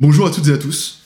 Bonjour 0.00 0.26
à 0.26 0.30
toutes 0.30 0.48
et 0.48 0.52
à 0.52 0.56
tous. 0.56 1.00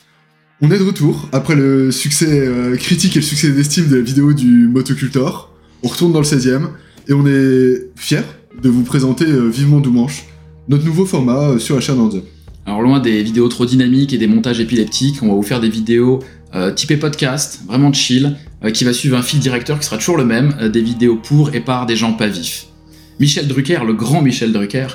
On 0.61 0.71
est 0.71 0.79
de 0.79 0.83
retour 0.85 1.27
après 1.33 1.53
le 1.53 1.91
succès 1.91 2.47
euh, 2.47 2.77
critique 2.77 3.17
et 3.17 3.19
le 3.19 3.25
succès 3.25 3.51
d'estime 3.51 3.89
de 3.89 3.97
la 3.97 4.01
vidéo 4.01 4.31
du 4.31 4.69
Motocultor. 4.69 5.53
On 5.83 5.89
retourne 5.89 6.13
dans 6.13 6.21
le 6.21 6.25
16e 6.25 6.69
et 7.09 7.11
on 7.11 7.27
est 7.27 7.89
fiers 7.97 8.23
de 8.63 8.69
vous 8.69 8.83
présenter 8.83 9.25
euh, 9.25 9.49
Vivement 9.49 9.81
Doumanche, 9.81 10.23
notre 10.69 10.85
nouveau 10.85 11.05
format 11.05 11.49
euh, 11.49 11.59
sur 11.59 11.75
la 11.75 11.81
chaîne 11.81 11.99
Hands. 11.99 12.21
Alors 12.65 12.81
loin 12.81 13.01
des 13.01 13.21
vidéos 13.21 13.49
trop 13.49 13.65
dynamiques 13.65 14.13
et 14.13 14.17
des 14.17 14.27
montages 14.27 14.61
épileptiques, 14.61 15.21
on 15.21 15.27
va 15.27 15.33
vous 15.33 15.43
faire 15.43 15.59
des 15.59 15.69
vidéos 15.69 16.21
typées 16.77 16.95
podcast, 16.95 17.63
vraiment 17.67 17.91
chill, 17.91 18.37
qui 18.73 18.85
va 18.85 18.93
suivre 18.93 19.17
un 19.17 19.21
fil 19.21 19.39
directeur 19.39 19.77
qui 19.77 19.85
sera 19.85 19.97
toujours 19.97 20.15
le 20.15 20.23
même, 20.23 20.69
des 20.71 20.81
vidéos 20.81 21.17
pour 21.17 21.53
et 21.53 21.59
par 21.59 21.85
des 21.85 21.97
gens 21.97 22.13
pas 22.13 22.27
vifs. 22.27 22.67
Michel 23.19 23.49
Drucker, 23.49 23.79
le 23.85 23.91
grand 23.91 24.21
Michel 24.21 24.53
Drucker, 24.53 24.87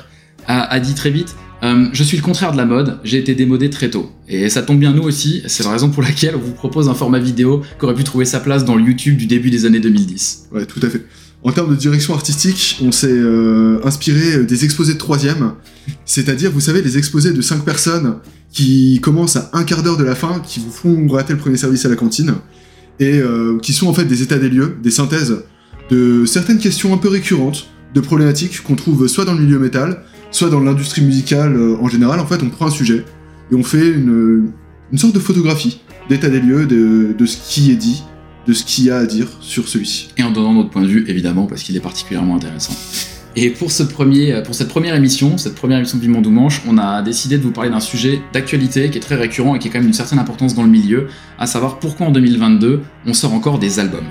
a 0.47 0.79
dit 0.79 0.95
très 0.95 1.11
vite 1.11 1.35
euh, 1.63 1.87
Je 1.93 2.03
suis 2.03 2.17
le 2.17 2.23
contraire 2.23 2.51
de 2.51 2.57
la 2.57 2.65
mode, 2.65 2.99
j'ai 3.03 3.17
été 3.17 3.35
démodé 3.35 3.69
très 3.69 3.89
tôt. 3.89 4.11
Et 4.27 4.49
ça 4.49 4.61
tombe 4.61 4.79
bien 4.79 4.93
nous 4.93 5.03
aussi, 5.03 5.43
c'est 5.47 5.63
la 5.63 5.71
raison 5.71 5.89
pour 5.89 6.03
laquelle 6.03 6.35
on 6.35 6.39
vous 6.39 6.53
propose 6.53 6.89
un 6.89 6.93
format 6.93 7.19
vidéo 7.19 7.61
qui 7.79 7.85
aurait 7.85 7.95
pu 7.95 8.03
trouver 8.03 8.25
sa 8.25 8.39
place 8.39 8.65
dans 8.65 8.75
le 8.75 8.83
YouTube 8.83 9.17
du 9.17 9.27
début 9.27 9.49
des 9.49 9.65
années 9.65 9.79
2010. 9.79 10.49
Ouais, 10.51 10.65
tout 10.65 10.79
à 10.83 10.89
fait. 10.89 11.05
En 11.43 11.51
termes 11.51 11.71
de 11.71 11.75
direction 11.75 12.13
artistique, 12.13 12.79
on 12.83 12.91
s'est 12.91 13.07
euh, 13.09 13.79
inspiré 13.83 14.43
des 14.43 14.63
exposés 14.63 14.93
de 14.93 14.99
troisième, 14.99 15.53
c'est-à-dire, 16.05 16.51
vous 16.51 16.59
savez, 16.59 16.83
les 16.83 16.99
exposés 16.99 17.33
de 17.33 17.41
5 17.41 17.65
personnes 17.65 18.17
qui 18.51 18.99
commencent 19.01 19.37
à 19.37 19.49
un 19.53 19.63
quart 19.63 19.81
d'heure 19.81 19.97
de 19.97 20.03
la 20.03 20.13
fin, 20.13 20.39
qui 20.39 20.59
vous 20.59 20.71
font 20.71 21.07
rater 21.07 21.33
le 21.33 21.39
premier 21.39 21.57
service 21.57 21.83
à 21.85 21.89
la 21.89 21.95
cantine, 21.95 22.35
et 22.99 23.19
euh, 23.19 23.57
qui 23.59 23.73
sont 23.73 23.87
en 23.87 23.93
fait 23.93 24.05
des 24.05 24.21
états 24.21 24.37
des 24.37 24.49
lieux, 24.49 24.77
des 24.83 24.91
synthèses 24.91 25.37
de 25.89 26.25
certaines 26.25 26.59
questions 26.59 26.93
un 26.93 26.97
peu 26.97 27.09
récurrentes, 27.09 27.67
de 27.93 27.99
problématiques 27.99 28.61
qu'on 28.63 28.75
trouve 28.75 29.07
soit 29.07 29.25
dans 29.25 29.33
le 29.33 29.41
milieu 29.41 29.59
métal, 29.59 30.03
soit 30.31 30.49
dans 30.49 30.59
l'industrie 30.59 31.01
musicale 31.01 31.55
euh, 31.55 31.77
en 31.81 31.87
général. 31.87 32.19
En 32.19 32.25
fait, 32.25 32.41
on 32.41 32.49
prend 32.49 32.67
un 32.67 32.71
sujet 32.71 33.05
et 33.51 33.55
on 33.55 33.63
fait 33.63 33.89
une, 33.91 34.51
une 34.91 34.97
sorte 34.97 35.13
de 35.13 35.19
photographie 35.19 35.81
d'état 36.09 36.29
des 36.29 36.39
lieux, 36.39 36.65
de, 36.65 37.25
ce 37.25 37.37
qui 37.37 37.71
est 37.71 37.75
dit, 37.75 38.03
de 38.47 38.53
ce 38.53 38.63
qu'il 38.63 38.85
y 38.85 38.89
a 38.89 38.97
à 38.97 39.05
dire 39.05 39.27
sur 39.39 39.67
celui-ci. 39.67 40.09
et 40.17 40.23
en 40.23 40.31
donnant 40.31 40.53
notre 40.53 40.69
point 40.69 40.81
de 40.81 40.87
vue 40.87 41.05
évidemment 41.07 41.45
parce 41.45 41.63
qu'il 41.63 41.75
est 41.77 41.81
particulièrement 41.81 42.35
intéressant. 42.35 42.73
Et 43.37 43.49
pour, 43.49 43.71
ce 43.71 43.83
premier, 43.83 44.41
pour 44.43 44.55
cette 44.55 44.67
première 44.67 44.93
émission, 44.93 45.37
cette 45.37 45.55
première 45.55 45.77
émission 45.77 45.97
de 45.97 46.01
Vivement 46.01 46.19
Doumanche, 46.19 46.61
on 46.67 46.77
a 46.77 47.01
décidé 47.01 47.37
de 47.37 47.43
vous 47.43 47.51
parler 47.51 47.69
d'un 47.69 47.79
sujet 47.79 48.19
d'actualité 48.33 48.89
qui 48.89 48.97
est 48.97 49.01
très 49.01 49.15
récurrent 49.15 49.55
et 49.55 49.59
qui 49.59 49.69
est 49.69 49.71
quand 49.71 49.77
même 49.77 49.85
d'une 49.85 49.93
certaine 49.93 50.19
importance 50.19 50.53
dans 50.53 50.63
le 50.63 50.69
milieu, 50.69 51.07
à 51.39 51.47
savoir 51.47 51.79
pourquoi 51.79 52.07
en 52.07 52.11
2022 52.11 52.81
on 53.05 53.13
sort 53.13 53.33
encore 53.33 53.57
des 53.57 53.79
albums. 53.79 54.07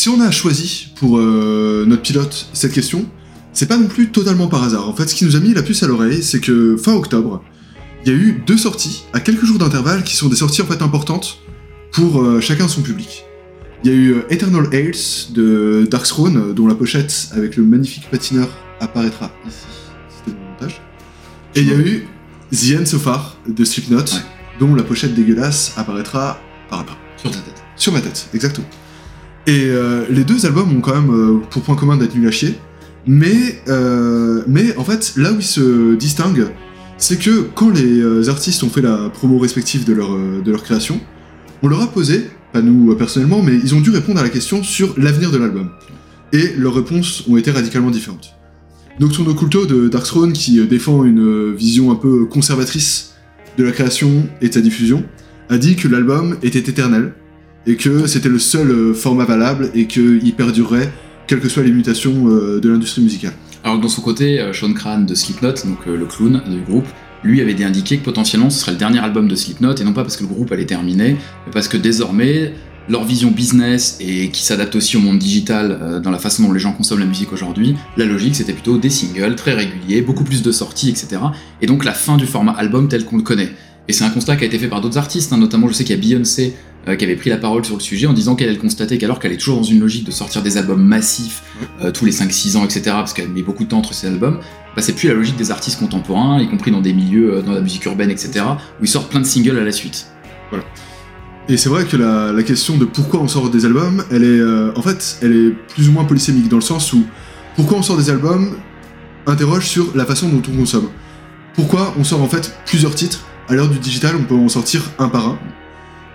Si 0.00 0.08
on 0.08 0.18
a 0.22 0.30
choisi 0.30 0.94
pour 0.96 1.18
euh, 1.18 1.84
notre 1.86 2.00
pilote 2.00 2.46
cette 2.54 2.72
question, 2.72 3.04
c'est 3.52 3.66
pas 3.66 3.76
non 3.76 3.86
plus 3.86 4.10
totalement 4.10 4.46
par 4.46 4.62
hasard. 4.62 4.88
En 4.88 4.94
fait, 4.94 5.06
ce 5.06 5.14
qui 5.14 5.26
nous 5.26 5.36
a 5.36 5.40
mis 5.40 5.52
la 5.52 5.62
puce 5.62 5.82
à 5.82 5.86
l'oreille, 5.86 6.22
c'est 6.22 6.40
que 6.40 6.78
fin 6.78 6.94
octobre, 6.94 7.44
il 8.06 8.10
y 8.10 8.14
a 8.14 8.18
eu 8.18 8.42
deux 8.46 8.56
sorties 8.56 9.02
à 9.12 9.20
quelques 9.20 9.44
jours 9.44 9.58
d'intervalle 9.58 10.02
qui 10.02 10.16
sont 10.16 10.30
des 10.30 10.36
sorties 10.36 10.62
en 10.62 10.64
fait 10.64 10.80
importantes 10.80 11.40
pour 11.92 12.22
euh, 12.22 12.40
chacun 12.40 12.66
son 12.66 12.80
public. 12.80 13.26
Il 13.84 13.90
y 13.90 13.92
a 13.92 13.96
eu 13.98 14.12
euh, 14.14 14.22
Eternal 14.30 14.68
Airs 14.72 15.28
de 15.34 15.86
Darkthrone, 15.90 16.36
euh, 16.38 16.52
dont 16.54 16.66
la 16.66 16.74
pochette 16.76 17.28
avec 17.32 17.58
le 17.58 17.62
magnifique 17.64 18.08
patineur 18.10 18.48
apparaîtra 18.80 19.30
ici. 19.46 19.66
C'était 20.08 20.34
mon 20.34 20.48
montage. 20.52 20.80
Et 21.56 21.60
il 21.60 21.68
y 21.68 21.72
a 21.72 21.76
eu 21.76 22.08
The 22.52 22.80
End 22.80 22.86
So 22.86 22.98
Far 22.98 23.36
de 23.46 23.64
Slipknot, 23.66 23.98
Ouais. 23.98 24.22
dont 24.60 24.74
la 24.74 24.82
pochette 24.82 25.14
dégueulasse 25.14 25.74
apparaîtra 25.76 26.40
par 26.70 26.78
là-bas. 26.78 26.96
Sur 27.18 27.30
ta 27.32 27.36
tête. 27.40 27.62
Sur 27.76 27.92
ma 27.92 28.00
tête, 28.00 28.30
exactement. 28.32 28.66
Et 29.46 29.66
euh, 29.66 30.04
les 30.10 30.24
deux 30.24 30.46
albums 30.46 30.76
ont 30.76 30.80
quand 30.80 30.94
même 30.94 31.10
euh, 31.10 31.38
pour 31.50 31.62
point 31.62 31.76
commun 31.76 31.96
d'être 31.96 32.14
nuls 32.14 32.28
à 32.28 32.30
chier. 32.30 32.54
Mais, 33.06 33.60
euh, 33.68 34.42
mais 34.46 34.76
en 34.76 34.84
fait, 34.84 35.14
là 35.16 35.32
où 35.32 35.36
ils 35.36 35.42
se 35.42 35.94
distinguent, 35.96 36.48
c'est 36.98 37.18
que 37.18 37.48
quand 37.54 37.70
les 37.70 38.00
euh, 38.00 38.28
artistes 38.28 38.62
ont 38.62 38.68
fait 38.68 38.82
la 38.82 39.08
promo 39.08 39.38
respective 39.38 39.84
de 39.84 39.94
leur, 39.94 40.12
euh, 40.12 40.42
de 40.44 40.50
leur 40.50 40.62
création, 40.62 41.00
on 41.62 41.68
leur 41.68 41.80
a 41.80 41.86
posé, 41.86 42.28
pas 42.52 42.60
nous 42.60 42.94
personnellement, 42.94 43.42
mais 43.42 43.54
ils 43.56 43.74
ont 43.74 43.80
dû 43.80 43.90
répondre 43.90 44.20
à 44.20 44.22
la 44.22 44.28
question 44.28 44.62
sur 44.62 44.94
l'avenir 44.98 45.30
de 45.30 45.38
l'album. 45.38 45.70
Et 46.32 46.52
leurs 46.56 46.74
réponses 46.74 47.24
ont 47.26 47.36
été 47.36 47.50
radicalement 47.50 47.90
différentes. 47.90 48.36
Nocturno 49.00 49.34
Culto 49.34 49.64
de 49.64 49.88
Darkthrone, 49.88 50.34
qui 50.34 50.60
euh, 50.60 50.66
défend 50.66 51.04
une 51.04 51.54
vision 51.54 51.90
un 51.90 51.96
peu 51.96 52.26
conservatrice 52.26 53.14
de 53.56 53.64
la 53.64 53.72
création 53.72 54.28
et 54.42 54.48
de 54.48 54.54
sa 54.54 54.60
diffusion, 54.60 55.02
a 55.48 55.56
dit 55.56 55.76
que 55.76 55.88
l'album 55.88 56.36
était 56.42 56.58
éternel, 56.58 57.14
et 57.66 57.76
que 57.76 58.06
c'était 58.06 58.28
le 58.28 58.38
seul 58.38 58.70
euh, 58.70 58.94
format 58.94 59.24
valable 59.24 59.70
et 59.74 59.86
qu'il 59.86 60.32
perdurerait 60.34 60.92
quelles 61.26 61.40
que 61.40 61.48
soient 61.48 61.62
les 61.62 61.72
mutations 61.72 62.28
euh, 62.28 62.60
de 62.60 62.68
l'industrie 62.68 63.02
musicale. 63.02 63.32
Alors 63.62 63.78
dans 63.78 63.88
son 63.88 64.02
côté, 64.02 64.40
euh, 64.40 64.52
Sean 64.52 64.72
Cran 64.72 65.00
de 65.00 65.14
Slipknot, 65.14 65.54
donc 65.64 65.86
le 65.86 66.06
clown 66.06 66.42
du 66.48 66.60
groupe, 66.60 66.86
lui 67.22 67.40
avait 67.42 67.62
indiqué 67.62 67.98
que 67.98 68.04
potentiellement 68.04 68.48
ce 68.48 68.60
serait 68.60 68.72
le 68.72 68.78
dernier 68.78 68.98
album 68.98 69.28
de 69.28 69.34
Slipknot, 69.34 69.74
et 69.74 69.84
non 69.84 69.92
pas 69.92 70.02
parce 70.02 70.16
que 70.16 70.22
le 70.22 70.28
groupe 70.28 70.50
allait 70.52 70.64
terminer, 70.64 71.16
mais 71.46 71.52
parce 71.52 71.68
que 71.68 71.76
désormais, 71.76 72.54
leur 72.88 73.04
vision 73.04 73.30
business 73.30 73.98
et 74.00 74.30
qui 74.30 74.42
s'adapte 74.42 74.74
aussi 74.74 74.96
au 74.96 75.00
monde 75.00 75.18
digital 75.18 76.00
dans 76.02 76.10
la 76.10 76.18
façon 76.18 76.44
dont 76.44 76.52
les 76.52 76.58
gens 76.58 76.72
consomment 76.72 77.00
la 77.00 77.06
musique 77.06 77.30
aujourd'hui, 77.32 77.76
la 77.98 78.06
logique 78.06 78.34
c'était 78.34 78.54
plutôt 78.54 78.78
des 78.78 78.88
singles 78.88 79.36
très 79.36 79.52
réguliers, 79.52 80.00
beaucoup 80.00 80.24
plus 80.24 80.42
de 80.42 80.50
sorties, 80.50 80.88
etc. 80.88 81.20
Et 81.60 81.66
donc 81.66 81.84
la 81.84 81.92
fin 81.92 82.16
du 82.16 82.26
format 82.26 82.52
album 82.52 82.88
tel 82.88 83.04
qu'on 83.04 83.18
le 83.18 83.22
connaît. 83.22 83.50
Et 83.86 83.92
c'est 83.92 84.04
un 84.04 84.10
constat 84.10 84.36
qui 84.36 84.44
a 84.44 84.46
été 84.46 84.58
fait 84.58 84.68
par 84.68 84.80
d'autres 84.80 84.98
artistes, 84.98 85.32
hein, 85.32 85.36
notamment 85.36 85.68
je 85.68 85.74
sais 85.74 85.84
qu'il 85.84 85.94
y 85.94 85.98
a 85.98 86.02
Beyoncé 86.02 86.54
euh, 86.88 86.96
qui 86.96 87.04
avait 87.04 87.16
pris 87.16 87.28
la 87.28 87.36
parole 87.36 87.64
sur 87.64 87.76
le 87.76 87.80
sujet 87.80 88.06
en 88.06 88.12
disant 88.12 88.36
qu'elle 88.36 88.48
elle 88.48 88.58
constatait 88.58 88.96
qu'alors 88.96 89.18
qu'elle 89.18 89.32
est 89.32 89.36
toujours 89.36 89.58
dans 89.58 89.64
une 89.64 89.80
logique 89.80 90.04
de 90.04 90.10
sortir 90.10 90.42
des 90.42 90.56
albums 90.56 90.82
massifs 90.82 91.42
euh, 91.82 91.90
tous 91.90 92.06
les 92.06 92.12
5-6 92.12 92.56
ans, 92.56 92.64
etc., 92.64 92.82
parce 92.86 93.12
qu'elle 93.12 93.28
met 93.28 93.42
beaucoup 93.42 93.64
de 93.64 93.68
temps 93.68 93.78
entre 93.78 93.92
ses 93.92 94.06
albums, 94.06 94.40
bah, 94.74 94.82
c'est 94.82 94.94
plus 94.94 95.08
la 95.08 95.14
logique 95.14 95.36
des 95.36 95.50
artistes 95.50 95.78
contemporains, 95.78 96.40
y 96.40 96.48
compris 96.48 96.70
dans 96.70 96.80
des 96.80 96.94
milieux, 96.94 97.34
euh, 97.34 97.42
dans 97.42 97.52
la 97.52 97.60
musique 97.60 97.84
urbaine, 97.84 98.10
etc., 98.10 98.44
où 98.80 98.84
ils 98.84 98.88
sortent 98.88 99.10
plein 99.10 99.20
de 99.20 99.26
singles 99.26 99.58
à 99.58 99.64
la 99.64 99.72
suite. 99.72 100.06
Et 101.48 101.56
c'est 101.56 101.68
vrai 101.68 101.84
que 101.84 101.96
la, 101.96 102.32
la 102.32 102.42
question 102.42 102.76
de 102.76 102.84
pourquoi 102.84 103.20
on 103.20 103.28
sort 103.28 103.50
des 103.50 103.66
albums, 103.66 104.04
elle 104.10 104.24
est, 104.24 104.42
en 104.76 104.82
fait, 104.82 105.18
elle 105.22 105.32
est 105.32 105.50
plus 105.74 105.88
ou 105.88 105.92
moins 105.92 106.04
polysémique 106.04 106.48
dans 106.48 106.56
le 106.56 106.62
sens 106.62 106.92
où 106.92 107.04
pourquoi 107.56 107.78
on 107.78 107.82
sort 107.82 107.96
des 107.96 108.10
albums 108.10 108.56
interroge 109.26 109.66
sur 109.66 109.96
la 109.96 110.04
façon 110.04 110.28
dont 110.28 110.42
on 110.52 110.56
consomme. 110.56 110.88
Pourquoi 111.54 111.94
on 111.98 112.04
sort 112.04 112.22
en 112.22 112.28
fait 112.28 112.54
plusieurs 112.66 112.94
titres 112.94 113.24
à 113.48 113.54
l'heure 113.54 113.68
du 113.68 113.78
digital, 113.78 114.14
on 114.16 114.22
peut 114.22 114.36
en 114.36 114.48
sortir 114.48 114.90
un 114.98 115.08
par 115.08 115.26
un. 115.26 115.38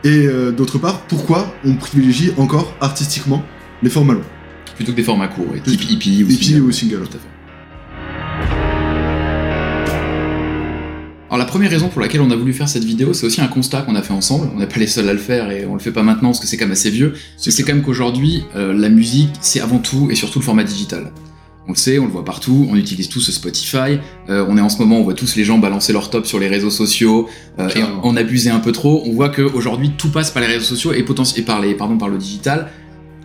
Et 0.06 0.28
euh, 0.28 0.52
d'autre 0.52 0.78
part, 0.78 1.02
pourquoi 1.08 1.52
on 1.66 1.74
privilégie 1.74 2.32
encore 2.38 2.76
artistiquement 2.80 3.44
les 3.82 3.90
formats 3.90 4.14
longs, 4.14 4.22
Plutôt 4.76 4.92
que 4.92 4.98
des 4.98 5.04
formats 5.04 5.28
courts, 5.28 5.48
type 5.64 5.82
EP 5.82 6.24
ou 6.24 6.28
EP 6.28 6.44
single. 6.44 6.62
ou 6.62 6.72
single. 6.72 7.08
Tout 7.10 7.18
à 7.18 7.20
fait. 7.20 7.36
Alors 11.28 11.40
la 11.40 11.46
première 11.46 11.72
raison 11.72 11.90
pour 11.90 12.02
laquelle 12.02 12.22
on 12.22 12.30
a 12.30 12.36
voulu 12.36 12.54
faire 12.54 12.70
cette 12.70 12.84
vidéo, 12.84 13.14
c'est 13.14 13.26
aussi 13.26 13.42
un 13.42 13.48
constat 13.48 13.82
qu'on 13.82 13.96
a 13.96 14.04
fait 14.04 14.14
ensemble. 14.14 14.52
On 14.54 14.60
n'est 14.60 14.68
pas 14.68 14.80
les 14.80 14.86
seuls 14.86 15.10
à 15.10 15.14
le 15.14 15.18
faire 15.18 15.50
et 15.50 15.66
on 15.66 15.74
le 15.74 15.80
fait 15.80 15.92
pas 15.92 16.04
maintenant 16.04 16.30
parce 16.30 16.40
que 16.40 16.46
c'est 16.46 16.58
quand 16.58 16.66
même 16.66 16.74
assez 16.74 16.92
vieux. 16.92 17.16
C'est 17.36 17.50
c'est 17.50 17.64
quand 17.64 17.74
même 17.74 17.84
qu'aujourd'hui, 17.84 18.44
euh, 18.56 18.76
la 18.76 18.90
musique, 18.90 19.32
c'est 19.42 19.60
avant 19.60 19.80
tout 19.80 20.10
et 20.12 20.16
surtout 20.16 20.38
le 20.38 20.46
format 20.46 20.64
digital. 20.64 21.12
On 21.68 21.72
le 21.72 21.78
sait, 21.78 21.98
on 21.98 22.06
le 22.06 22.12
voit 22.12 22.24
partout, 22.24 22.68
on 22.70 22.76
utilise 22.76 23.10
tous 23.10 23.32
Spotify, 23.32 23.98
euh, 24.30 24.46
on 24.48 24.56
est 24.58 24.62
en 24.62 24.70
ce 24.70 24.78
moment, 24.78 25.00
on 25.00 25.04
voit 25.04 25.16
tous 25.16 25.36
les 25.36 25.44
gens 25.44 25.58
balancer 25.58 25.94
leur 25.94 26.12
top 26.12 26.28
sur 26.28 26.40
les 26.40 26.48
réseaux 26.48 26.70
sociaux, 26.70 27.28
euh, 27.58 27.70
et 27.76 27.82
en 28.04 28.16
abuser 28.16 28.52
un 28.52 28.60
peu 28.60 28.72
trop. 28.72 29.02
On 29.08 29.14
voit 29.14 29.30
qu'aujourd'hui, 29.30 29.92
tout 29.98 30.10
passe 30.10 30.30
par 30.30 30.42
les 30.44 30.48
réseaux 30.48 30.64
sociaux 30.66 30.94
et, 30.94 31.00
et 31.00 31.42
par, 31.42 31.62
les, 31.62 31.74
pardon, 31.74 31.98
par 31.98 32.10
le 32.10 32.20
digital, 32.20 32.70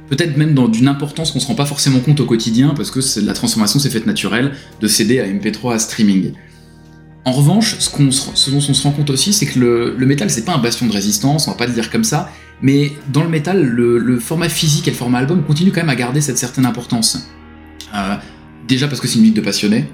peut-être 0.09 0.39
même 0.39 0.55
dans 0.55 0.69
d'une 0.69 0.89
importance 0.89 1.33
qu'on 1.33 1.39
se 1.41 1.47
rend 1.47 1.55
pas 1.55 1.67
forcément 1.67 2.01
compte 2.01 2.21
au 2.21 2.25
quotidien, 2.25 2.73
parce 2.75 2.91
que 2.91 3.01
la 3.21 3.35
transformation 3.35 3.79
s'est 3.79 3.91
faite 3.91 4.07
naturelle, 4.07 4.53
de 4.81 4.87
CD 4.89 5.21
à 5.21 5.27
MP3 5.27 5.75
à 5.75 5.79
streaming. 5.79 6.33
En 7.27 7.33
revanche, 7.33 7.77
ce, 7.79 7.91
qu'on 7.91 8.11
se- 8.11 8.31
ce 8.35 8.51
dont 8.51 8.57
on 8.67 8.73
se 8.73 8.83
rend 8.83 8.93
compte 8.93 9.11
aussi, 9.11 9.35
c'est 9.35 9.45
que 9.45 9.59
le, 9.59 9.95
le 9.99 10.07
métal, 10.07 10.31
c'est 10.31 10.47
pas 10.47 10.55
un 10.55 10.59
bastion 10.59 10.87
de 10.87 10.93
résistance, 10.93 11.47
on 11.47 11.51
va 11.51 11.57
pas 11.59 11.67
le 11.67 11.75
dire 11.75 11.91
comme 11.91 12.05
ça, 12.05 12.31
mais 12.63 12.93
dans 13.13 13.23
le 13.23 13.29
métal, 13.29 13.63
le, 13.63 13.99
le 13.99 14.19
format 14.19 14.49
physique 14.49 14.89
et 14.89 14.93
le 14.93 14.97
format 14.97 15.19
album 15.19 15.43
continuent 15.45 15.73
quand 15.75 15.83
même 15.83 15.91
à 15.91 15.95
garder 15.97 16.23
cette 16.23 16.39
certaine 16.39 16.65
importance. 16.65 17.27
Euh, 17.95 18.17
déjà 18.69 18.89
parce 18.89 19.01
que 19.01 19.09
c'est 19.09 19.17
une 19.17 19.23
musique 19.23 19.37
de 19.37 19.41
passionnés, 19.41 19.85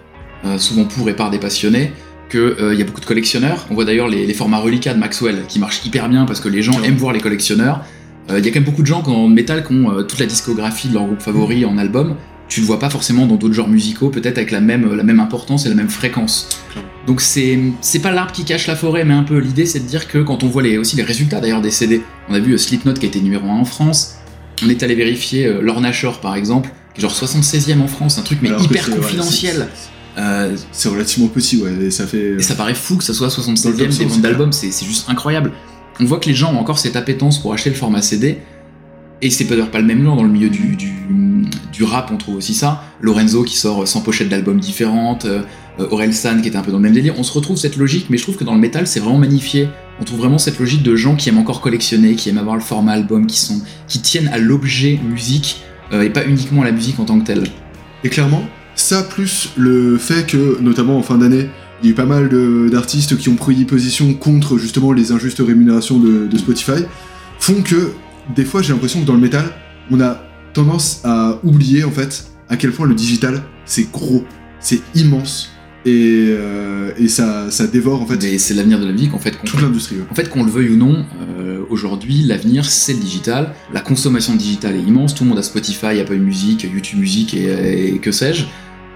euh, 0.45 0.59
souvent 0.59 0.85
pour 0.85 1.09
et 1.09 1.17
par 1.17 1.31
des 1.31 1.39
passionnés, 1.39 1.93
qu'il 2.31 2.75
y 2.79 2.83
a 2.83 2.85
beaucoup 2.85 3.01
de 3.01 3.07
collectionneurs. 3.07 3.67
On 3.71 3.75
voit 3.75 3.85
d'ailleurs 3.85 4.09
les, 4.09 4.33
formats 4.35 4.59
reliquats 4.59 4.95
de 4.95 4.99
Maxwell 4.99 5.45
qui 5.49 5.59
marchent 5.59 5.85
hyper 5.85 6.09
bien 6.09 6.25
parce 6.25 6.41
que 6.41 6.49
les 6.49 6.63
gens 6.63 6.83
aiment 6.83 6.97
voir 6.97 7.13
les 7.13 7.21
collectionneurs. 7.21 7.85
Euh, 8.31 8.39
Il 8.39 8.45
y 8.45 8.49
a 8.49 8.51
quand 8.51 8.61
même 8.61 8.65
beaucoup 8.65 8.83
de 8.83 8.87
gens 8.87 9.03
en 9.03 9.29
métal 9.29 9.65
qui 9.65 9.73
ont 9.73 9.91
euh, 9.91 10.03
toute 10.03 10.19
la 10.19 10.27
discographie 10.27 10.89
de 10.89 10.95
leur 10.95 11.07
groupe 11.07 11.21
favori 11.21 11.65
en 11.65 11.79
album. 11.79 12.17
Tu 12.49 12.61
le 12.61 12.67
vois 12.67 12.79
pas 12.79 12.91
forcément 12.91 13.27
dans 13.27 13.37
d'autres 13.37 13.55
genres 13.55 13.69
musicaux, 13.69 14.09
peut-être 14.09 14.39
avec 14.39 14.53
la 14.53 14.61
même, 14.61 15.21
importance 15.21 15.67
et 15.67 15.69
la 15.69 15.75
même 15.75 15.89
fréquence. 15.89 16.49
Donc 17.07 17.21
c'est 17.21 17.59
c'est 17.81 17.99
pas 17.99 18.13
l'arbre 18.13 18.33
qui 18.33 18.45
cache 18.45 18.69
la 18.69 18.77
forêt, 18.77 19.05
mais 19.05 19.15
un 19.15 19.25
peu 19.25 19.39
l'idée 19.39 19.67
c'est 19.67 19.81
de 19.81 19.85
dire 19.85 20.07
que 20.07 20.19
quand 20.19 20.45
on 20.45 20.49
voit 20.49 20.63
aussi 20.79 20.97
les 20.97 21.03
résultats 21.03 21.41
d'ailleurs 21.41 21.61
des 21.61 21.71
CD, 21.71 22.03
on 22.29 22.35
a 22.35 22.39
vu 22.39 22.53
euh, 22.53 22.59
Slipknot 22.59 22.95
qui 22.95 23.07
a 23.07 23.09
été 23.09 23.21
numéro 23.21 23.49
1 23.49 23.53
en 23.53 23.65
France, 23.65 24.17
on 24.65 24.69
est 24.69 24.83
allé 24.85 24.95
vérifier 24.95 25.47
euh, 25.47 25.61
Lorna 25.61 25.93
Shore 25.93 26.21
par 26.21 26.37
exemple, 26.37 26.71
genre 26.99 27.13
76e 27.15 27.81
en 27.81 27.87
France, 27.89 28.19
un 28.19 28.23
truc 28.23 28.39
mais 28.43 28.49
Alors 28.49 28.63
hyper 28.63 28.89
ouais, 28.89 28.97
confidentiel. 28.97 29.69
c'est- 29.75 29.91
Euh, 30.19 30.57
C'est 30.73 30.89
relativement 30.89 31.29
petit, 31.29 31.59
ouais, 31.59 31.73
et 31.87 31.91
ça 31.91 32.07
fait. 32.07 32.37
et 32.39 32.43
ça 32.43 32.55
paraît 32.55 32.75
fou 32.75 32.97
que 32.97 33.05
ça 33.05 33.13
soit 33.13 33.29
Dans 33.29 33.37
le 33.37 33.43
76e 33.57 33.73
top 33.79 33.87
des 33.89 33.93
100, 33.93 34.07
ventes 34.07 34.21
d'albums, 34.23 34.53
c'est 34.53 34.71
c'est 34.71 34.87
juste 34.87 35.11
incroyable. 35.11 35.53
On 36.01 36.05
voit 36.07 36.19
que 36.19 36.27
les 36.29 36.35
gens 36.35 36.55
ont 36.55 36.59
encore 36.59 36.79
cette 36.79 36.97
appétence 36.97 37.39
pour 37.39 37.53
acheter 37.53 37.69
le 37.71 37.77
format 37.77 38.01
CD. 38.03 38.39
et 39.23 39.31
c'est 39.31 39.45
d'ailleurs 39.45 39.71
pas 39.71 39.79
le 39.81 39.85
même 39.87 40.03
genre 40.03 40.17
dans 40.17 40.23
le 40.23 40.29
milieu 40.31 40.49
du, 40.51 40.77
du, 40.77 40.93
du, 41.73 41.85
rap, 41.85 42.11
on 42.13 42.17
trouve 42.17 42.37
aussi 42.37 42.55
ça. 42.55 42.83
Lorenzo 43.01 43.43
qui 43.45 43.57
sort 43.57 43.87
100 43.89 44.01
pochettes 44.03 44.29
d'albums 44.31 44.61
différentes, 44.61 45.25
euh, 45.27 45.43
Aurel 45.91 46.13
San 46.15 46.41
qui 46.43 46.49
était 46.49 46.57
un 46.57 46.63
peu 46.63 46.71
dans 46.71 46.79
le 46.79 46.83
même 46.83 46.93
délire. 46.95 47.15
On 47.19 47.23
se 47.23 47.33
retrouve 47.33 47.57
cette 47.59 47.77
logique, 47.77 48.07
mais 48.11 48.17
je 48.19 48.23
trouve 48.23 48.37
que 48.37 48.45
dans 48.45 48.55
le 48.55 48.61
métal, 48.61 48.87
c'est 48.87 49.01
vraiment 49.01 49.19
magnifié. 49.19 49.69
On 50.01 50.05
trouve 50.05 50.19
vraiment 50.21 50.37
cette 50.39 50.59
logique 50.59 50.83
de 50.83 50.97
gens 50.97 51.15
qui 51.17 51.29
aiment 51.29 51.39
encore 51.39 51.61
collectionner, 51.63 52.15
qui 52.15 52.29
aiment 52.31 52.39
avoir 52.39 52.57
le 52.57 52.63
format 52.63 52.93
album, 52.93 53.27
qui, 53.27 53.39
sont, 53.39 53.61
qui 53.89 54.01
tiennent 54.01 54.29
à 54.29 54.39
l'objet 54.39 54.99
musique 55.07 55.63
euh, 55.93 56.03
et 56.03 56.11
pas 56.11 56.27
uniquement 56.27 56.63
la 56.63 56.73
musique 56.73 56.99
en 56.99 57.05
tant 57.05 57.19
que 57.19 57.27
telle. 57.27 57.45
Et 58.05 58.09
clairement, 58.09 58.45
ça 58.75 59.03
plus 59.03 59.51
le 59.57 59.99
fait 59.99 60.27
que, 60.27 60.61
notamment 60.61 60.99
en 60.99 61.03
fin 61.03 61.19
d'année, 61.19 61.49
il 61.83 61.87
y 61.87 61.89
a 61.89 61.93
eu 61.93 61.95
pas 61.95 62.07
mal 62.07 62.31
d'artistes 62.71 63.17
qui 63.19 63.29
ont 63.29 63.35
pris 63.35 63.65
position 63.65 64.15
contre 64.15 64.57
justement 64.57 64.93
les 64.93 65.13
injustes 65.13 65.43
rémunérations 65.47 65.99
de 65.99 66.37
Spotify, 66.39 66.85
font 67.39 67.63
que 67.63 67.93
des 68.35 68.45
fois 68.45 68.63
j'ai 68.63 68.73
l'impression 68.73 69.01
que 69.01 69.07
dans 69.07 69.15
le 69.15 69.21
métal, 69.21 69.45
on 69.91 70.01
a 70.01 70.23
tendance 70.53 71.03
à 71.05 71.39
oublier 71.45 71.85
en 71.85 71.91
fait 71.91 72.31
à 72.49 72.57
quel 72.57 72.73
point 72.73 72.87
le 72.87 72.95
digital 72.95 73.43
c'est 73.67 73.91
gros, 73.91 74.25
c'est 74.61 74.81
immense 74.95 75.51
et, 75.87 76.27
euh, 76.31 76.91
et 76.99 77.07
ça, 77.07 77.51
ça, 77.51 77.67
dévore 77.67 78.03
en 78.03 78.07
fait. 78.07 78.23
Et 78.25 78.39
c'est 78.39 78.55
l'avenir 78.55 78.81
de 78.81 78.87
la 78.87 78.93
musique 78.93 79.15
en 79.15 79.19
fait. 79.19 79.39
Toute 79.45 79.63
l'industrie. 79.63 79.97
En 80.11 80.15
fait, 80.15 80.29
qu'on 80.29 80.43
le 80.43 80.51
veuille 80.51 80.71
ou 80.71 80.77
non, 80.77 81.07
euh, 81.21 81.61
aujourd'hui 81.71 82.23
l'avenir 82.23 82.65
c'est 82.65 82.93
le 82.93 82.99
digital. 82.99 83.55
La 83.73 83.81
consommation 83.81 84.35
digitale 84.35 84.75
est 84.77 84.83
immense. 84.83 85.15
Tout 85.15 85.25
le 85.25 85.31
monde 85.31 85.39
a 85.39 85.43
Spotify, 85.43 86.01
Apple 86.01 86.17
Music, 86.17 86.65
YouTube 86.65 86.99
Music 86.99 87.35
et, 87.35 87.95
et 87.95 87.99
que 87.99 88.11
sais-je. 88.11 88.45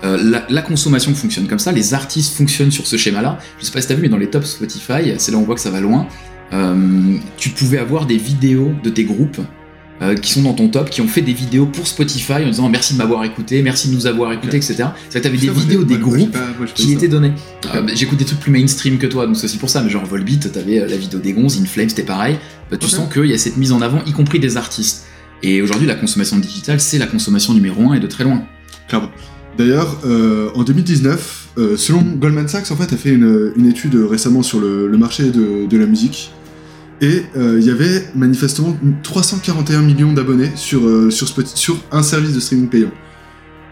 Euh, 0.02 0.18
la, 0.22 0.46
la, 0.48 0.62
consommation 0.62 1.14
fonctionne 1.14 1.46
comme 1.46 1.58
ça, 1.58 1.72
les 1.72 1.92
artistes 1.92 2.34
fonctionnent 2.34 2.70
sur 2.70 2.86
ce 2.86 2.96
schéma-là. 2.96 3.38
Je 3.58 3.66
sais 3.66 3.72
pas 3.72 3.82
si 3.82 3.88
t'as 3.88 3.94
vu, 3.94 4.02
mais 4.02 4.08
dans 4.08 4.16
les 4.16 4.30
tops 4.30 4.46
Spotify, 4.46 5.12
c'est 5.18 5.30
là 5.30 5.36
où 5.36 5.42
on 5.42 5.44
voit 5.44 5.54
que 5.54 5.60
ça 5.60 5.70
va 5.70 5.80
loin. 5.80 6.08
Tu 7.36 7.50
pouvais 7.50 7.78
avoir 7.78 8.06
des 8.06 8.16
vidéos 8.16 8.72
de 8.82 8.90
tes 8.90 9.04
groupes 9.04 9.40
euh, 10.02 10.14
qui 10.14 10.32
sont 10.32 10.42
dans 10.42 10.54
ton 10.54 10.68
top, 10.68 10.90
qui 10.90 11.00
ont 11.00 11.08
fait 11.08 11.20
des 11.20 11.32
vidéos 11.32 11.66
pour 11.66 11.86
Spotify 11.86 12.44
en 12.44 12.48
disant 12.48 12.68
merci 12.68 12.94
de 12.94 12.98
m'avoir 12.98 13.24
écouté, 13.24 13.62
merci 13.62 13.88
de 13.88 13.94
nous 13.94 14.06
avoir 14.06 14.32
écouté, 14.32 14.56
etc. 14.56 14.84
C'est 15.08 15.18
que 15.18 15.24
t'avais 15.24 15.38
des 15.38 15.50
vidéos 15.50 15.84
des 15.84 15.98
groupes 15.98 16.36
qui 16.74 16.92
étaient 16.92 17.08
données. 17.08 17.32
Euh, 17.74 17.82
bah, 17.82 17.92
J'écoute 17.94 18.18
des 18.18 18.24
trucs 18.24 18.40
plus 18.40 18.52
mainstream 18.52 18.98
que 18.98 19.06
toi, 19.06 19.26
donc 19.26 19.36
c'est 19.36 19.44
aussi 19.44 19.58
pour 19.58 19.70
ça, 19.70 19.82
mais 19.82 19.90
genre 19.90 20.04
Volbeat, 20.06 20.52
t'avais 20.52 20.86
la 20.86 20.96
vidéo 20.96 21.18
des 21.20 21.32
Gonzes, 21.32 21.60
Inflame, 21.60 21.88
c'était 21.88 22.02
pareil. 22.02 22.38
Bah, 22.70 22.76
tu 22.76 22.88
sens 22.88 23.12
qu'il 23.12 23.26
y 23.26 23.34
a 23.34 23.38
cette 23.38 23.56
mise 23.56 23.72
en 23.72 23.80
avant, 23.82 24.02
y 24.06 24.12
compris 24.12 24.40
des 24.40 24.56
artistes. 24.56 25.04
Et 25.42 25.62
aujourd'hui, 25.62 25.86
la 25.86 25.94
consommation 25.94 26.38
digitale, 26.38 26.80
c'est 26.80 26.98
la 26.98 27.06
consommation 27.06 27.54
numéro 27.54 27.90
un 27.90 27.94
et 27.94 28.00
de 28.00 28.06
très 28.06 28.24
loin. 28.24 28.42
Clairement. 28.88 29.10
D'ailleurs, 29.56 30.00
euh, 30.04 30.50
en 30.54 30.62
2019, 30.62 31.48
euh, 31.58 31.76
selon 31.76 32.02
Goldman 32.02 32.48
Sachs, 32.48 32.70
en 32.70 32.76
fait, 32.76 32.92
a 32.92 32.96
fait 32.96 33.10
une, 33.10 33.52
une 33.56 33.66
étude 33.66 33.94
récemment 33.94 34.42
sur 34.42 34.60
le, 34.60 34.86
le 34.86 34.98
marché 34.98 35.24
de, 35.30 35.66
de, 35.66 35.78
la 35.78 35.86
musique. 35.86 36.30
Et 37.00 37.22
euh, 37.36 37.58
il 37.58 37.66
y 37.66 37.70
avait 37.70 38.08
manifestement 38.14 38.76
341 39.02 39.80
millions 39.80 40.12
d'abonnés 40.12 40.50
sur, 40.54 40.84
euh, 40.84 41.10
sur, 41.10 41.28
sur, 41.54 41.82
un 41.90 42.02
service 42.02 42.34
de 42.34 42.40
streaming 42.40 42.68
payant. 42.68 42.90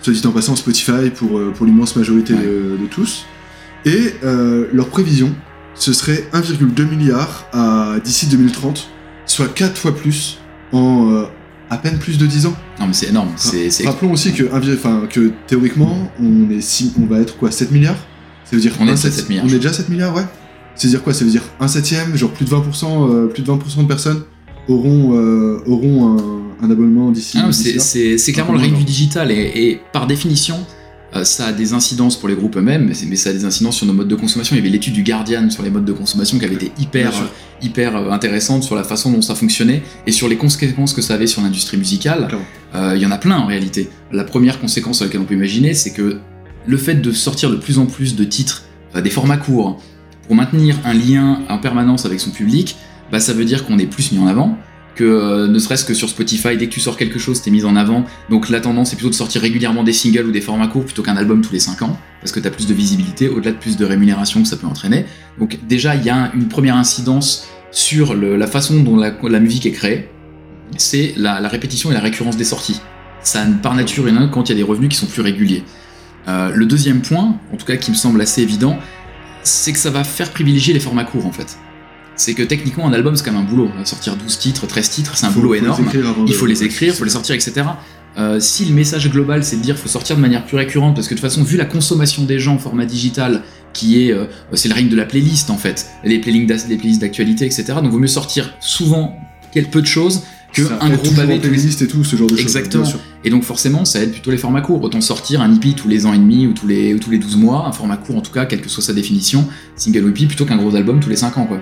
Soit 0.00 0.12
dit 0.12 0.26
en 0.26 0.30
passant, 0.30 0.56
Spotify 0.56 1.10
pour, 1.14 1.40
pour 1.52 1.66
l'immense 1.66 1.96
majorité 1.96 2.32
ouais. 2.32 2.40
de, 2.40 2.76
de, 2.80 2.86
tous. 2.88 3.26
Et 3.84 4.14
leur 4.72 4.88
prévision, 4.88 5.34
ce 5.74 5.92
serait 5.92 6.28
1,2 6.32 6.88
milliard 6.88 7.48
d'ici 8.04 8.26
2030, 8.26 8.88
soit 9.26 9.48
4 9.48 9.76
fois 9.76 9.94
plus 9.94 10.38
en 10.72 11.28
à 11.70 11.76
peine 11.78 11.98
plus 11.98 12.18
de 12.18 12.26
10 12.26 12.46
ans. 12.46 12.56
Non 12.80 12.86
mais 12.86 12.92
c'est 12.92 13.08
énorme. 13.08 13.30
C'est, 13.36 13.70
Rappelons 13.84 14.12
aussi 14.12 14.32
que, 14.32 15.32
théoriquement, 15.46 16.10
on, 16.20 16.50
est 16.50 16.60
si, 16.60 16.92
on 17.00 17.06
va 17.06 17.20
être 17.20 17.36
quoi 17.36 17.50
7 17.50 17.70
milliards? 17.70 17.98
Ça 18.44 18.56
veut 18.56 18.62
dire 18.62 18.72
on 18.80 18.88
est, 18.88 18.96
7, 18.96 19.12
7 19.12 19.28
milliards, 19.28 19.44
on 19.44 19.48
est 19.48 19.56
déjà 19.56 19.72
7 19.72 19.88
milliards, 19.88 20.14
ouais. 20.14 20.24
C'est 20.78 20.88
dire 20.88 21.02
quoi 21.02 21.12
Ça 21.12 21.24
veut 21.24 21.30
dire 21.30 21.42
un 21.60 21.68
septième, 21.68 22.16
genre 22.16 22.30
plus 22.30 22.44
de 22.44 22.50
20%, 22.50 23.10
euh, 23.10 23.26
plus 23.26 23.42
de 23.42 23.50
20% 23.50 23.82
de 23.82 23.86
personnes 23.86 24.22
auront, 24.68 25.14
euh, 25.14 25.60
auront 25.66 26.16
un, 26.16 26.64
un 26.64 26.70
abonnement 26.70 27.10
d'ici. 27.10 27.38
Ah, 27.40 27.50
c'est, 27.52 28.32
clairement 28.32 28.52
le 28.52 28.60
règne 28.60 28.76
du 28.76 28.84
digital 28.84 29.30
et, 29.30 29.52
et 29.54 29.80
par 29.92 30.06
définition, 30.06 30.64
euh, 31.16 31.24
ça 31.24 31.46
a 31.46 31.52
des 31.52 31.72
incidences 31.72 32.16
pour 32.16 32.28
les 32.28 32.34
groupes 32.34 32.56
eux-mêmes, 32.56 32.92
mais, 33.08 33.16
ça 33.16 33.30
a 33.30 33.32
des 33.32 33.44
incidences 33.44 33.76
sur 33.76 33.86
nos 33.86 33.94
modes 33.94 34.08
de 34.08 34.14
consommation. 34.14 34.54
Il 34.54 34.58
y 34.58 34.60
avait 34.60 34.68
l'étude 34.68 34.92
du 34.92 35.02
Guardian 35.02 35.48
sur 35.48 35.62
les 35.62 35.70
modes 35.70 35.86
de 35.86 35.92
consommation 35.92 36.38
qui 36.38 36.44
avait 36.44 36.54
été 36.54 36.70
hyper, 36.78 37.14
euh, 37.16 37.26
hyper 37.62 37.96
intéressante 38.12 38.62
sur 38.62 38.74
la 38.74 38.84
façon 38.84 39.10
dont 39.10 39.22
ça 39.22 39.34
fonctionnait 39.34 39.82
et 40.06 40.12
sur 40.12 40.28
les 40.28 40.36
conséquences 40.36 40.92
que 40.92 41.00
ça 41.00 41.14
avait 41.14 41.26
sur 41.26 41.40
l'industrie 41.40 41.78
musicale. 41.78 42.28
Euh, 42.74 42.92
il 42.94 43.02
y 43.02 43.06
en 43.06 43.10
a 43.10 43.18
plein 43.18 43.38
en 43.38 43.46
réalité. 43.46 43.88
La 44.12 44.24
première 44.24 44.60
conséquence 44.60 44.96
sur 44.96 45.06
laquelle 45.06 45.20
on 45.20 45.24
peut 45.24 45.34
imaginer, 45.34 45.72
c'est 45.72 45.92
que 45.92 46.18
le 46.66 46.76
fait 46.76 46.96
de 46.96 47.12
sortir 47.12 47.50
de 47.50 47.56
plus 47.56 47.78
en 47.78 47.86
plus 47.86 48.14
de 48.14 48.24
titres, 48.24 48.64
des 49.02 49.10
formats 49.10 49.38
courts, 49.38 49.80
pour 50.28 50.36
maintenir 50.36 50.76
un 50.84 50.92
lien 50.92 51.40
en 51.48 51.58
permanence 51.58 52.04
avec 52.04 52.20
son 52.20 52.30
public, 52.30 52.76
bah, 53.10 53.18
ça 53.18 53.32
veut 53.32 53.46
dire 53.46 53.66
qu'on 53.66 53.78
est 53.78 53.86
plus 53.86 54.12
mis 54.12 54.18
en 54.18 54.26
avant, 54.26 54.58
que 54.94 55.04
euh, 55.04 55.48
ne 55.48 55.58
serait-ce 55.58 55.86
que 55.86 55.94
sur 55.94 56.10
Spotify, 56.10 56.58
dès 56.58 56.66
que 56.66 56.72
tu 56.72 56.80
sors 56.80 56.98
quelque 56.98 57.18
chose, 57.18 57.40
t'es 57.40 57.50
mis 57.50 57.64
en 57.64 57.76
avant. 57.76 58.04
Donc 58.28 58.50
la 58.50 58.60
tendance 58.60 58.92
est 58.92 58.96
plutôt 58.96 59.08
de 59.08 59.14
sortir 59.14 59.40
régulièrement 59.40 59.84
des 59.84 59.94
singles 59.94 60.26
ou 60.26 60.30
des 60.30 60.42
formats 60.42 60.68
courts 60.68 60.84
plutôt 60.84 61.02
qu'un 61.02 61.16
album 61.16 61.40
tous 61.40 61.54
les 61.54 61.60
5 61.60 61.80
ans, 61.80 61.98
parce 62.20 62.32
que 62.32 62.40
t'as 62.40 62.50
plus 62.50 62.66
de 62.66 62.74
visibilité, 62.74 63.28
au-delà 63.28 63.52
de 63.52 63.56
plus 63.56 63.78
de 63.78 63.84
rémunération 63.86 64.42
que 64.42 64.48
ça 64.48 64.58
peut 64.58 64.66
entraîner. 64.66 65.06
Donc 65.38 65.58
déjà, 65.66 65.96
il 65.96 66.04
y 66.04 66.10
a 66.10 66.30
une 66.34 66.48
première 66.48 66.76
incidence 66.76 67.48
sur 67.70 68.14
la 68.14 68.46
façon 68.46 68.82
dont 68.82 68.96
la, 68.96 69.40
musique 69.40 69.64
est 69.64 69.72
créée, 69.72 70.10
c'est 70.76 71.14
la, 71.16 71.36
répétition 71.48 71.90
et 71.90 71.94
la 71.94 72.00
récurrence 72.00 72.36
des 72.36 72.44
sorties. 72.44 72.80
Ça, 73.22 73.44
par 73.62 73.74
nature, 73.74 74.08
il 74.08 74.14
y 74.14 74.30
quand 74.30 74.48
il 74.48 74.52
y 74.52 74.54
a 74.54 74.56
des 74.56 74.62
revenus 74.62 74.90
qui 74.90 74.96
sont 74.96 75.06
plus 75.06 75.22
réguliers. 75.22 75.64
Euh, 76.28 76.50
le 76.54 76.66
deuxième 76.66 77.00
point, 77.00 77.38
en 77.52 77.56
tout 77.56 77.64
cas 77.64 77.76
qui 77.76 77.90
me 77.90 77.96
semble 77.96 78.20
assez 78.20 78.42
évident, 78.42 78.78
c'est 79.48 79.72
que 79.72 79.78
ça 79.78 79.90
va 79.90 80.04
faire 80.04 80.30
privilégier 80.30 80.74
les 80.74 80.80
formats 80.80 81.04
courts 81.04 81.26
en 81.26 81.32
fait 81.32 81.58
c'est 82.18 82.34
que 82.34 82.42
techniquement 82.42 82.86
un 82.86 82.92
album 82.92 83.16
c'est 83.16 83.24
quand 83.24 83.32
même 83.32 83.42
un 83.42 83.44
boulot. 83.44 83.70
Sortir 83.84 84.16
12 84.16 84.38
titres, 84.38 84.66
13 84.66 84.90
titres, 84.90 85.16
c'est 85.16 85.26
un 85.26 85.30
faut, 85.30 85.40
boulot 85.40 85.54
faut 85.54 85.62
énorme. 85.62 85.88
Il 86.26 86.34
faut 86.34 86.46
les 86.46 86.64
écrire, 86.64 86.92
il 86.92 86.96
faut 86.96 87.04
les 87.04 87.10
sortir, 87.10 87.34
etc. 87.34 87.62
Euh, 88.16 88.40
si 88.40 88.64
le 88.64 88.74
message 88.74 89.08
global 89.10 89.44
c'est 89.44 89.56
de 89.56 89.62
dire 89.62 89.76
faut 89.76 89.88
sortir 89.88 90.16
de 90.16 90.20
manière 90.20 90.44
plus 90.44 90.56
récurrente, 90.56 90.96
parce 90.96 91.06
que 91.06 91.14
de 91.14 91.20
toute 91.20 91.28
façon, 91.28 91.44
vu 91.44 91.56
la 91.56 91.64
consommation 91.64 92.24
des 92.24 92.40
gens 92.40 92.54
en 92.54 92.58
format 92.58 92.86
digital, 92.86 93.42
qui 93.72 94.02
est, 94.02 94.12
euh, 94.12 94.24
c'est 94.54 94.68
le 94.68 94.74
règne 94.74 94.88
de 94.88 94.96
la 94.96 95.04
playlist 95.04 95.50
en 95.50 95.56
fait, 95.56 95.86
les 96.04 96.18
playlists 96.18 97.00
d'actualité, 97.00 97.46
etc. 97.46 97.64
Donc 97.82 97.92
vaut 97.92 97.98
mieux 97.98 98.08
sortir 98.08 98.54
souvent 98.60 99.16
quelque 99.52 99.70
peu 99.70 99.80
de 99.80 99.86
choses 99.86 100.24
que 100.52 100.64
ça 100.64 100.78
un 100.80 100.90
gros 100.90 101.10
pavé 101.12 101.38
playlist 101.38 101.82
et 101.82 101.88
tout 101.88 102.04
ce 102.04 102.16
genre 102.16 102.28
de 102.28 102.36
exactement. 102.36 102.84
choses, 102.84 103.00
et 103.24 103.30
donc 103.30 103.44
forcément 103.44 103.84
ça 103.84 104.02
aide 104.02 104.12
plutôt 104.12 104.30
les 104.30 104.38
formats 104.38 104.60
courts. 104.60 104.82
Autant 104.82 105.00
sortir 105.00 105.40
un 105.40 105.54
EP 105.54 105.72
tous 105.74 105.88
les 105.88 106.06
ans 106.06 106.12
et 106.12 106.18
demi 106.18 106.46
ou 106.46 106.52
tous 106.52 106.66
les 106.66 106.94
ou 106.94 106.98
tous 106.98 107.10
les 107.10 107.18
12 107.18 107.36
mois 107.36 107.66
un 107.66 107.72
format 107.72 107.96
court 107.96 108.16
en 108.16 108.20
tout 108.20 108.32
cas 108.32 108.46
quelle 108.46 108.60
que 108.60 108.68
soit 108.68 108.82
sa 108.82 108.92
définition 108.92 109.46
single 109.76 110.04
ou 110.04 110.08
EP 110.08 110.26
plutôt 110.26 110.44
qu'un 110.44 110.56
gros 110.56 110.74
album 110.74 111.00
tous 111.00 111.10
les 111.10 111.16
5 111.16 111.36
ans 111.38 111.46
quoi. 111.46 111.60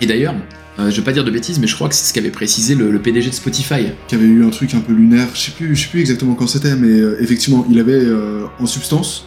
Et 0.00 0.06
d'ailleurs 0.06 0.34
euh, 0.78 0.90
je 0.90 0.96
vais 0.96 1.04
pas 1.04 1.12
dire 1.12 1.24
de 1.24 1.30
bêtises 1.30 1.58
mais 1.58 1.66
je 1.66 1.74
crois 1.74 1.88
que 1.88 1.94
c'est 1.94 2.06
ce 2.06 2.14
qu'avait 2.14 2.30
précisé 2.30 2.74
le, 2.74 2.90
le, 2.90 2.98
PDG 2.98 3.28
de 3.28 3.34
Spotify. 3.34 3.88
Qui 4.08 4.14
avait 4.14 4.24
eu 4.24 4.42
un 4.42 4.48
truc 4.48 4.74
un 4.74 4.80
peu 4.80 4.94
lunaire. 4.94 5.28
Je 5.34 5.40
sais 5.40 5.52
plus 5.52 5.76
je 5.76 5.82
sais 5.82 5.88
plus 5.88 6.00
exactement 6.00 6.34
quand 6.34 6.46
c'était 6.46 6.76
mais 6.76 6.88
euh, 6.88 7.20
effectivement 7.20 7.66
il 7.70 7.78
avait 7.78 7.92
euh, 7.92 8.46
en 8.58 8.66
substance 8.66 9.26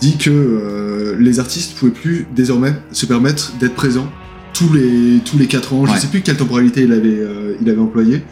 dit 0.00 0.16
que 0.16 0.30
euh, 0.30 1.16
les 1.18 1.40
artistes 1.40 1.76
pouvaient 1.76 1.92
plus 1.92 2.26
désormais 2.34 2.74
se 2.92 3.06
permettre 3.06 3.54
d'être 3.58 3.74
présents 3.74 4.10
tous 4.54 4.72
les 4.72 5.20
tous 5.24 5.36
les 5.36 5.46
4 5.46 5.74
ans, 5.74 5.82
ouais. 5.82 5.90
je 5.94 6.00
sais 6.00 6.06
plus 6.06 6.22
quelle 6.22 6.36
temporalité 6.36 6.82
il 6.82 6.92
avait 6.92 7.18
euh, 7.18 7.56
il 7.60 7.68
avait 7.68 7.80
employé, 7.80 8.22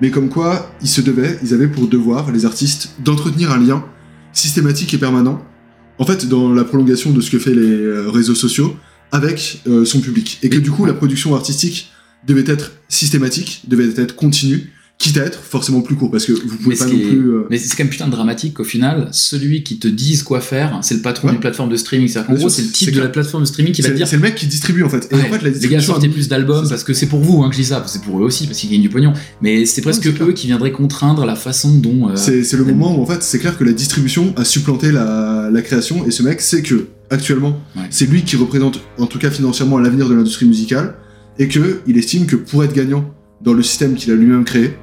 mais 0.00 0.10
comme 0.10 0.28
quoi 0.28 0.72
ils 0.82 0.88
se 0.88 1.00
devaient, 1.00 1.38
ils 1.42 1.54
avaient 1.54 1.68
pour 1.68 1.88
devoir 1.88 2.30
les 2.30 2.44
artistes 2.46 2.90
d'entretenir 3.00 3.50
un 3.50 3.58
lien 3.58 3.84
systématique 4.32 4.94
et 4.94 4.98
permanent. 4.98 5.42
En 5.98 6.04
fait, 6.04 6.28
dans 6.28 6.52
la 6.52 6.64
prolongation 6.64 7.10
de 7.10 7.20
ce 7.20 7.30
que 7.30 7.38
fait 7.38 7.54
les 7.54 7.72
euh, 7.72 8.08
réseaux 8.08 8.34
sociaux 8.34 8.76
avec 9.12 9.62
euh, 9.66 9.84
son 9.84 10.00
public 10.00 10.38
et 10.42 10.48
que 10.48 10.58
du 10.58 10.70
coup 10.70 10.84
la 10.84 10.94
production 10.94 11.34
artistique 11.34 11.90
devait 12.26 12.50
être 12.50 12.72
systématique, 12.88 13.62
devait 13.66 14.00
être 14.00 14.14
continue 14.14 14.70
quitte 15.00 15.16
à 15.16 15.24
être 15.24 15.40
forcément 15.42 15.80
plus 15.80 15.96
court 15.96 16.10
parce 16.10 16.26
que 16.26 16.32
vous 16.32 16.56
pouvez 16.58 16.74
mais 16.74 16.76
pas 16.76 16.84
non 16.84 16.90
plus. 16.90 17.30
Euh... 17.32 17.46
Mais 17.50 17.56
c'est 17.56 17.74
quand 17.74 17.84
même 17.84 17.90
putain 17.90 18.06
dramatique 18.06 18.52
qu'au 18.54 18.64
final, 18.64 19.08
celui 19.12 19.62
qui 19.64 19.78
te 19.78 19.88
dise 19.88 20.22
quoi 20.22 20.40
faire, 20.42 20.78
c'est 20.82 20.94
le 20.94 21.00
patron 21.00 21.28
Ouais. 21.28 21.32
d'une 21.32 21.40
plateforme 21.40 21.70
de 21.70 21.76
streaming. 21.76 22.06
C'est-à-dire 22.06 22.26
qu'en 22.28 22.34
gros, 22.38 22.48
c'est 22.50 22.60
le 22.62 22.68
type 22.68 22.94
de 22.94 23.00
la 23.00 23.08
plateforme 23.08 23.42
de 23.44 23.48
streaming 23.48 23.72
qui 23.72 23.80
va 23.82 23.88
te 23.88 23.94
dire 23.94 24.06
c'est 24.06 24.16
le 24.16 24.22
mec 24.22 24.34
qui 24.34 24.46
distribue 24.46 24.82
en 24.84 24.90
fait. 24.90 25.08
Et 25.10 25.14
Ouais, 25.14 25.22
en 25.22 25.32
fait, 25.32 25.42
la 25.42 25.48
les 25.50 25.68
gars, 25.68 25.80
sortez 25.80 26.08
plus 26.10 26.28
d'albums 26.28 26.68
parce 26.68 26.84
que 26.84 26.92
c'est 26.92 27.06
pour 27.06 27.20
vous 27.20 27.42
hein, 27.42 27.48
que 27.48 27.54
je 27.56 27.60
dis 27.62 27.66
ça, 27.66 27.82
c'est 27.86 28.02
pour 28.02 28.20
eux 28.20 28.24
aussi 28.24 28.46
parce 28.46 28.58
qu'ils 28.58 28.70
gagnent 28.70 28.82
du 28.82 28.90
pognon. 28.90 29.14
Mais 29.40 29.64
c'est 29.64 29.80
presque 29.80 30.06
eux 30.06 30.32
qui 30.32 30.46
viendraient 30.48 30.70
contraindre 30.72 31.24
la 31.24 31.34
façon 31.34 31.74
dont. 31.78 32.10
euh, 32.10 32.16
C'est 32.16 32.52
le 32.52 32.64
moment 32.64 32.96
où 32.98 33.02
en 33.02 33.06
fait 33.06 33.22
c'est 33.22 33.38
clair 33.38 33.56
que 33.56 33.64
la 33.64 33.72
distribution 33.72 34.34
a 34.36 34.44
supplanté 34.44 34.92
la, 34.92 35.48
la 35.50 35.62
création 35.62 36.06
et 36.06 36.10
ce 36.10 36.22
mec 36.22 36.40
sait 36.42 36.60
que 36.62 36.88
actuellement 37.08 37.58
Ouais. 37.74 37.82
c'est 37.90 38.04
lui 38.06 38.22
qui 38.22 38.36
représente 38.36 38.80
en 38.98 39.06
tout 39.06 39.18
cas 39.18 39.30
financièrement 39.30 39.78
l'avenir 39.78 40.08
de 40.10 40.14
l'industrie 40.14 40.44
musicale 40.46 40.94
et 41.38 41.48
que 41.48 41.80
il 41.86 41.96
estime 41.96 42.26
que 42.26 42.36
pour 42.36 42.62
être 42.64 42.74
gagnant 42.74 43.14
dans 43.42 43.54
le 43.54 43.62
système 43.62 43.94
qu'il 43.94 44.12
a 44.12 44.14
lui-même 44.14 44.44
créé, 44.44 44.76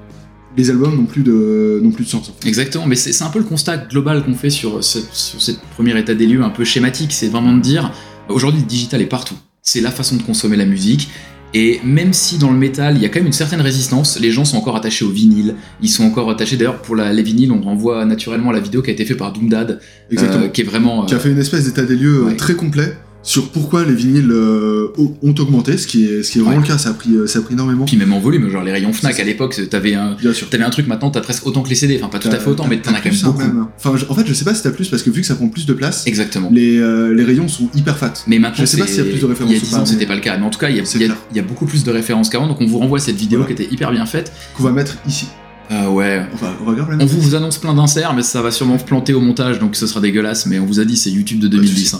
les 0.55 0.69
albums 0.69 0.95
n'ont 0.95 1.05
plus 1.05 1.23
de 1.23 1.79
n'ont 1.83 1.91
plus 1.91 2.05
de 2.05 2.09
sens. 2.09 2.29
en 2.29 2.33
fait. 2.39 2.47
Exactement, 2.47 2.85
mais 2.87 2.95
c'est 2.95 3.23
un 3.23 3.29
peu 3.29 3.39
le 3.39 3.45
constat 3.45 3.77
global 3.77 4.23
qu'on 4.23 4.33
fait 4.33 4.49
sur, 4.49 4.83
ce, 4.83 4.99
sur 5.11 5.39
premier 5.71 5.97
état 5.99 6.13
des 6.15 6.25
lieux 6.25 6.43
un 6.43 6.49
peu 6.49 6.63
schématique. 6.63 7.11
C'est 7.13 7.27
vraiment 7.27 7.53
de 7.55 7.61
dire 7.61 7.91
aujourd'hui 8.29 8.61
le 8.61 8.67
digital 8.67 9.01
est 9.01 9.05
partout. 9.07 9.35
C'est 9.61 9.81
la 9.81 9.91
façon 9.91 10.15
de 10.15 10.23
consommer 10.23 10.55
la 10.57 10.65
musique. 10.65 11.09
Et 11.53 11.79
même 11.83 12.11
si 12.11 12.37
dans 12.37 12.51
le 12.51 12.57
métal, 12.57 12.97
il 12.97 13.01
y 13.01 13.05
a 13.05 13.09
quand 13.09 13.19
même 13.19 13.27
une 13.27 13.33
certaine 13.33 13.61
résistance, 13.61 14.19
les 14.19 14.31
gens 14.31 14.43
sont 14.43 14.57
encore 14.57 14.75
attachés 14.75 15.05
au 15.05 15.09
vinyle. 15.09 15.55
Ils 15.81 15.89
sont 15.89 16.03
encore 16.03 16.29
attachés, 16.29 16.57
d'ailleurs, 16.57 16.81
pour 16.81 16.95
la, 16.95 17.13
les 17.13 17.23
vinyles, 17.23 17.53
on 17.53 17.61
renvoie 17.61 18.03
naturellement 18.05 18.51
la 18.51 18.59
vidéo 18.59 18.81
qui 18.81 18.89
a 18.89 18.93
été 18.93 19.05
faite 19.05 19.17
par 19.17 19.31
Doomdad, 19.31 19.79
euh, 20.11 20.47
qui 20.49 20.61
est 20.61 20.63
vraiment. 20.65 21.05
Qui 21.05 21.13
a 21.13 21.17
euh, 21.17 21.19
fait 21.21 21.31
une 21.31 21.39
espèce 21.39 21.63
d'état 21.63 21.83
des 21.83 21.95
lieux 21.95 22.23
euh, 22.23 22.25
Ouais. 22.27 22.35
très 22.35 22.55
complet 22.55 22.97
sur 23.27 23.49
pourquoi 23.49 23.83
les 23.83 23.93
vinyles 23.93 24.31
euh, 24.31 24.87
ont 24.97 25.35
augmenté, 25.37 25.77
ce 25.77 25.85
qui 25.85 26.05
est, 26.05 26.23
ce 26.23 26.31
qui 26.31 26.37
est 26.37 26.41
vraiment 26.41 26.57
Ouais. 26.61 26.63
le 26.63 26.67
cas, 26.69 26.77
ça 26.77 26.91
a 26.91 26.93
pris, 26.93 27.13
euh, 27.13 27.27
ça 27.27 27.39
a 27.39 27.41
pris 27.41 27.55
énormément. 27.55 27.83
Puis 27.83 27.97
même 27.97 28.13
en 28.13 28.19
volume, 28.21 28.49
genre 28.49 28.63
les 28.63 28.71
rayons 28.71 28.93
Fnac 28.93 29.19
à 29.19 29.23
l'époque, 29.25 29.59
t'avais 29.69 29.95
un, 29.95 30.15
un 30.15 30.69
truc 30.69 30.87
maintenant, 30.87 31.09
t'as 31.11 31.19
presque 31.19 31.45
autant 31.45 31.61
que 31.61 31.67
les 31.67 31.75
CD, 31.75 31.97
enfin 32.01 32.07
pas 32.07 32.19
tout 32.19 32.29
à 32.29 32.39
fait 32.39 32.49
autant, 32.49 32.67
mais 32.69 32.79
t'en 32.79 32.91
as 32.93 33.01
quand 33.01 33.11
même 33.11 33.19
beaucoup. 33.21 33.43
Enfin, 33.77 33.93
en 34.09 34.15
fait, 34.15 34.25
je 34.25 34.33
sais 34.33 34.45
pas 34.45 34.55
si 34.55 34.63
t'as 34.63 34.71
plus 34.71 34.87
parce 34.87 35.03
que 35.03 35.09
vu 35.09 35.19
que 35.21 35.27
ça 35.27 35.35
prend 35.35 35.49
plus 35.49 35.65
de 35.65 35.73
place, 35.73 36.07
Exactement. 36.07 36.49
les, 36.53 36.77
euh, 36.79 37.13
les 37.13 37.25
rayons 37.25 37.49
sont 37.49 37.69
hyper 37.75 37.97
fat. 37.97 38.13
Mais 38.27 38.39
maintenant, 38.39 38.55
Je 38.61 38.65
sais 38.65 38.77
pas 38.77 38.87
s'il 38.87 38.97
y 38.97 39.01
a 39.01 39.03
plus 39.11 39.19
de 39.19 39.25
références 39.25 39.51
Il 39.51 39.55
y 39.55 39.59
a 39.59 39.61
ou 39.61 39.65
10 39.65 39.71
pas, 39.71 39.77
ans, 39.81 39.85
c'était 39.85 39.99
mais- 39.99 40.05
pas 40.07 40.15
le 40.15 40.21
cas. 40.21 40.37
Mais 40.37 40.45
en 40.45 40.49
tout 40.49 40.59
cas, 40.59 40.69
il 40.69 40.77
y 40.77 40.79
a, 40.79 40.83
il 41.31 41.37
y 41.37 41.41
beaucoup 41.41 41.65
plus 41.65 41.83
de 41.83 41.91
références 41.91 42.29
qu'avant. 42.29 42.47
Donc 42.47 42.61
on 42.61 42.65
vous 42.65 42.77
renvoie 42.79 42.99
cette 42.99 43.17
vidéo 43.17 43.39
Voilà. 43.39 43.53
qui 43.53 43.61
était 43.61 43.73
hyper 43.73 43.91
bien 43.91 44.05
faite. 44.05 44.31
Qu'on 44.55 44.63
va 44.63 44.71
mettre 44.71 44.95
ici. 45.05 45.27
Euh, 45.69 45.89
ouais. 45.89 46.21
Enfin, 46.33 46.53
on 46.65 46.71
va 46.71 47.05
vous, 47.05 47.19
vous 47.21 47.35
annonce 47.35 47.57
plein 47.57 47.73
d'inserts, 47.73 48.13
mais 48.15 48.21
ça 48.23 48.41
va 48.41 48.51
sûrement 48.51 48.77
planter 48.77 49.13
au 49.13 49.19
montage, 49.19 49.59
donc 49.59 49.75
ce 49.75 49.85
sera 49.85 49.99
dégueulasse. 49.99 50.45
Mais 50.45 50.59
on 50.59 50.65
vous 50.65 50.79
a 50.79 50.85
dit, 50.85 50.95
c'est 50.95 51.09
YouTube 51.11 51.39
de 51.39 51.47
de 51.49 51.57
2010. 51.57 51.95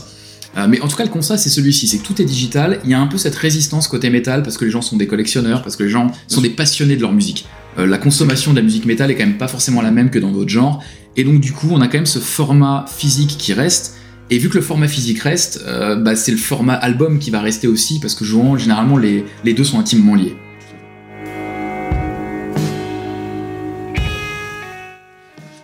Euh, 0.56 0.68
mais 0.68 0.80
en 0.82 0.88
tout 0.88 0.96
cas, 0.96 1.04
le 1.04 1.10
constat, 1.10 1.38
c'est 1.38 1.50
celui-ci 1.50 1.88
c'est 1.88 1.98
que 1.98 2.06
tout 2.06 2.22
est 2.22 2.25
digital. 2.25 2.80
Il 2.84 2.89
y 2.89 2.94
a 2.94 3.00
un 3.00 3.08
peu 3.08 3.18
cette 3.18 3.36
résistance 3.36 3.88
côté 3.88 4.10
métal 4.10 4.44
parce 4.44 4.58
que 4.58 4.66
les 4.66 4.72
gens 4.72 4.82
sont 4.82 4.98
des 4.98 5.08
collectionneurs, 5.08 5.62
parce 5.62 5.75
que 5.75 5.84
les 5.84 5.89
gens 5.89 6.12
sont 6.27 6.42
des 6.42 6.50
passionnés 6.50 6.96
de 6.96 7.01
leur 7.01 7.13
musique. 7.13 7.46
Euh, 7.77 7.86
la 7.86 7.98
consommation 7.98 8.51
de 8.51 8.58
la 8.58 8.63
musique 8.63 8.86
métal 8.86 9.12
est 9.12 9.16
quand 9.16 9.25
même 9.25 9.38
pas 9.38 9.48
forcément 9.48 9.82
la 9.82 9.92
même 9.92 10.10
que 10.10 10.20
dans 10.20 10.32
d'autres 10.32 10.50
genres. 10.50 10.84
Et 11.16 11.24
donc, 11.24 11.39
du 11.42 11.51
coup, 11.51 11.70
on 11.72 11.82
a 11.82 11.88
quand 11.88 11.98
même 11.98 12.06
ce 12.06 12.20
format 12.20 12.86
physique 12.88 13.36
qui 13.38 13.54
reste. 13.54 13.96
Et 14.30 14.39
vu 14.39 14.50
que 14.50 14.56
le 14.56 14.62
format 14.62 14.88
physique 14.88 15.20
reste, 15.20 15.63
euh, 15.66 15.96
bah, 15.96 16.16
c'est 16.16 16.32
le 16.32 16.38
format 16.38 16.74
album 16.74 17.20
qui 17.20 17.32
va 17.32 17.39
rester 17.39 17.68
aussi, 17.68 18.00
parce 18.00 18.16
que 18.16 18.25
généralement, 18.25 18.98
les, 18.98 19.25
les 19.44 19.54
deux 19.54 19.63
sont 19.63 19.80
intimement 19.80 20.16
liés. 20.16 20.36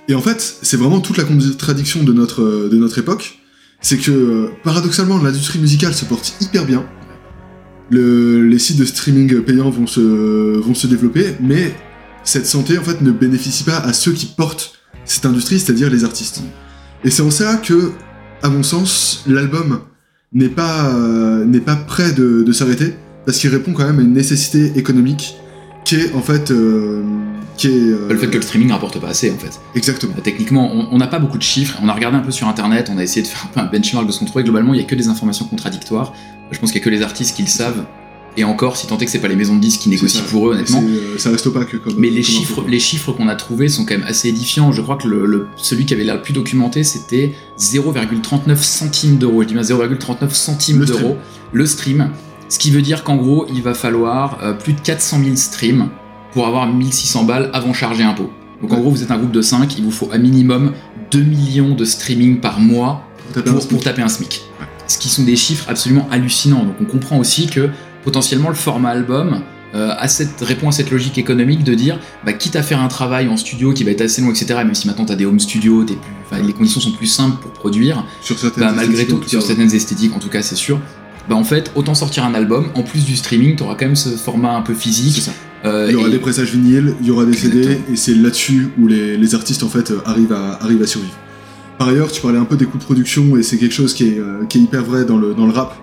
Et 0.07 0.15
en 0.15 0.21
fait, 0.21 0.57
c'est 0.61 0.77
vraiment 0.77 0.99
toute 0.99 1.17
la 1.17 1.23
contradiction 1.23 2.03
de 2.03 2.13
notre, 2.13 2.69
de 2.69 2.77
notre 2.77 2.99
époque. 2.99 3.39
C'est 3.83 3.97
que, 3.97 4.49
paradoxalement, 4.63 5.21
l'industrie 5.21 5.59
musicale 5.59 5.93
se 5.93 6.05
porte 6.05 6.33
hyper 6.41 6.65
bien. 6.65 6.83
Le- 7.91 8.41
les 8.47 8.57
sites 8.57 8.77
de 8.77 8.85
streaming 8.85 9.41
payants 9.41 9.69
vont 9.69 9.85
se, 9.87 9.99
vont 10.57 10.73
se 10.73 10.87
développer, 10.87 11.35
mais 11.41 11.75
cette 12.23 12.47
santé, 12.47 12.79
en 12.79 12.81
fait, 12.83 13.01
ne 13.01 13.11
bénéficie 13.11 13.63
pas 13.65 13.77
à 13.77 13.91
ceux 13.93 14.13
qui 14.13 14.25
portent 14.25 14.79
cette 15.05 15.25
industrie, 15.25 15.59
c'est-à-dire 15.59 15.89
les 15.89 16.05
artistes. 16.05 16.41
Et 17.03 17.11
c'est 17.11 17.21
en 17.21 17.29
ça 17.29 17.57
que, 17.57 17.91
à 18.41 18.49
mon 18.49 18.63
sens, 18.63 19.23
l'album 19.27 19.81
n'est 20.31 20.47
pas, 20.47 20.95
euh, 20.95 21.59
pas 21.59 21.75
prêt 21.75 22.13
de 22.13 22.49
s'arrêter, 22.53 22.95
parce 23.25 23.37
qu'il 23.37 23.49
répond 23.49 23.73
quand 23.73 23.85
même 23.85 23.99
à 23.99 24.01
une 24.01 24.13
nécessité 24.13 24.71
économique 24.77 25.35
qui 25.85 25.95
est, 25.95 26.13
en 26.13 26.21
fait... 26.21 26.51
euh, 26.51 27.03
qui 27.57 27.67
est, 27.67 27.71
euh, 27.71 28.07
Le 28.09 28.17
fait 28.17 28.27
que 28.27 28.35
le 28.37 28.41
streaming 28.41 28.71
rapporte 28.71 28.99
pas 28.99 29.09
assez, 29.09 29.29
en 29.31 29.37
fait. 29.37 29.59
Exactement. 29.75 30.13
Euh, 30.17 30.21
Techniquement, 30.21 30.71
on- 30.91 30.97
n'a 30.97 31.07
pas 31.07 31.19
beaucoup 31.19 31.37
de 31.37 31.43
chiffres. 31.43 31.77
On 31.83 31.87
a 31.89 31.93
regardé 31.93 32.17
un 32.17 32.21
peu 32.21 32.31
sur 32.31 32.47
internet, 32.47 32.89
on 32.91 32.97
a 32.97 33.03
essayé 33.03 33.21
de 33.21 33.27
faire 33.27 33.45
un 33.45 33.53
peu 33.53 33.59
un 33.59 33.65
benchmark 33.71 34.07
de 34.07 34.11
ce 34.11 34.19
qu'on 34.19 34.25
trouvait. 34.25 34.43
Globalement, 34.43 34.73
il 34.73 34.79
y 34.79 34.83
a 34.83 34.87
que 34.87 34.95
des 34.95 35.07
informations 35.07 35.45
contradictoires. 35.45 36.13
Je 36.51 36.57
pense 36.59 36.71
qu'il 36.71 36.79
y 36.79 36.81
a 36.81 36.85
que 36.85 36.89
les 36.89 37.01
artistes 37.03 37.35
qui 37.35 37.43
le 37.43 37.47
savent. 37.47 37.83
Et 38.35 38.43
encore, 38.43 38.77
si 38.77 38.87
tant 38.87 38.97
est 38.97 39.05
que 39.05 39.11
c'est 39.11 39.19
pas 39.19 39.27
les 39.27 39.35
maisons 39.35 39.55
de 39.55 39.61
disques 39.61 39.81
qui 39.81 39.89
négocient 39.89 40.23
pour 40.31 40.49
eux, 40.49 40.53
honnêtement. 40.55 40.81
Ça 41.19 41.29
reste 41.29 41.45
opaque 41.45 41.79
comme. 41.83 41.93
Mais 41.99 42.09
les 42.09 42.23
comme 42.23 42.31
chiffres, 42.33 42.65
les 42.67 42.79
chiffres 42.79 43.11
qu'on 43.11 43.27
a 43.27 43.35
trouvés 43.35 43.69
sont 43.69 43.85
quand 43.85 43.93
même 43.95 44.07
assez 44.07 44.29
édifiants. 44.29 44.71
Je 44.71 44.81
crois 44.81 44.95
que 44.95 45.07
le, 45.07 45.27
le- 45.27 45.45
celui 45.55 45.85
qui 45.85 45.93
avait 45.93 46.03
l'air 46.03 46.15
le 46.15 46.23
plus 46.23 46.33
documenté, 46.33 46.83
c'était 46.83 47.33
0,39 47.59 48.55
centimes 48.57 49.17
d'euros. 49.17 49.43
Je 49.43 49.47
dis 49.49 49.53
bien 49.53 49.61
0,39 49.61 50.31
centimes 50.31 50.79
d'euros 50.85 51.17
le 51.51 51.65
stream. 51.67 52.09
Ce 52.53 52.59
qui 52.59 52.69
veut 52.69 52.83
dire 52.83 53.03
qu'en 53.03 53.15
gros, 53.15 53.47
il 53.51 53.63
va 53.63 53.73
falloir 53.73 54.37
euh, 54.43 54.53
plus 54.53 54.73
de 54.73 54.79
400 54.79 55.21
000 55.23 55.35
streams 55.37 55.89
pour 56.33 56.45
avoir 56.45 56.71
1600 56.71 57.23
balles 57.23 57.49
avant 57.51 57.73
charger 57.73 58.03
impôt. 58.03 58.29
Donc 58.61 58.71
en 58.73 58.79
gros, 58.79 58.91
vous 58.91 59.01
êtes 59.01 59.09
un 59.09 59.17
groupe 59.17 59.31
de 59.31 59.41
5, 59.41 59.75
il 59.79 59.83
vous 59.83 59.89
faut 59.89 60.07
à 60.11 60.19
minimum 60.19 60.73
2 61.09 61.19
millions 61.23 61.73
de 61.73 61.83
streaming 61.83 62.41
par 62.41 62.59
mois 62.59 63.07
Pour 63.23 63.33
taper 63.33 63.49
un 63.49 63.53
pour, 63.53 63.61
SMIC. 63.63 63.71
pour 63.71 63.83
taper 63.83 64.01
un 64.03 64.07
SMIC. 64.07 64.43
Ce 64.85 64.99
qui 64.99 65.09
sont 65.09 65.23
des 65.23 65.35
chiffres 65.35 65.65
absolument 65.67 66.07
hallucinants. 66.11 66.63
Donc 66.63 66.75
on 66.79 66.85
comprend 66.85 67.17
aussi 67.17 67.47
que 67.47 67.71
potentiellement 68.03 68.49
le 68.49 68.55
format 68.55 68.89
album 68.89 69.41
euh, 69.73 69.91
cette, 70.05 70.39
répond 70.41 70.69
à 70.69 70.71
cette 70.71 70.91
logique 70.91 71.17
économique 71.17 71.63
de 71.63 71.73
dire, 71.73 71.99
bah, 72.23 72.33
quitte 72.33 72.55
à 72.55 72.61
faire 72.61 72.79
un 72.81 72.87
travail 72.87 73.29
en 73.29 73.37
studio 73.37 73.73
qui 73.73 73.83
va 73.83 73.89
être 73.89 74.01
assez 74.01 74.21
long, 74.21 74.29
etc., 74.29 74.53
même 74.57 74.75
si 74.75 74.85
maintenant 74.85 75.05
tu 75.05 75.11
as 75.11 75.15
des 75.15 75.25
home 75.25 75.39
studios, 75.39 75.83
plus, 75.83 75.97
les 76.45 76.53
conditions 76.53 76.81
sont 76.81 76.91
plus 76.91 77.07
simples 77.07 77.41
pour 77.41 77.51
produire, 77.51 78.05
Sur 78.21 78.35
bah, 78.57 78.71
malgré 78.75 79.07
tout, 79.07 79.23
sur 79.25 79.41
certaines 79.41 79.73
esthétiques 79.73 80.15
en 80.15 80.19
tout 80.19 80.29
cas 80.29 80.43
c'est 80.43 80.55
sûr, 80.55 80.79
bah 81.29 81.35
en 81.35 81.43
fait 81.43 81.71
autant 81.75 81.95
sortir 81.95 82.25
un 82.25 82.33
album, 82.33 82.67
en 82.75 82.83
plus 82.83 83.05
du 83.05 83.15
streaming, 83.15 83.55
tu 83.55 83.63
auras 83.63 83.75
quand 83.75 83.85
même 83.85 83.95
ce 83.95 84.09
format 84.09 84.55
un 84.55 84.61
peu 84.61 84.73
physique. 84.73 85.21
ça. 85.21 85.31
euh, 85.65 85.85
Il 85.89 85.93
y 85.93 85.95
aura 85.95 86.07
et- 86.09 86.11
des 86.11 86.19
pressages 86.19 86.51
vinyles, 86.51 86.95
il 87.01 87.07
y 87.07 87.11
aura 87.11 87.25
des 87.25 87.33
CD, 87.33 87.77
et 87.91 87.95
c'est 87.95 88.13
là-dessus 88.15 88.69
où 88.79 88.87
les, 88.87 89.15
les 89.17 89.35
artistes 89.35 89.63
en 89.63 89.69
fait 89.69 89.91
euh, 89.91 89.99
arrivent 90.05 90.33
à, 90.33 90.59
arrivent 90.61 90.81
à 90.81 90.87
survivre. 90.87 91.13
Par 91.77 91.87
ailleurs, 91.87 92.11
tu 92.11 92.21
parlais 92.21 92.37
un 92.37 92.45
peu 92.45 92.55
des 92.57 92.65
coûts 92.65 92.77
de 92.77 92.83
production, 92.83 93.35
et 93.37 93.43
c'est 93.43 93.57
quelque 93.57 93.73
chose 93.73 93.93
qui 93.93 94.03
est, 94.09 94.19
euh, 94.19 94.45
qui 94.49 94.57
est 94.59 94.61
hyper 94.61 94.83
vrai 94.83 95.05
dans 95.05 95.17
le, 95.17 95.33
dans 95.33 95.45
le 95.45 95.51
rap, 95.53 95.75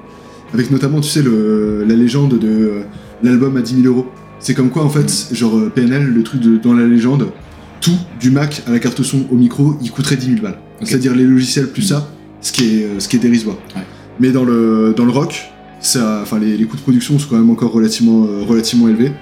avec 0.54 0.70
notamment, 0.70 1.00
tu 1.00 1.08
sais, 1.08 1.22
le, 1.22 1.84
la 1.86 1.94
légende 1.94 2.38
de 2.38 2.82
l'album 3.22 3.56
à 3.56 3.62
10 3.62 3.82
000 3.82 3.86
euros. 3.94 4.06
C'est 4.38 4.54
comme 4.54 4.70
quoi, 4.70 4.84
en 4.84 4.88
fait, 4.90 5.28
genre 5.32 5.56
euh, 5.58 5.70
PNL, 5.74 6.06
le 6.06 6.22
truc 6.22 6.40
de, 6.40 6.56
dans 6.56 6.72
la 6.74 6.86
légende, 6.86 7.26
tout, 7.80 7.96
du 8.20 8.30
Mac 8.30 8.62
à 8.66 8.70
la 8.72 8.78
carte 8.78 9.02
son 9.02 9.24
au 9.30 9.36
micro, 9.36 9.76
il 9.82 9.90
coûterait 9.90 10.16
10 10.16 10.26
000 10.26 10.40
balles. 10.42 10.58
C'est-à-dire 10.82 11.14
les 11.14 11.24
logiciels 11.24 11.68
plus 11.68 11.82
ça, 11.82 12.08
ce 12.40 12.52
qui 12.52 12.76
est, 12.80 13.00
ce 13.00 13.08
qui 13.08 13.16
est 13.16 13.20
dérisoire. 13.20 13.56
Ouais. 13.76 13.82
Mais 14.20 14.30
dans 14.30 14.44
le, 14.44 14.94
dans 14.96 15.04
le 15.04 15.10
rock, 15.10 15.50
ça, 15.80 16.20
enfin, 16.22 16.38
les, 16.38 16.56
les 16.56 16.64
coûts 16.66 16.76
de 16.76 16.82
production 16.82 17.18
sont 17.18 17.26
quand 17.28 17.36
même 17.38 17.50
encore 17.50 17.72
relativement, 17.72 18.26
euh, 18.26 18.42
relativement 18.46 18.86
élevés. 18.88 19.12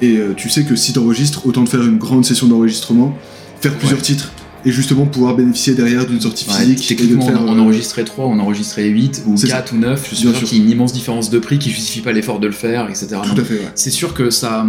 Et 0.00 0.16
euh, 0.16 0.32
tu 0.36 0.48
sais 0.48 0.62
que 0.64 0.76
si 0.76 0.92
t'enregistres, 0.92 1.46
autant 1.46 1.62
de 1.64 1.68
faire 1.68 1.82
une 1.82 1.98
grande 1.98 2.24
session 2.24 2.46
d'enregistrement, 2.46 3.14
faire 3.60 3.74
plusieurs 3.76 3.98
Ouais. 3.98 4.04
titres, 4.04 4.30
et 4.66 4.70
justement 4.70 5.04
pouvoir 5.06 5.36
bénéficier 5.36 5.74
derrière 5.74 6.06
d'une 6.06 6.20
sortie 6.20 6.48
Ouais, 6.48 6.54
physique. 6.54 6.90
et 6.90 6.94
de 6.94 7.00
techniquement, 7.00 7.26
faire, 7.26 7.42
on, 7.46 7.56
euh, 7.58 7.60
enregistrait 7.60 8.04
3, 8.04 8.26
on 8.26 8.38
enregistrait 8.38 8.86
8 8.86 9.24
ou 9.26 9.36
C'est 9.36 9.48
4 9.48 9.74
ou 9.74 9.78
9, 9.78 10.00
je 10.02 10.06
suis 10.08 10.16
sûr 10.16 10.34
sûr. 10.36 10.48
qu'il 10.48 10.58
y 10.58 10.60
a 10.60 10.64
une 10.64 10.70
immense 10.70 10.92
différence 10.92 11.30
de 11.30 11.38
prix 11.38 11.58
qui 11.58 11.70
justifie 11.70 12.00
pas 12.00 12.12
l'effort 12.12 12.38
de 12.40 12.46
le 12.46 12.52
faire, 12.52 12.88
etc. 12.88 13.08
Tout 13.22 13.40
à 13.40 13.44
fait, 13.44 13.54
ouais. 13.54 13.68
c'est 13.74 13.90
sûr 13.90 14.14
que 14.14 14.30
ça 14.30 14.64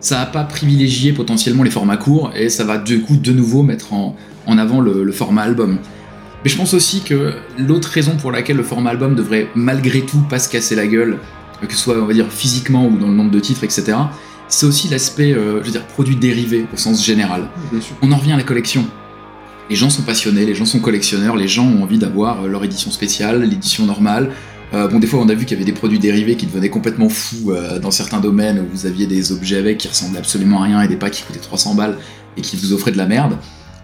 ça 0.00 0.20
a 0.20 0.26
pas 0.26 0.44
privilégié 0.44 1.12
potentiellement 1.12 1.64
les 1.64 1.70
formats 1.70 1.96
courts 1.96 2.30
et 2.36 2.50
ça 2.50 2.62
va 2.64 2.78
du 2.78 3.00
coup 3.00 3.16
de 3.16 3.32
nouveau 3.32 3.62
mettre 3.64 3.92
en, 3.92 4.14
en 4.46 4.56
avant 4.58 4.80
le, 4.80 5.02
le 5.02 5.12
format 5.12 5.42
album. 5.42 5.78
Mais 6.44 6.50
je 6.50 6.56
pense 6.56 6.74
aussi 6.74 7.02
que 7.02 7.34
l'autre 7.58 7.88
raison 7.88 8.16
pour 8.16 8.30
laquelle 8.32 8.56
le 8.56 8.62
format 8.62 8.90
album 8.90 9.14
devrait 9.14 9.48
malgré 9.54 10.02
tout 10.02 10.20
pas 10.20 10.38
se 10.38 10.48
casser 10.48 10.74
la 10.76 10.86
gueule, 10.86 11.18
que 11.66 11.72
ce 11.72 11.78
soit 11.78 11.96
on 11.96 12.06
va 12.06 12.12
dire 12.12 12.30
physiquement 12.30 12.86
ou 12.86 12.96
dans 12.96 13.08
le 13.08 13.14
nombre 13.14 13.30
de 13.30 13.40
titres, 13.40 13.64
etc., 13.64 13.96
c'est 14.50 14.64
aussi 14.64 14.88
l'aspect, 14.88 15.34
euh, 15.34 15.60
je 15.60 15.66
veux 15.66 15.72
dire, 15.72 15.86
produit 15.86 16.16
dérivé 16.16 16.66
au 16.72 16.76
sens 16.78 17.04
général. 17.04 17.50
Bien 17.70 17.82
sûr. 17.82 17.94
On 18.00 18.10
en 18.12 18.16
revient 18.16 18.32
à 18.32 18.36
la 18.38 18.44
collection. 18.44 18.86
Les 19.68 19.76
gens 19.76 19.90
sont 19.90 20.02
passionnés, 20.02 20.46
les 20.46 20.54
gens 20.54 20.64
sont 20.64 20.78
collectionneurs, 20.78 21.36
les 21.36 21.48
gens 21.48 21.66
ont 21.66 21.82
envie 21.82 21.98
d'avoir 21.98 22.44
euh, 22.44 22.48
leur 22.48 22.64
édition 22.64 22.90
spéciale, 22.90 23.42
l'édition 23.42 23.84
normale. 23.84 24.30
Euh, 24.74 24.88
bon, 24.88 24.98
des 24.98 25.06
fois, 25.06 25.20
on 25.20 25.28
a 25.28 25.34
vu 25.34 25.44
qu'il 25.44 25.58
y 25.58 25.60
avait 25.60 25.70
des 25.70 25.76
produits 25.76 25.98
dérivés 25.98 26.36
qui 26.36 26.46
devenaient 26.46 26.68
complètement 26.68 27.08
fous 27.08 27.52
euh, 27.52 27.78
dans 27.78 27.90
certains 27.90 28.20
domaines 28.20 28.60
où 28.60 28.66
vous 28.70 28.86
aviez 28.86 29.06
des 29.06 29.32
objets 29.32 29.58
avec 29.58 29.78
qui 29.78 29.88
ressemblaient 29.88 30.18
absolument 30.18 30.60
à 30.60 30.64
rien 30.64 30.82
et 30.82 30.88
des 30.88 30.96
packs 30.96 31.12
qui 31.12 31.22
coûtaient 31.22 31.38
300 31.38 31.74
balles 31.74 31.98
et 32.36 32.42
qui 32.42 32.56
vous 32.56 32.72
offraient 32.72 32.92
de 32.92 32.98
la 32.98 33.06
merde. 33.06 33.36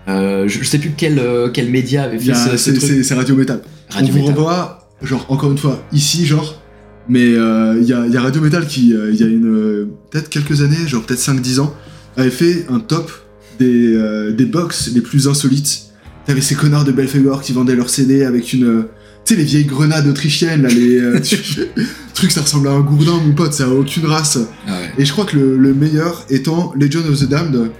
Euh, 0.08 0.46
je, 0.48 0.58
je 0.62 0.64
sais 0.68 0.78
plus 0.78 0.92
quel, 0.96 1.18
euh, 1.18 1.48
quel 1.52 1.70
média 1.70 2.02
avait 2.04 2.18
fait 2.18 2.32
a- 2.32 2.34
ce, 2.34 2.50
ce 2.50 2.56
C'est 2.56 2.72
truc. 2.74 2.90
c'est- 2.90 3.02
c'est 3.02 3.14
Radio 3.14 3.34
Metal. 3.36 3.60
Radio 3.90 4.14
on 4.14 4.18
vous 4.18 4.24
renvoie, 4.26 4.88
genre, 5.02 5.24
encore 5.28 5.50
une 5.52 5.58
fois, 5.58 5.82
ici, 5.92 6.26
genre, 6.26 6.60
mais 7.08 7.34
euh, 7.34 7.78
il 7.80 7.86
y, 7.86 7.92
a, 7.92 8.06
y 8.06 8.16
a 8.16 8.20
Radio 8.20 8.40
Metal 8.42 8.66
qui, 8.66 8.94
euh, 8.94 9.10
il 9.12 9.18
y 9.18 9.22
a 9.22 9.26
une, 9.26 9.86
peut-être 10.10 10.28
quelques 10.28 10.60
années, 10.62 10.86
genre 10.86 11.02
peut-être 11.04 11.20
5-10 11.20 11.60
ans, 11.60 11.74
avait 12.16 12.30
fait 12.30 12.66
un 12.68 12.80
top 12.80 13.10
des, 13.58 13.96
des 14.36 14.44
box 14.46 14.90
les 14.94 15.00
plus 15.00 15.26
insolites. 15.28 15.84
T'avais 16.26 16.40
ces 16.40 16.54
connards 16.54 16.84
de 16.84 16.92
Belfegor 16.92 17.40
qui 17.42 17.52
vendaient 17.52 17.76
leurs 17.76 17.90
CD 17.90 18.24
avec 18.24 18.52
une. 18.52 18.86
tu 19.24 19.34
sais, 19.34 19.38
les 19.38 19.44
vieilles 19.44 19.64
grenades 19.64 20.06
autrichiennes, 20.06 20.62
là, 20.62 20.68
les 20.70 21.20
trucs- 21.22 21.68
trucs, 22.14 22.30
ça 22.32 22.40
ressemble 22.42 22.68
à 22.68 22.72
un 22.72 22.80
gourdin, 22.80 23.20
mon 23.24 23.32
pote, 23.32 23.52
ça 23.52 23.64
a 23.64 23.68
aucune 23.68 24.06
race. 24.06 24.38
Ah 24.66 24.72
ouais. 24.72 24.92
Et 24.98 25.04
je 25.04 25.12
crois 25.12 25.24
que 25.24 25.36
le, 25.36 25.56
le 25.56 25.72
meilleur 25.74 26.24
étant 26.30 26.72
Legion 26.78 27.00
of 27.08 27.18
the 27.20 27.28
Damned, 27.28 27.70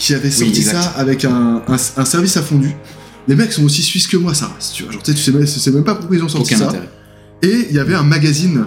qui 0.00 0.14
avait 0.14 0.30
sorti 0.30 0.62
ça 0.62 0.80
avec 0.96 1.24
un, 1.24 1.62
un, 1.68 1.76
un 1.96 2.04
service 2.04 2.36
à 2.36 2.42
fondu. 2.42 2.70
Les 3.28 3.36
mecs 3.36 3.52
sont 3.52 3.62
aussi 3.64 3.82
suisses 3.82 4.08
que 4.08 4.16
moi, 4.16 4.34
ça 4.34 4.50
reste, 4.56 4.72
tu 4.74 4.82
vois. 4.82 4.92
Genre, 4.92 5.02
tu 5.02 5.12
sais, 5.12 5.32
tu 5.32 5.46
sais, 5.46 5.70
même- 5.70 5.84
pas 5.84 5.94
pourquoi 5.94 6.16
ils 6.16 6.24
ont 6.24 6.28
sorti 6.28 6.54
Aucun 6.54 6.64
ça. 6.64 6.68
intérêt. 6.70 6.88
Et 7.42 7.66
il 7.70 7.76
y 7.76 7.78
avait 7.78 7.94
un 7.94 8.02
magazine, 8.02 8.64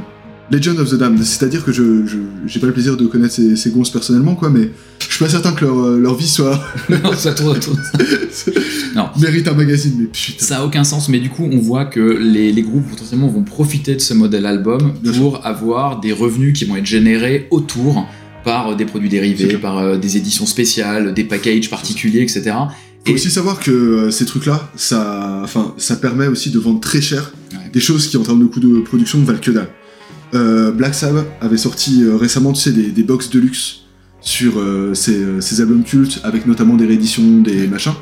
Legend 0.52 0.80
of 0.80 0.90
the 0.92 0.96
Damned. 0.96 1.24
C'est-à-dire 1.24 1.66
que 1.66 1.72
je 1.72 2.04
j'ai 2.46 2.60
pas 2.60 2.68
le 2.68 2.74
plaisir 2.74 2.96
de 2.96 3.06
connaître 3.08 3.34
ces, 3.34 3.56
ces 3.56 3.72
gonzes 3.72 3.90
personnellement, 3.90 4.36
quoi, 4.36 4.50
mais 4.52 4.70
je 5.00 5.14
suis 5.16 5.24
pas 5.24 5.30
certain 5.30 5.52
que 5.54 5.66
leur, 5.66 5.80
euh, 5.80 6.00
leur 6.00 6.16
vie 6.16 6.28
soit 6.30 6.60
Non, 6.90 7.14
ça 7.18 7.34
tourne 7.34 7.58
autour. 7.58 7.76
Non. 8.96 9.10
mérite 9.20 9.48
un 9.48 9.54
magazine, 9.54 9.94
mais 10.00 10.06
putain. 10.06 10.46
Ça 10.46 10.58
a 10.60 10.66
aucun 10.66 10.84
sens, 10.84 11.10
mais 11.10 11.20
du 11.20 11.30
coup, 11.30 11.48
on 11.52 11.58
voit 11.60 11.86
que 11.86 12.00
les, 12.00 12.52
les 12.52 12.62
groupes 12.62 12.88
potentiellement 12.90 13.28
vont 13.28 13.42
profiter 13.44 13.96
de 13.96 14.00
ce 14.02 14.14
modèle 14.14 14.46
album 14.46 14.94
Bien 15.02 15.12
pour 15.14 15.44
avoir 15.46 16.00
des 16.00 16.12
revenus 16.14 16.54
qui 16.58 16.66
vont 16.66 16.76
être 16.76 16.86
générés 16.86 17.48
autour 17.50 18.08
par 18.44 18.70
euh, 18.70 18.76
des 18.76 18.86
produits 18.86 19.10
dérivés, 19.10 19.58
par 19.58 19.78
euh, 19.80 19.98
des 19.98 20.18
éditions 20.18 20.46
spéciales, 20.46 21.14
des 21.14 21.24
packages 21.24 21.70
particuliers, 21.70 22.22
etc. 22.22 22.52
Faut 23.06 23.12
Et- 23.12 23.14
aussi 23.16 23.30
savoir 23.30 23.60
que 23.60 23.72
euh, 23.72 24.12
ces 24.12 24.26
trucs-là, 24.26 24.70
ça, 24.76 25.42
enfin, 25.44 25.74
ça 25.78 25.96
permet 25.96 26.28
aussi 26.28 26.52
de 26.52 26.60
vendre 26.60 26.80
très 26.80 27.02
cher 27.02 27.32
Ouais. 27.54 27.70
des 27.72 27.80
choses 27.80 28.08
qui, 28.08 28.18
en 28.18 28.24
termes 28.24 28.40
de 28.42 28.46
coût 28.48 28.60
de 28.60 28.80
production, 28.82 29.20
valent 29.24 29.40
que 29.40 29.52
dalle. 29.52 29.68
Euh, 30.34 30.72
Black 30.72 30.96
Sabbath 30.96 31.28
avait 31.42 31.58
sorti 31.58 32.04
euh, 32.04 32.16
récemment, 32.18 32.52
tu 32.54 32.62
sais, 32.62 32.72
des, 32.72 32.88
des 32.88 33.04
box 33.04 33.30
de 33.30 33.40
luxe 33.40 33.82
sur 34.22 34.54
euh, 34.58 34.94
ses, 34.96 35.20
ses 35.42 35.62
albums 35.62 35.84
cultes, 35.84 36.20
avec 36.24 36.48
notamment 36.48 36.76
des 36.76 36.86
rééditions, 36.88 37.42
des 37.42 37.68
machins. 37.68 37.94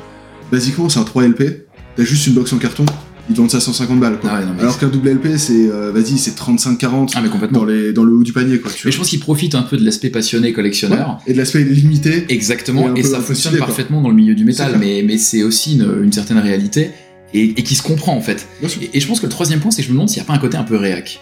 Basiquement, 0.50 0.88
c'est 0.88 1.00
un 1.00 1.04
3 1.04 1.24
LP. 1.28 1.66
T'as 1.96 2.04
juste 2.04 2.26
une 2.26 2.32
box 2.34 2.52
en 2.54 2.58
carton 2.58 2.86
ils 3.32 3.34
te 3.34 3.40
vendent 3.40 3.50
ça 3.50 3.60
150 3.60 3.98
balles. 3.98 4.18
Quoi. 4.20 4.30
Ah 4.32 4.38
ouais, 4.40 4.44
non, 4.46 4.52
mais 4.54 4.62
Alors 4.62 4.78
qu'un 4.78 4.88
double 4.88 5.10
LP, 5.14 5.36
c'est 5.38 5.68
euh, 5.70 5.90
vas-y, 5.90 6.18
c'est 6.18 6.36
35-40 6.38 7.12
Ah, 7.14 7.22
dans, 7.50 7.64
les, 7.64 7.92
dans 7.92 8.04
le 8.04 8.12
haut 8.12 8.22
du 8.22 8.32
panier. 8.32 8.58
Quoi, 8.60 8.70
tu 8.70 8.78
Mais 8.78 8.90
vois. 8.90 8.92
je 8.92 8.98
pense 8.98 9.08
qu'ils 9.08 9.20
profitent 9.20 9.54
un 9.54 9.62
peu 9.62 9.76
de 9.76 9.84
l'aspect 9.84 10.10
passionné 10.10 10.52
collectionneur. 10.52 11.18
Et 11.26 11.32
de 11.32 11.38
l'aspect 11.38 11.64
limité. 11.64 12.26
Exactement, 12.28 12.94
et 12.94 13.02
ça 13.02 13.20
fonctionne 13.20 13.56
parfaitement 13.56 14.00
dans 14.00 14.10
le 14.10 14.14
milieu 14.14 14.34
du 14.34 14.44
métal, 14.44 14.76
mais, 14.78 15.02
mais 15.06 15.18
c'est 15.18 15.42
aussi 15.42 15.74
une, 15.74 16.04
une 16.04 16.12
certaine 16.12 16.38
réalité 16.38 16.90
et, 17.34 17.44
et 17.44 17.62
qui 17.62 17.74
se 17.74 17.82
comprend 17.82 18.14
en 18.14 18.20
fait. 18.20 18.46
Et 18.92 19.00
je 19.00 19.06
pense 19.06 19.20
que 19.20 19.26
le 19.26 19.30
troisième 19.32 19.60
point, 19.60 19.70
c'est 19.70 19.82
que 19.82 19.88
je 19.88 19.92
me 19.92 19.94
demande 19.94 20.08
s'il 20.08 20.20
n'y 20.20 20.26
a 20.26 20.26
pas 20.26 20.34
un 20.34 20.38
côté 20.38 20.56
un 20.56 20.64
peu 20.64 20.76
réac. 20.76 21.20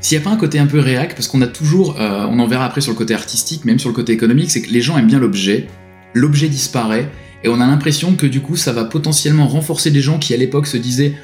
S'il 0.00 0.16
n'y 0.18 0.22
a 0.22 0.28
pas 0.28 0.34
un 0.34 0.38
côté 0.38 0.58
un 0.58 0.66
peu 0.66 0.78
réac, 0.78 1.14
parce 1.14 1.28
qu'on 1.28 1.42
a 1.42 1.46
toujours, 1.46 1.96
euh, 2.00 2.26
on 2.30 2.38
en 2.38 2.46
verra 2.46 2.64
après 2.64 2.80
sur 2.80 2.92
le 2.92 2.96
côté 2.96 3.14
artistique, 3.14 3.64
même 3.64 3.78
sur 3.78 3.88
le 3.90 3.94
côté 3.94 4.12
économique, 4.12 4.50
c'est 4.50 4.62
que 4.62 4.70
les 4.70 4.80
gens 4.80 4.96
aiment 4.96 5.06
bien 5.06 5.18
l'objet, 5.18 5.66
l'objet 6.14 6.48
disparaît, 6.48 7.10
et 7.44 7.48
on 7.48 7.60
a 7.60 7.66
l'impression 7.66 8.14
que 8.14 8.26
du 8.26 8.40
coup 8.40 8.56
ça 8.56 8.72
va 8.72 8.84
potentiellement 8.84 9.46
renforcer 9.46 9.90
des 9.90 10.00
gens 10.00 10.18
qui 10.18 10.34
à 10.34 10.36
l'époque 10.36 10.66
se 10.66 10.76
disaient, 10.76 11.14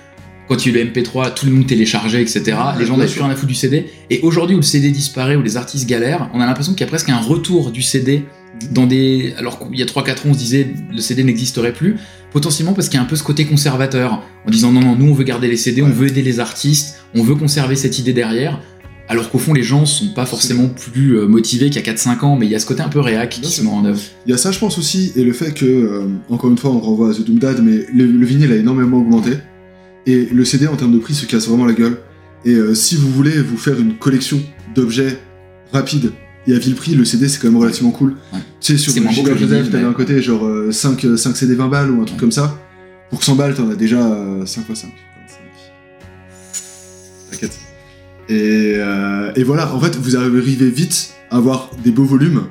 quand 0.48 0.64
il 0.64 0.72
y 0.72 0.76
a 0.76 0.80
eu 0.80 0.84
le 0.84 0.90
MP3, 0.90 1.34
tout 1.34 1.46
le 1.46 1.52
monde 1.52 1.66
téléchargeait, 1.66 2.22
etc. 2.22 2.56
les 2.78 2.86
gens 2.86 2.96
n'avaient 2.96 3.10
plus 3.10 3.20
rien 3.20 3.30
à 3.30 3.34
foutre 3.34 3.48
du 3.48 3.54
CD. 3.54 3.86
Et 4.10 4.20
aujourd'hui 4.22 4.54
où 4.54 4.60
le 4.60 4.64
CD 4.64 4.90
disparaît, 4.90 5.36
où 5.36 5.42
les 5.42 5.56
artistes 5.56 5.88
galèrent, 5.88 6.30
on 6.34 6.40
a 6.40 6.46
l'impression 6.46 6.72
qu'il 6.72 6.82
y 6.82 6.84
a 6.84 6.88
presque 6.88 7.08
un 7.08 7.18
retour 7.18 7.70
du 7.70 7.82
CD 7.82 8.24
dans 8.70 8.86
des. 8.86 9.34
Alors 9.38 9.58
qu'il 9.58 9.78
y 9.78 9.82
a 9.82 9.86
3-4 9.86 10.10
ans, 10.10 10.14
on 10.26 10.34
se 10.34 10.38
disait 10.38 10.68
le 10.92 11.00
CD 11.00 11.24
n'existerait 11.24 11.72
plus, 11.72 11.96
potentiellement 12.32 12.72
parce 12.72 12.88
qu'il 12.88 12.98
y 12.98 13.00
a 13.00 13.02
un 13.02 13.08
peu 13.08 13.16
ce 13.16 13.24
côté 13.24 13.44
conservateur, 13.44 14.22
en 14.46 14.50
disant 14.50 14.72
non, 14.72 14.80
non, 14.80 14.96
nous 14.96 15.10
on 15.10 15.14
veut 15.14 15.24
garder 15.24 15.48
les 15.48 15.56
CD, 15.56 15.82
on 15.82 15.90
veut 15.90 16.08
aider 16.08 16.22
les 16.22 16.40
artistes, 16.40 17.00
on 17.14 17.22
veut 17.22 17.34
conserver 17.34 17.76
cette 17.76 17.98
idée 17.98 18.12
derrière. 18.12 18.60
Alors 19.08 19.30
qu'au 19.30 19.38
fond, 19.38 19.52
les 19.52 19.62
gens 19.62 19.86
sont 19.86 20.08
pas 20.08 20.26
forcément 20.26 20.66
plus 20.66 21.16
euh, 21.16 21.28
motivés 21.28 21.70
qu'il 21.70 21.84
y 21.84 21.88
a 21.88 21.92
4-5 21.92 22.24
ans, 22.24 22.36
mais 22.36 22.46
il 22.46 22.50
y 22.50 22.56
a 22.56 22.58
ce 22.58 22.66
côté 22.66 22.82
un 22.82 22.88
peu 22.88 22.98
réac 22.98 23.30
qui 23.30 23.48
se 23.48 23.62
met 23.62 23.70
en 23.70 23.84
œuvre. 23.84 24.00
Il 24.26 24.32
y 24.32 24.34
a 24.34 24.36
ça, 24.36 24.50
je 24.50 24.58
pense 24.58 24.78
aussi, 24.78 25.12
et 25.14 25.22
le 25.22 25.32
fait 25.32 25.54
que, 25.54 25.64
euh, 25.64 26.08
encore 26.28 26.50
une 26.50 26.58
fois, 26.58 26.70
on 26.70 26.80
renvoie 26.80 27.10
à 27.10 27.14
The 27.14 27.24
Doom 27.24 27.38
Dad, 27.38 27.62
mais 27.62 27.86
le, 27.94 28.04
le 28.04 28.26
vinyle 28.26 28.50
a 28.50 28.56
énormément 28.56 28.98
augmenté. 28.98 29.30
Et 30.06 30.26
le 30.26 30.44
CD, 30.44 30.66
en 30.68 30.76
termes 30.76 30.92
de 30.92 30.98
prix, 30.98 31.14
se 31.14 31.26
casse 31.26 31.48
vraiment 31.48 31.66
la 31.66 31.72
gueule. 31.72 31.98
Et 32.44 32.54
euh, 32.54 32.75
si 32.75 32.96
vous 32.96 33.10
voulez 33.10 33.40
vous 33.42 33.56
faire 33.56 33.78
une 33.80 33.96
collection 33.96 34.40
d'objets 34.75 35.18
rapides 35.72 36.12
et 36.46 36.54
à 36.54 36.58
vil 36.58 36.75
prix, 36.76 36.94
le 36.94 37.04
CD, 37.04 37.28
c'est 37.28 37.40
quand 37.40 37.48
même 37.50 37.60
relativement 37.60 37.90
cool. 37.90 38.10
Ouais. 38.32 38.38
Tu 38.60 38.72
sais, 38.72 38.78
sur 38.78 38.92
C'est 38.92 39.00
le 39.00 39.08
Giga 39.10 39.36
Joseph, 39.36 39.70
t'avais 39.70 39.84
un 39.84 39.92
côté 39.92 40.22
genre 40.22 40.46
euh, 40.46 40.70
5, 40.70 41.04
5 41.16 41.36
CD 41.36 41.54
20 41.56 41.68
balles 41.68 41.90
ou 41.90 42.02
un 42.02 42.04
truc 42.04 42.16
Ouais. 42.16 42.20
comme 42.20 42.30
ça. 42.32 42.56
Pour 43.10 43.22
100 43.25 43.34
balles, 43.34 43.54
t'en 43.54 43.68
as 43.68 43.75
déjà 43.75 43.98
euh, 44.00 44.46
5 44.46 44.60
x 44.70 44.80
5. 44.80 44.88
25. 44.90 45.38
T'inquiète. 47.32 47.58
Et, 48.28 48.75
euh, 48.76 49.32
et 49.36 49.42
voilà, 49.42 49.75
en 49.75 49.80
fait, 49.80 49.96
vous 49.96 50.16
arrivez 50.16 50.70
vite 50.70 51.10
à 51.30 51.36
avoir 51.38 51.70
des 51.84 51.90
beaux 51.90 52.04
volumes. 52.04 52.42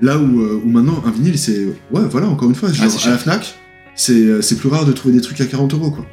Là 0.00 0.18
où, 0.18 0.40
euh, 0.40 0.60
où 0.64 0.68
maintenant, 0.70 1.02
un 1.04 1.10
vinyle, 1.10 1.38
c'est. 1.38 1.66
Ouais, 1.92 2.02
voilà, 2.10 2.28
encore 2.28 2.48
une 2.48 2.54
fois, 2.54 2.72
genre, 2.72 2.86
à 3.04 3.10
la 3.10 3.18
Fnac, 3.18 3.58
c'est 3.94 4.56
plus 4.58 4.68
rare 4.68 4.86
de 4.86 4.92
trouver 4.92 5.14
des 5.14 5.20
trucs 5.20 5.40
à 5.40 5.46
40 5.46 5.74
euros, 5.74 5.90
quoi. 5.90 6.06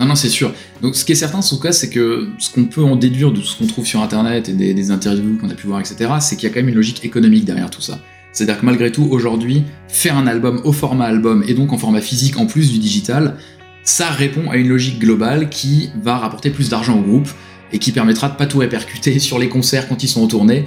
Non, 0.00 0.06
non, 0.06 0.14
c'est 0.14 0.28
sûr. 0.28 0.52
Donc, 0.82 0.96
ce 0.96 1.04
qui 1.04 1.12
est 1.12 1.16
certain, 1.16 1.38
en 1.38 1.42
tout 1.42 1.60
cas, 1.60 1.72
c'est 1.72 1.88
que 1.88 2.28
ce 2.38 2.50
qu'on 2.50 2.64
peut 2.64 2.82
en 2.82 2.96
déduire 2.96 3.30
de 3.30 3.38
tout 3.38 3.46
ce 3.46 3.56
qu'on 3.56 3.66
trouve 3.66 3.86
sur 3.86 4.02
Internet 4.02 4.48
et 4.48 4.52
des, 4.52 4.90
interviews 4.90 5.38
qu'on 5.38 5.50
a 5.50 5.54
pu 5.54 5.66
voir, 5.66 5.80
etc., 5.80 6.10
c'est 6.20 6.36
qu'il 6.36 6.48
y 6.48 6.50
a 6.50 6.54
quand 6.54 6.60
même 6.60 6.68
une 6.68 6.74
logique 6.74 7.04
économique 7.04 7.44
derrière 7.44 7.70
tout 7.70 7.80
ça. 7.80 8.00
C'est-à-dire 8.32 8.60
que 8.60 8.66
malgré 8.66 8.90
tout, 8.90 9.06
aujourd'hui, 9.08 9.62
faire 9.86 10.16
un 10.16 10.26
album 10.26 10.60
au 10.64 10.72
format 10.72 11.04
album 11.04 11.44
et 11.46 11.54
donc 11.54 11.72
en 11.72 11.78
format 11.78 12.00
physique 12.00 12.36
en 12.36 12.46
plus 12.46 12.72
du 12.72 12.78
digital, 12.78 13.36
ça 13.84 14.08
répond 14.08 14.50
à 14.50 14.56
une 14.56 14.68
logique 14.68 14.98
globale 14.98 15.48
qui 15.48 15.90
va 16.02 16.18
rapporter 16.18 16.50
plus 16.50 16.70
d'argent 16.70 16.98
au 16.98 17.02
groupe 17.02 17.28
et 17.72 17.78
qui 17.78 17.92
permettra 17.92 18.28
de 18.28 18.34
pas 18.34 18.46
tout 18.46 18.58
répercuter 18.58 19.18
sur 19.20 19.38
les 19.38 19.48
concerts 19.48 19.88
quand 19.88 20.02
ils 20.02 20.08
sont 20.08 20.26
euh, 20.26 20.62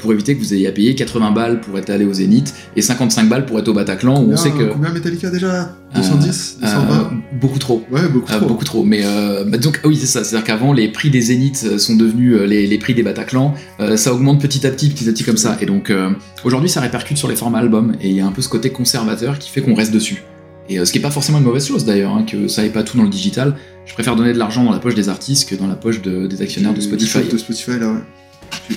pour 0.00 0.12
éviter 0.12 0.34
que 0.36 0.40
vous 0.40 0.54
ayez 0.54 0.66
à 0.68 0.72
payer 0.72 0.94
80 0.94 1.32
balles 1.32 1.60
pour 1.60 1.76
être 1.78 1.90
allé 1.90 2.04
au 2.04 2.12
Zénith 2.12 2.54
et 2.76 2.82
55 2.82 3.28
balles 3.28 3.46
pour 3.46 3.58
être 3.58 3.68
au 3.68 3.72
Bataclan 3.74 4.14
où 4.14 4.18
on 4.18 4.20
Combien- 4.22 4.36
sait 4.36 4.50
que 4.50 4.72
Combien 4.72 4.90
Metallica 4.92 5.28
déjà 5.30 5.74
210 5.94 6.58
euh, 6.62 6.66
220 6.66 7.10
beaucoup 7.40 7.58
trop. 7.58 7.84
Ouais, 7.90 8.08
beaucoup 8.08 8.32
Euh, 8.32 8.36
trop. 8.38 8.46
beaucoup 8.48 8.64
trop. 8.64 8.84
Mais 8.84 9.00
euh, 9.04 9.44
bah, 9.44 9.58
donc, 9.58 9.80
ah 9.82 9.88
oui, 9.88 9.96
c'est 9.96 10.06
ça. 10.06 10.22
C'est-à-dire 10.24 10.46
qu'avant, 10.46 10.72
les 10.72 10.88
prix 10.88 11.10
des 11.10 11.20
Zéniths 11.20 11.64
euh, 11.64 11.78
sont 11.78 11.96
devenus 11.96 12.34
euh, 12.36 12.46
les, 12.46 12.66
les 12.66 12.78
prix 12.78 12.94
des 12.94 13.02
Bataclan. 13.02 13.54
Euh, 13.80 13.96
ça 13.96 14.14
augmente 14.14 14.40
petit 14.40 14.66
à 14.66 14.70
petit, 14.70 14.88
petit 14.88 15.08
à 15.08 15.12
petit 15.12 15.24
comme 15.24 15.36
ça. 15.36 15.58
Et 15.60 15.66
donc, 15.66 15.90
euh, 15.90 16.10
aujourd'hui, 16.44 16.70
ça 16.70 16.80
répercute 16.80 17.16
sur 17.18 17.28
les 17.28 17.36
formats 17.36 17.58
albums. 17.58 17.94
Et 18.00 18.08
il 18.08 18.16
y 18.16 18.20
a 18.20 18.26
un 18.26 18.32
peu 18.32 18.40
ce 18.42 18.48
côté 18.48 18.70
conservateur 18.70 19.38
qui 19.38 19.50
fait 19.50 19.60
qu'on 19.62 19.74
reste 19.74 19.92
dessus. 19.92 20.22
Et 20.68 20.78
euh, 20.78 20.84
ce 20.84 20.92
qui 20.92 20.98
est 20.98 21.02
pas 21.02 21.10
forcément 21.10 21.38
une 21.38 21.44
mauvaise 21.44 21.66
chose 21.66 21.84
d'ailleurs, 21.84 22.12
hein, 22.14 22.24
que 22.24 22.46
ça 22.48 22.64
ait 22.64 22.70
pas 22.70 22.84
tout 22.84 22.96
dans 22.96 23.02
le 23.02 23.08
digital. 23.10 23.56
Je 23.84 23.92
préfère 23.94 24.14
donner 24.14 24.32
de 24.32 24.38
l'argent 24.38 24.62
dans 24.64 24.70
la 24.72 24.78
poche 24.78 24.94
des 24.94 25.08
artistes 25.08 25.48
que 25.48 25.56
dans 25.56 25.66
la 25.66 25.74
poche 25.74 26.00
de- 26.02 26.28
des 26.28 26.40
actionnaires 26.40 26.72
de 26.72 26.80
Spotify. 26.80 27.18
du 27.18 27.24
shop 27.26 27.32
de 27.32 27.38
Spotify, 27.38 27.70
là, 27.80 27.88
ouais. 27.92 28.76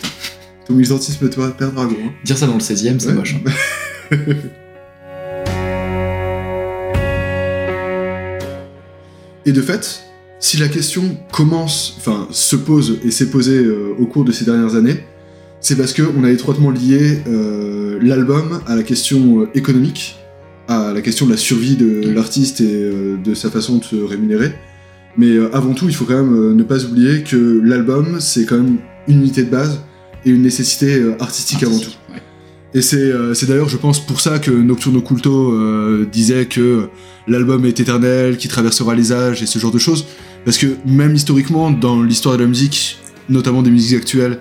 Ton 0.67 0.73
militantisme, 0.73 1.30
toi, 1.30 1.51
perdra, 1.51 1.86
gros. 1.86 1.95
hein. 2.04 2.12
Dire 2.23 2.38
ça 2.38 2.47
dans 2.47 2.56
le 2.56 2.60
16ème, 2.60 2.99
c'est 2.99 3.10
Ouais. 3.10 3.13
moche. 3.13 3.36
hein. 4.12 4.17
Et 9.45 9.51
de 9.51 9.62
fait, 9.62 10.01
si 10.39 10.58
la 10.58 10.67
question 10.67 11.17
commence, 11.32 11.95
enfin, 11.97 12.28
se 12.32 12.56
pose 12.56 12.99
et 13.04 13.12
s'est 13.12 13.30
posée 13.30 13.58
euh, 13.63 13.93
au 13.99 14.06
cours 14.08 14.25
de 14.25 14.32
ces 14.32 14.43
dernières 14.45 14.75
années, 14.75 14.97
c'est 15.62 15.75
parce 15.75 15.93
qu'on 15.93 16.23
a 16.23 16.32
étroitement 16.32 16.71
lié 16.71 17.19
euh, 17.28 17.99
l'album 18.01 18.60
à 18.67 18.75
la 18.75 18.84
question 18.84 19.41
euh, 19.41 19.49
économique, 19.54 20.17
à 20.67 20.93
la 20.93 21.01
question 21.01 21.28
de 21.28 21.32
la 21.32 21.38
survie 21.38 21.75
de 21.75 22.10
l'artiste 22.12 22.62
et 22.62 22.65
euh, 22.73 23.17
de 23.23 23.34
sa 23.36 23.49
façon 23.51 23.78
de 23.78 23.84
se 23.84 23.95
rémunérer. 23.95 24.51
Mais 25.17 25.38
avant 25.54 25.73
tout, 25.73 25.88
il 25.88 25.95
faut 25.95 26.04
quand 26.04 26.21
même 26.21 26.54
ne 26.56 26.63
pas 26.63 26.84
oublier 26.84 27.23
que 27.23 27.62
l'album, 27.63 28.17
c'est 28.19 28.43
quand 28.45 28.58
même 28.58 28.78
une 29.08 29.19
unité 29.19 29.43
de 29.43 29.49
base 29.49 29.80
et 30.26 30.30
une 30.32 30.42
nécessité 30.42 30.96
euh, 30.96 31.16
artistique 31.20 31.64
avant 31.64 31.80
tout. 31.80 31.92
Ouais. 32.12 32.22
Et 32.74 32.82
c'est 32.82 32.98
euh, 32.98 33.34
c'est 33.34 33.46
d'ailleurs, 33.46 33.70
je 33.70 33.78
pense, 33.78 34.06
pour 34.06 34.20
ça 34.20 34.40
que 34.40 34.52
Nocturno 34.52 35.02
Culto 35.02 35.52
euh, 35.52 36.08
disait 36.12 36.46
que 36.46 36.90
l'album 37.28 37.66
est 37.66 37.80
éternel, 37.80 38.38
qui 38.38 38.48
traversera 38.48 38.96
les 38.96 39.14
âges 39.14 39.42
et 39.42 39.46
ce 39.46 39.60
genre 39.60 39.72
de 39.72 39.80
choses. 39.80 40.06
Parce 40.44 40.58
que 40.58 40.68
même 40.86 41.16
historiquement, 41.16 41.72
dans 41.72 42.02
l'histoire 42.04 42.36
de 42.38 42.42
la 42.42 42.48
musique, 42.48 43.00
notamment 43.30 43.62
des 43.62 43.72
musiques 43.72 43.98
actuelles 43.98 44.40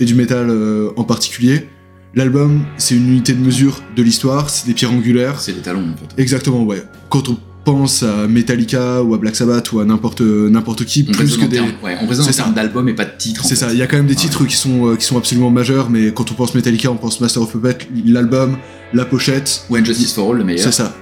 et 0.00 0.04
du 0.04 0.14
métal 0.14 0.54
en 0.96 1.04
particulier, 1.04 1.68
l'album, 2.14 2.62
c'est 2.76 2.94
une 2.94 3.08
unité 3.08 3.32
de 3.32 3.40
mesure 3.40 3.80
de 3.96 4.02
l'histoire, 4.02 4.50
c'est 4.50 4.66
des 4.66 4.74
pierres 4.74 4.92
angulaires. 4.92 5.40
C'est 5.40 5.52
les 5.52 5.62
talons, 5.62 5.94
en 5.94 5.96
fait. 5.96 6.20
Exactement, 6.20 6.62
ouais. 6.64 6.82
Quand 7.08 7.30
on 7.30 7.38
pense 7.66 8.02
à 8.02 8.26
Metallica 8.28 9.02
ou 9.02 9.12
à 9.14 9.18
Black 9.18 9.36
Sabbath 9.36 9.70
ou 9.72 9.80
à 9.80 9.84
n'importe 9.84 10.20
n'importe 10.22 10.84
qui, 10.86 11.04
On 11.08 11.12
plus 11.12 11.36
que 11.36 11.44
des... 11.44 11.56
termes, 11.56 11.72
ouais, 11.84 11.96
on 12.00 12.06
raisonne 12.06 12.24
en 12.24 12.28
C'est 12.28 12.32
ça. 12.32 12.44
termes 12.44 12.54
d'album 12.54 12.88
et 12.88 12.94
pas 12.94 13.04
de 13.04 13.10
titre. 13.18 13.44
en 13.44 13.48
C'est 13.48 13.56
ça, 13.56 13.72
il 13.72 13.78
y 13.78 13.82
a 13.82 13.86
quand 13.86 13.96
même 13.98 14.06
des 14.06 14.14
Ouais. 14.14 14.20
titres 14.20 14.44
qui 14.46 14.56
sont, 14.56 14.88
euh, 14.88 14.96
qui 14.96 15.04
sont 15.04 15.18
absolument 15.18 15.50
majeurs, 15.50 15.90
mais 15.90 16.12
quand 16.12 16.30
on 16.30 16.34
pense 16.34 16.54
Metallica, 16.54 16.90
on 16.90 16.96
pense 16.96 17.20
Master 17.20 17.42
of 17.42 17.52
Puppet, 17.52 17.76
l'album, 18.06 18.56
la 18.94 19.04
pochette, 19.04 19.64
Ou 19.68 19.76
Injustice 19.76 20.12
for 20.14 20.30
All, 20.30 20.38
le 20.38 20.44
meilleur. 20.44 20.64
c'est 20.64 20.72
ça. 20.72 20.94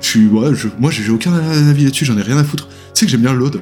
Je 0.00 0.06
suis, 0.06 0.26
ouais, 0.28 0.54
je- 0.54 0.68
moi 0.78 0.90
j'ai 0.90 1.10
aucun 1.10 1.34
avis 1.34 1.84
là-dessus, 1.84 2.06
j'en 2.06 2.16
ai 2.16 2.22
rien 2.22 2.38
à 2.38 2.44
foutre. 2.44 2.68
Tu 2.68 3.00
sais 3.00 3.04
que 3.06 3.12
j'aime 3.12 3.20
bien 3.20 3.34
l'Aude. 3.34 3.60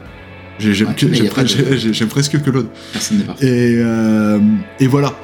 J'ai- 0.61 0.75
J'aime 0.75 0.89
de- 0.95 2.05
presque 2.05 2.43
que 2.43 2.51
l'Aude. 2.51 2.69
Personne 2.93 3.19
n'est 3.19 3.25
parfait. 3.25 3.47
Et, 3.47 3.75
euh, 3.79 4.39
et 4.81 4.87
voilà. 4.87 5.17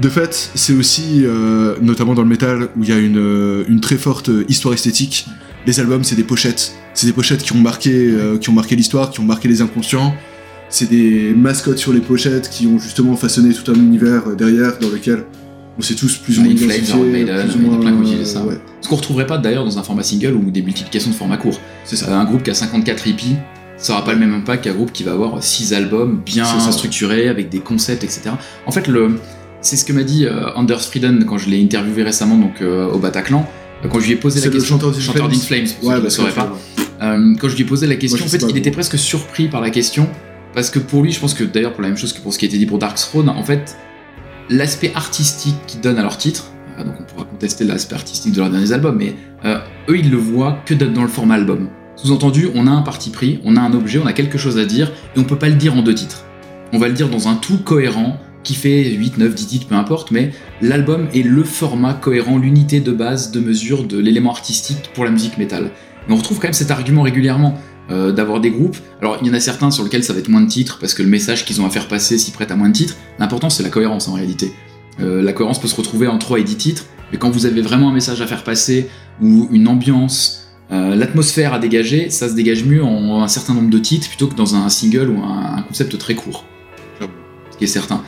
De 0.00 0.08
fait, 0.08 0.50
c'est 0.54 0.72
aussi, 0.72 1.22
euh, 1.24 1.74
notamment 1.82 2.14
dans 2.14 2.22
le 2.22 2.28
métal, 2.28 2.68
où 2.78 2.82
il 2.82 2.88
y 2.88 2.92
a 2.92 2.98
une, 2.98 3.64
une 3.68 3.80
très 3.80 3.96
forte 3.96 4.30
histoire 4.48 4.72
esthétique. 4.74 5.26
Les 5.66 5.80
albums, 5.80 6.04
c'est 6.04 6.16
des 6.16 6.24
pochettes. 6.24 6.72
C'est 6.94 7.06
des 7.06 7.12
pochettes 7.12 7.42
qui 7.42 7.52
ont 7.52 7.60
marqué, 7.60 7.90
euh, 7.92 8.38
qui 8.38 8.50
ont 8.50 8.54
marqué 8.54 8.76
l'histoire, 8.76 9.10
qui 9.10 9.20
ont 9.20 9.24
marqué 9.24 9.48
les 9.48 9.62
inconscients. 9.62 10.14
C'est 10.68 10.88
des 10.88 11.32
mascottes 11.34 11.78
sur 11.78 11.92
les 11.92 12.00
pochettes 12.00 12.48
qui 12.48 12.66
ont 12.66 12.78
justement 12.78 13.14
façonné 13.16 13.52
tout 13.54 13.70
un 13.70 13.74
univers 13.74 14.28
euh, 14.28 14.34
derrière 14.34 14.78
dans 14.78 14.88
lequel 14.88 15.24
on 15.78 15.82
s'est 15.82 15.94
tous 15.94 16.16
plus 16.18 16.38
ou 16.38 16.42
moins 16.42 16.54
Maiden, 16.54 17.46
plus 17.46 17.56
ou 17.56 17.58
moins, 17.58 17.78
plein 17.78 17.98
utilisé 18.00 18.24
ça. 18.24 18.44
ouais, 18.44 18.58
Ce 18.80 18.88
qu'on 18.88 18.96
retrouverait 18.96 19.26
pas 19.26 19.38
d'ailleurs 19.38 19.64
dans 19.64 19.78
un 19.78 19.82
format 19.82 20.02
single 20.02 20.34
ou 20.34 20.50
des 20.50 20.62
multiplications 20.62 21.10
de 21.10 21.14
formats 21.14 21.38
courts. 21.38 21.58
c'est 21.84 21.96
ça. 21.96 22.10
Euh, 22.10 22.14
un 22.14 22.24
groupe 22.24 22.42
qui 22.42 22.50
a 22.50 22.54
54 22.54 23.06
hippies, 23.06 23.36
ça 23.76 23.94
aura 23.94 24.04
pas 24.04 24.12
le 24.12 24.18
même 24.18 24.34
impact 24.34 24.64
qu'un 24.64 24.74
groupe 24.74 24.92
qui 24.92 25.02
va 25.02 25.12
avoir 25.12 25.42
6 25.42 25.72
albums 25.72 26.20
bien 26.24 26.44
structurés, 26.70 27.28
avec 27.28 27.48
des 27.48 27.60
concepts, 27.60 28.04
etc. 28.04 28.30
En 28.66 28.70
fait, 28.70 28.86
le, 28.86 29.16
c'est 29.60 29.76
ce 29.76 29.84
que 29.84 29.92
m'a 29.92 30.02
dit 30.02 30.26
euh, 30.26 30.52
Anders 30.54 30.82
Frieden 30.82 31.24
quand 31.24 31.38
je 31.38 31.48
l'ai 31.48 31.62
interviewé 31.62 32.02
récemment 32.02 32.36
donc, 32.36 32.60
euh, 32.60 32.90
au 32.90 32.98
Bataclan. 32.98 33.48
Euh, 33.84 33.88
Quand 33.88 34.00
je 34.00 34.06
lui 34.06 34.12
ai 34.12 34.16
posé 34.16 34.40
la 34.40 34.50
question, 34.50 34.78
chanteur 34.78 35.28
d'In 35.28 35.38
Flames. 35.38 35.64
d'In 35.82 36.00
qui 36.00 36.20
ne 36.20 36.30
pas. 36.30 36.58
Euh, 37.02 37.34
quand 37.40 37.48
je 37.48 37.56
lui 37.56 37.62
ai 37.62 37.66
posé 37.66 37.86
la 37.86 37.96
question, 37.96 38.24
en 38.24 38.28
fait, 38.28 38.38
il 38.38 38.48
bon. 38.48 38.54
était 38.54 38.70
presque 38.70 38.96
surpris 38.96 39.48
par 39.48 39.60
la 39.60 39.70
question, 39.70 40.08
parce 40.54 40.70
que 40.70 40.78
pour 40.78 41.02
lui, 41.02 41.12
je 41.12 41.18
pense 41.20 41.34
que 41.34 41.44
d'ailleurs 41.44 41.72
pour 41.72 41.82
la 41.82 41.88
même 41.88 41.96
chose 41.96 42.12
que 42.12 42.20
pour 42.20 42.32
ce 42.32 42.38
qui 42.38 42.44
a 42.44 42.48
été 42.48 42.58
dit 42.58 42.66
pour 42.66 42.78
Dark 42.78 42.96
Throne, 42.96 43.28
en 43.28 43.42
fait, 43.42 43.76
l'aspect 44.50 44.92
artistique 44.94 45.56
qu'ils 45.66 45.80
donnent 45.80 45.98
à 45.98 46.02
leur 46.02 46.16
titre, 46.16 46.52
euh, 46.78 46.84
donc 46.84 46.94
on 47.00 47.02
pourra 47.02 47.24
contester 47.24 47.64
l'aspect 47.64 47.94
artistique 47.96 48.32
de 48.32 48.38
leurs 48.38 48.50
derniers 48.50 48.72
albums, 48.72 48.96
mais 48.96 49.14
euh, 49.44 49.58
eux, 49.88 49.98
ils 49.98 50.10
le 50.10 50.16
voient 50.16 50.58
que 50.64 50.74
dans 50.74 51.02
le 51.02 51.08
format 51.08 51.34
album. 51.34 51.68
Sous-entendu, 51.96 52.48
on 52.54 52.66
a 52.66 52.70
un 52.70 52.82
parti 52.82 53.10
pris, 53.10 53.40
on 53.44 53.56
a 53.56 53.60
un 53.60 53.72
objet, 53.74 53.98
on 54.02 54.06
a 54.06 54.12
quelque 54.12 54.38
chose 54.38 54.58
à 54.58 54.64
dire, 54.64 54.92
et 55.16 55.18
on 55.18 55.24
peut 55.24 55.38
pas 55.38 55.48
le 55.48 55.56
dire 55.56 55.74
en 55.76 55.82
deux 55.82 55.94
titres. 55.94 56.24
On 56.72 56.78
va 56.78 56.88
le 56.88 56.94
dire 56.94 57.08
dans 57.08 57.28
un 57.28 57.34
tout 57.34 57.58
cohérent, 57.58 58.18
qui 58.42 58.54
fait 58.54 58.90
8, 58.90 59.18
9, 59.18 59.34
10 59.34 59.46
titres, 59.46 59.66
peu 59.66 59.74
importe, 59.74 60.10
mais 60.10 60.32
l'album 60.60 61.08
est 61.14 61.22
le 61.22 61.44
format 61.44 61.94
cohérent, 61.94 62.38
l'unité 62.38 62.80
de 62.80 62.92
base 62.92 63.30
de 63.30 63.40
mesure 63.40 63.84
de 63.84 63.98
l'élément 63.98 64.30
artistique 64.30 64.90
pour 64.94 65.04
la 65.04 65.10
musique 65.10 65.38
métal. 65.38 65.70
On 66.08 66.16
retrouve 66.16 66.38
quand 66.38 66.48
même 66.48 66.52
cet 66.52 66.70
argument 66.70 67.02
régulièrement 67.02 67.58
euh, 67.90 68.12
d'avoir 68.12 68.40
des 68.40 68.50
groupes. 68.50 68.76
Alors 69.00 69.18
il 69.20 69.28
y 69.28 69.30
en 69.30 69.34
a 69.34 69.40
certains 69.40 69.70
sur 69.70 69.84
lesquels 69.84 70.04
ça 70.04 70.12
va 70.12 70.18
être 70.18 70.28
moins 70.28 70.40
de 70.40 70.48
titres 70.48 70.78
parce 70.80 70.94
que 70.94 71.02
le 71.02 71.08
message 71.08 71.44
qu'ils 71.44 71.60
ont 71.60 71.66
à 71.66 71.70
faire 71.70 71.88
passer 71.88 72.18
s'y 72.18 72.30
prête 72.30 72.50
à 72.50 72.56
moins 72.56 72.68
de 72.68 72.74
titres. 72.74 72.96
L'important 73.18 73.50
c'est 73.50 73.62
la 73.62 73.70
cohérence 73.70 74.08
en 74.08 74.14
réalité. 74.14 74.52
Euh, 75.00 75.22
la 75.22 75.32
cohérence 75.32 75.60
peut 75.60 75.68
se 75.68 75.76
retrouver 75.76 76.06
en 76.06 76.18
3 76.18 76.40
et 76.40 76.44
10 76.44 76.56
titres, 76.56 76.86
mais 77.10 77.18
quand 77.18 77.30
vous 77.30 77.46
avez 77.46 77.62
vraiment 77.62 77.88
un 77.90 77.92
message 77.92 78.20
à 78.20 78.26
faire 78.26 78.44
passer 78.44 78.88
ou 79.20 79.48
une 79.52 79.68
ambiance 79.68 80.38
Euh, 80.70 80.94
L'atmosphère 80.96 81.52
à 81.52 81.58
dégager, 81.58 82.08
ça 82.08 82.30
se 82.30 82.34
dégage 82.34 82.64
mieux 82.64 82.82
en 82.82 83.22
un 83.22 83.28
certain 83.28 83.52
nombre 83.52 83.68
de 83.68 83.78
titres 83.78 84.08
plutôt 84.08 84.26
que 84.26 84.34
dans 84.34 84.54
un 84.54 84.70
single 84.70 85.10
ou 85.10 85.22
un, 85.22 85.58
un 85.58 85.62
concept 85.62 85.98
très 85.98 86.14
court. 86.14 86.46
Ce 87.50 87.58
qui 87.58 87.64
est 87.64 87.66
certain. 87.66 88.02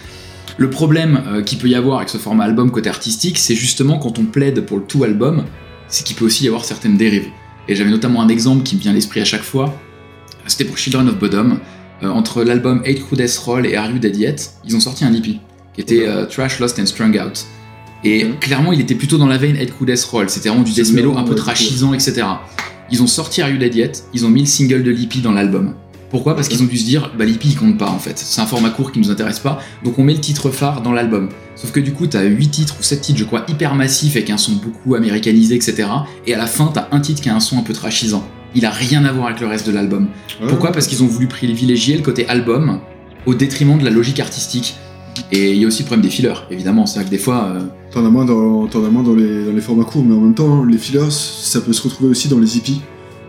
Le 0.57 0.71
problème 0.71 1.23
euh, 1.27 1.43
qu'il 1.43 1.59
peut 1.59 1.69
y 1.69 1.75
avoir 1.75 1.99
avec 1.99 2.09
ce 2.09 2.19
format 2.19 2.45
album 2.45 2.71
côté 2.71 2.89
artistique, 2.89 3.39
c'est 3.39 3.57
justement 3.57 3.99
quand 3.99 4.19
on 4.19 4.25
plaide 4.25 4.65
pour 4.65 4.79
le 4.79 4.85
tout 4.85 5.03
album, 5.03 5.45
c'est 5.89 6.05
qu'il 6.05 6.17
peut 6.17 6.25
aussi 6.25 6.45
y 6.45 6.49
avoir 6.49 6.65
certaines 6.65 6.97
dérives. 6.97 7.27
Et 7.69 7.75
j'avais 7.75 7.91
notamment 7.91 8.23
un 8.23 8.29
exemple 8.29 8.63
qui 8.63 8.77
me 8.77 8.81
vient 8.81 8.93
à 8.93 8.95
l'esprit 8.95 9.21
à 9.21 9.25
chaque 9.25 9.43
fois. 9.43 9.75
C'était 10.47 10.65
pour 10.65 10.79
Children 10.79 11.09
of 11.09 11.19
Bodom. 11.19 11.59
Euh, 12.03 12.09
entre 12.09 12.43
l'album 12.43 12.83
8 12.85 13.01
Crew 13.01 13.17
Death 13.17 13.37
Roll 13.39 13.67
et 13.67 13.77
Are 13.77 13.91
You 13.91 13.99
Dead 13.99 14.17
Yet, 14.17 14.37
ils 14.65 14.77
ont 14.77 14.81
sorti 14.81 15.05
un 15.05 15.15
EP 15.15 15.39
qui 15.75 15.81
était 15.81 16.07
euh, 16.07 16.27
Trash, 16.27 16.61
Lost 16.61 16.79
and 16.79 16.87
Strung 16.87 17.19
Out. 17.19 17.47
Et 18.05 18.27
clairement, 18.41 18.73
il 18.73 18.81
était 18.81 18.95
plutôt 18.95 19.17
dans 19.17 19.27
la 19.27 19.39
veine 19.39 19.57
8 19.57 19.71
Crew 19.71 19.87
Death 19.87 20.05
Roll. 20.05 20.29
C'était 20.29 20.49
vraiment 20.51 20.65
du 20.65 20.73
death 20.73 20.93
mellow 20.93 21.17
un 21.17 21.25
peu 21.25 21.35
trashisant, 21.35 21.95
etc. 21.95 22.27
Ils 22.91 23.03
ont 23.03 23.07
sorti 23.07 23.43
Are 23.43 23.49
You 23.49 23.59
Dead 23.59 23.75
Yet, 23.75 23.93
ils 24.13 24.27
ont 24.27 24.29
mis 24.29 24.41
le 24.41 24.47
single 24.47 24.83
de 24.83 24.91
l'EP 24.91 25.21
dans 25.21 25.33
l'album. 25.33 25.75
Pourquoi? 26.15 26.37
Parce 26.37 26.47
qu'ils 26.47 26.63
ont 26.63 26.67
dû 26.67 26.79
se 26.79 26.85
dire, 26.85 27.11
bah 27.19 27.25
l'EP 27.25 27.41
il 27.45 27.57
compte 27.57 27.77
pas 27.77 27.91
en 27.91 27.99
fait. 27.99 28.17
C'est 28.17 28.41
un 28.41 28.47
format 28.47 28.71
court 28.71 28.93
qui 28.93 29.01
nous 29.01 29.11
intéresse 29.11 29.41
pas, 29.41 29.59
donc 29.83 29.99
on 29.99 30.05
met 30.05 30.15
le 30.15 30.21
titre 30.21 30.49
phare 30.51 30.81
dans 30.81 30.93
l'album. 30.93 31.29
Sauf 31.57 31.73
que 31.73 31.81
du 31.81 31.93
coup, 31.93 32.07
t'as 32.07 32.23
8 32.23 32.49
titres 32.51 32.77
ou 32.79 32.85
7 32.85 33.01
titres, 33.01 33.19
je 33.19 33.25
crois, 33.25 33.45
hyper 33.49 33.75
massifs 33.75 34.15
avec 34.15 34.31
un 34.31 34.37
son 34.37 34.53
beaucoup 34.53 34.95
américanisé, 34.95 35.57
etc. 35.57 35.89
Et 36.29 36.33
à 36.33 36.39
la 36.39 36.47
fin, 36.47 36.71
t'as 36.73 36.87
un 36.93 37.01
titre 37.01 37.21
qui 37.21 37.31
a 37.31 37.35
un 37.35 37.41
son 37.41 37.59
un 37.59 37.63
peu 37.63 37.73
trashisant. 37.73 38.25
Il 38.55 38.65
a 38.65 38.71
rien 38.71 39.05
à 39.05 39.11
voir 39.11 39.27
avec 39.27 39.41
le 39.41 39.49
reste 39.49 39.67
de 39.67 39.73
l'album. 39.73 40.07
Ouais, 40.41 40.47
Pourquoi? 40.47 40.71
Parce 40.71 40.87
qu'ils 40.87 41.03
ont 41.03 41.09
voulu 41.09 41.27
privilégier 41.27 41.97
le 41.97 42.03
côté 42.05 42.29
album 42.29 42.79
au 43.27 43.35
détriment 43.35 43.77
de 43.77 43.85
la 43.85 43.91
logique 43.91 44.21
artistique. 44.21 44.77
Et 45.33 45.51
il 45.51 45.59
y 45.59 45.65
a 45.65 45.67
aussi 45.67 45.83
le 45.83 45.87
problème 45.87 46.05
des 46.05 46.11
fillers, 46.11 46.47
évidemment. 46.49 46.87
C'est 46.87 47.01
vrai 47.01 47.07
que 47.07 47.11
des 47.11 47.19
fois, 47.19 47.49
euh, 47.57 47.61
T'en 47.95 48.05
as 48.05 48.11
moins, 48.11 48.25
dans, 48.25 48.67
t'en 48.67 48.85
as 48.85 48.89
moins 48.89 49.05
dans, 49.05 49.15
les, 49.15 49.45
dans 49.45 49.53
les 49.53 49.61
formats 49.61 49.85
courts, 49.85 50.03
mais 50.05 50.17
en 50.17 50.21
même 50.21 50.35
temps, 50.35 50.65
les 50.65 50.79
fillers, 50.79 51.13
ça 51.13 51.61
peut 51.61 51.73
se 51.73 51.81
retrouver 51.81 52.11
aussi 52.11 52.27
dans 52.27 52.41
les 52.41 52.57
hippies, 52.57 52.81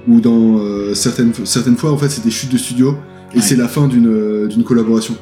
ou 0.08 0.20
dans 0.20 0.60
euh, 0.60 0.94
certaines, 0.94 1.32
certaines 1.46 1.78
fois, 1.78 1.92
en 1.92 1.98
fait, 1.98 2.10
c'est 2.10 2.24
des 2.24 2.32
chutes 2.32 2.52
de 2.52 2.58
studio, 2.58 2.96
et 3.34 3.38
Ouais. 3.38 3.42
c'est 3.44 3.56
la 3.56 3.68
fin 3.68 3.88
d'une, 3.88 4.08
euh, 4.08 4.48
d'une 4.48 4.64
collaboration. 4.64 5.16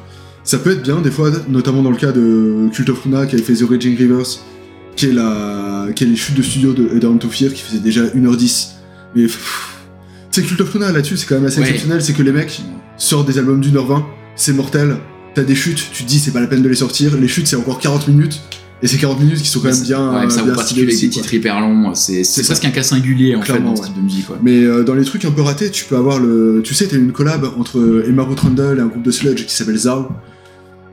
Ça 0.44 0.58
peut 0.58 0.70
être 0.72 0.82
bien, 0.82 1.00
des 1.00 1.10
fois, 1.10 1.30
notamment 1.48 1.82
dans 1.82 1.90
le 1.90 1.96
cas 1.96 2.12
de 2.12 2.68
Cult 2.72 2.88
of 2.90 3.04
Luna, 3.06 3.26
qui 3.26 3.34
avait 3.34 3.44
fait 3.44 3.54
The 3.54 3.68
Raging 3.68 3.96
Rivers, 3.96 4.26
qui 4.96 5.06
est, 5.06 5.12
la, 5.12 5.86
qui 5.96 6.04
est 6.04 6.06
les 6.06 6.16
chutes 6.16 6.36
de 6.36 6.42
studio 6.42 6.72
de 6.74 6.98
Down 6.98 7.18
to 7.18 7.28
Fear, 7.28 7.52
qui 7.52 7.62
faisait 7.62 7.78
déjà 7.80 8.02
1h10. 8.14 8.72
Mais, 9.16 9.26
sais, 10.30 10.42
Cult 10.42 10.60
of 10.60 10.74
Luna, 10.74 10.92
là-dessus, 10.92 11.16
c'est 11.16 11.26
quand 11.26 11.36
même 11.36 11.46
assez 11.46 11.60
Ouais. 11.60 11.66
exceptionnel, 11.66 12.02
c'est 12.02 12.12
que 12.12 12.22
les 12.22 12.32
mecs 12.32 12.60
sortent 12.98 13.26
des 13.26 13.38
albums 13.38 13.60
d'une 13.60 13.76
heure 13.76 13.86
20, 13.86 14.04
c'est 14.36 14.52
mortel, 14.52 14.96
t'as 15.34 15.44
des 15.44 15.54
chutes, 15.54 15.82
tu 15.92 16.04
te 16.04 16.08
dis, 16.08 16.18
c'est 16.18 16.30
pas 16.32 16.40
la 16.40 16.46
peine 16.46 16.62
de 16.62 16.68
les 16.68 16.74
sortir, 16.76 17.16
les 17.16 17.26
chutes, 17.28 17.46
c'est 17.46 17.56
encore 17.56 17.78
40 17.78 18.06
minutes, 18.08 18.40
et 18.84 18.86
c'est 18.86 18.98
40 18.98 19.18
minutes 19.18 19.40
qui 19.40 19.48
sont 19.48 19.60
quand 19.60 19.70
même 19.72 19.80
bien. 19.82 20.12
ouais, 20.12 20.28
ça 20.28 20.42
bien 20.42 20.54
particulier 20.54 20.86
avec 20.86 21.00
des 21.00 21.08
titres 21.08 21.32
hyper 21.32 21.58
longs. 21.58 21.94
C'est 21.94 22.22
presque 22.44 22.66
un 22.66 22.70
cas 22.70 22.82
singulier 22.82 23.34
en 23.34 23.40
Clairement, 23.40 23.70
fait 23.70 23.70
dans 23.70 23.76
ce 23.76 23.80
ouais. 23.80 23.86
type 23.88 23.96
de 23.96 24.02
musique. 24.02 24.28
Ouais. 24.28 24.36
Mais 24.42 24.62
euh, 24.62 24.84
dans 24.84 24.94
les 24.94 25.04
trucs 25.04 25.24
un 25.24 25.30
peu 25.30 25.40
ratés, 25.40 25.70
tu 25.70 25.86
peux 25.86 25.96
avoir 25.96 26.18
le. 26.18 26.60
Tu 26.62 26.74
sais, 26.74 26.86
t'as 26.86 26.96
eu 26.96 27.00
une 27.00 27.12
collab 27.12 27.46
entre 27.56 28.04
Emma 28.06 28.22
Rotrundle 28.22 28.76
et 28.78 28.82
un 28.82 28.86
groupe 28.86 29.02
de 29.02 29.10
sludge 29.10 29.46
qui 29.46 29.54
s'appelle 29.54 29.78
Zao, 29.78 30.08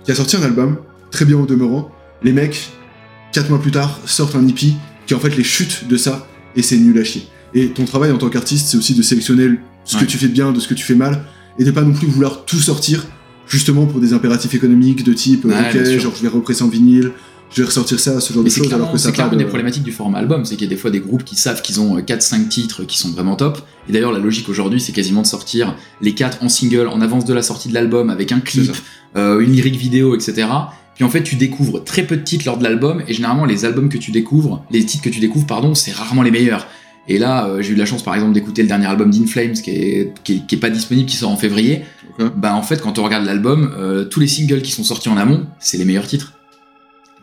qui 0.05 0.11
a 0.11 0.15
sorti 0.15 0.37
un 0.37 0.41
album, 0.41 0.77
très 1.11 1.25
bien 1.25 1.37
au 1.37 1.45
demeurant. 1.45 1.91
Les 2.23 2.31
mecs, 2.31 2.69
4 3.33 3.49
mois 3.49 3.59
plus 3.61 3.71
tard, 3.71 3.99
sortent 4.05 4.37
un 4.37 4.47
EP 4.47 4.55
qui 4.55 4.73
est 5.09 5.13
en 5.13 5.19
fait 5.19 5.35
les 5.35 5.43
chutes 5.43 5.89
de 5.89 5.97
ça, 5.97 6.25
et 6.55 6.61
c'est 6.61 6.77
nul 6.77 6.97
à 6.97 7.03
chier. 7.03 7.23
Et 7.53 7.71
ton 7.71 7.83
travail 7.83 8.11
en 8.11 8.17
tant 8.17 8.29
qu'artiste, 8.29 8.67
c'est 8.69 8.77
aussi 8.77 8.93
de 8.95 9.01
sélectionner 9.01 9.49
ce 9.83 9.97
que 9.97 10.05
tu 10.05 10.17
fais 10.17 10.29
bien, 10.29 10.53
de 10.53 10.61
ce 10.61 10.69
que 10.69 10.75
tu 10.75 10.85
fais 10.85 10.95
mal, 10.95 11.25
et 11.59 11.65
de 11.65 11.71
pas 11.71 11.81
non 11.81 11.91
plus 11.91 12.07
vouloir 12.07 12.45
tout 12.45 12.59
sortir, 12.59 13.05
justement 13.47 13.85
pour 13.85 13.99
des 13.99 14.13
impératifs 14.13 14.53
économiques 14.53 15.03
de 15.03 15.11
type, 15.11 15.43
Ouais, 15.43 15.53
ok, 15.75 15.99
genre 15.99 16.13
je 16.15 16.21
vais 16.21 16.29
represser 16.29 16.63
en 16.63 16.69
vinyle, 16.69 17.11
je 17.53 17.61
vais 17.61 17.67
ressortir 17.67 17.99
ça, 17.99 18.19
ce 18.21 18.31
genre 18.33 18.43
Mais 18.43 18.49
de 18.49 18.53
c'est 18.53 18.63
choses, 18.63 18.73
alors 18.73 18.91
que 18.91 18.97
c'est 18.97 19.11
clairement 19.11 19.33
de- 19.33 19.37
des 19.39 19.45
problématiques 19.45 19.83
du 19.83 19.91
format 19.91 20.19
album, 20.19 20.45
c'est 20.45 20.55
qu'il 20.55 20.65
y 20.65 20.69
a 20.69 20.69
des 20.69 20.77
fois 20.79 20.89
des 20.91 20.99
groupes 20.99 21.23
qui 21.23 21.35
savent 21.35 21.61
qu'ils 21.61 21.79
ont 21.81 21.97
4-5 21.99 22.47
titres 22.47 22.83
qui 22.83 22.97
sont 22.97 23.09
vraiment 23.11 23.35
top. 23.35 23.59
Et 23.89 23.91
d'ailleurs, 23.91 24.11
la 24.11 24.19
logique 24.19 24.47
aujourd'hui, 24.49 24.79
c'est 24.79 24.93
quasiment 24.93 25.21
de 25.21 25.27
sortir 25.27 25.75
les 26.01 26.13
4 26.13 26.43
en 26.43 26.49
single 26.49 26.87
en 26.87 27.01
avance 27.01 27.25
de 27.25 27.33
la 27.33 27.41
sortie 27.41 27.67
de 27.69 27.73
l'album 27.73 28.09
avec 28.09 28.31
un 28.31 28.39
clip, 28.39 28.71
euh, 29.17 29.39
une 29.41 29.51
lyrique 29.51 29.75
vidéo, 29.75 30.15
etc. 30.15 30.47
Puis 30.95 31.03
en 31.03 31.09
fait, 31.09 31.23
tu 31.23 31.35
découvres 31.35 31.83
très 31.83 32.03
peu 32.03 32.15
de 32.17 32.23
titres 32.23 32.45
lors 32.45 32.57
de 32.57 32.63
l'album, 32.63 33.01
et 33.07 33.13
généralement, 33.13 33.45
les 33.45 33.65
albums 33.65 33.89
que 33.89 33.97
tu 33.97 34.11
découvres, 34.11 34.63
les 34.71 34.85
titres 34.85 35.03
que 35.03 35.09
tu 35.09 35.19
découvres, 35.19 35.47
pardon, 35.47 35.73
c'est 35.75 35.91
rarement 35.91 36.21
les 36.21 36.31
meilleurs. 36.31 36.67
Et 37.07 37.17
là, 37.17 37.47
euh, 37.47 37.61
j'ai 37.63 37.71
eu 37.73 37.75
la 37.75 37.85
chance 37.85 38.03
par 38.03 38.13
exemple 38.13 38.33
d'écouter 38.33 38.61
le 38.61 38.67
dernier 38.67 38.85
album 38.85 39.09
d'Inflames 39.09 39.53
qui 39.53 39.71
est, 39.71 40.13
qui, 40.23 40.33
est, 40.35 40.45
qui 40.47 40.55
est 40.55 40.59
pas 40.59 40.69
disponible, 40.69 41.09
qui 41.09 41.17
sort 41.17 41.31
en 41.31 41.35
février. 41.37 41.81
Ok. 42.19 42.31
Bah 42.37 42.53
en 42.55 42.61
fait, 42.61 42.79
quand 42.81 42.99
on 42.99 43.03
regarde 43.03 43.25
l'album, 43.25 43.73
euh, 43.77 44.05
tous 44.05 44.19
les 44.19 44.27
singles 44.27 44.61
qui 44.61 44.71
sont 44.71 44.83
sortis 44.83 45.09
en 45.09 45.17
amont, 45.17 45.47
c'est 45.59 45.77
les 45.77 45.85
meilleurs 45.85 46.05
titres. 46.07 46.33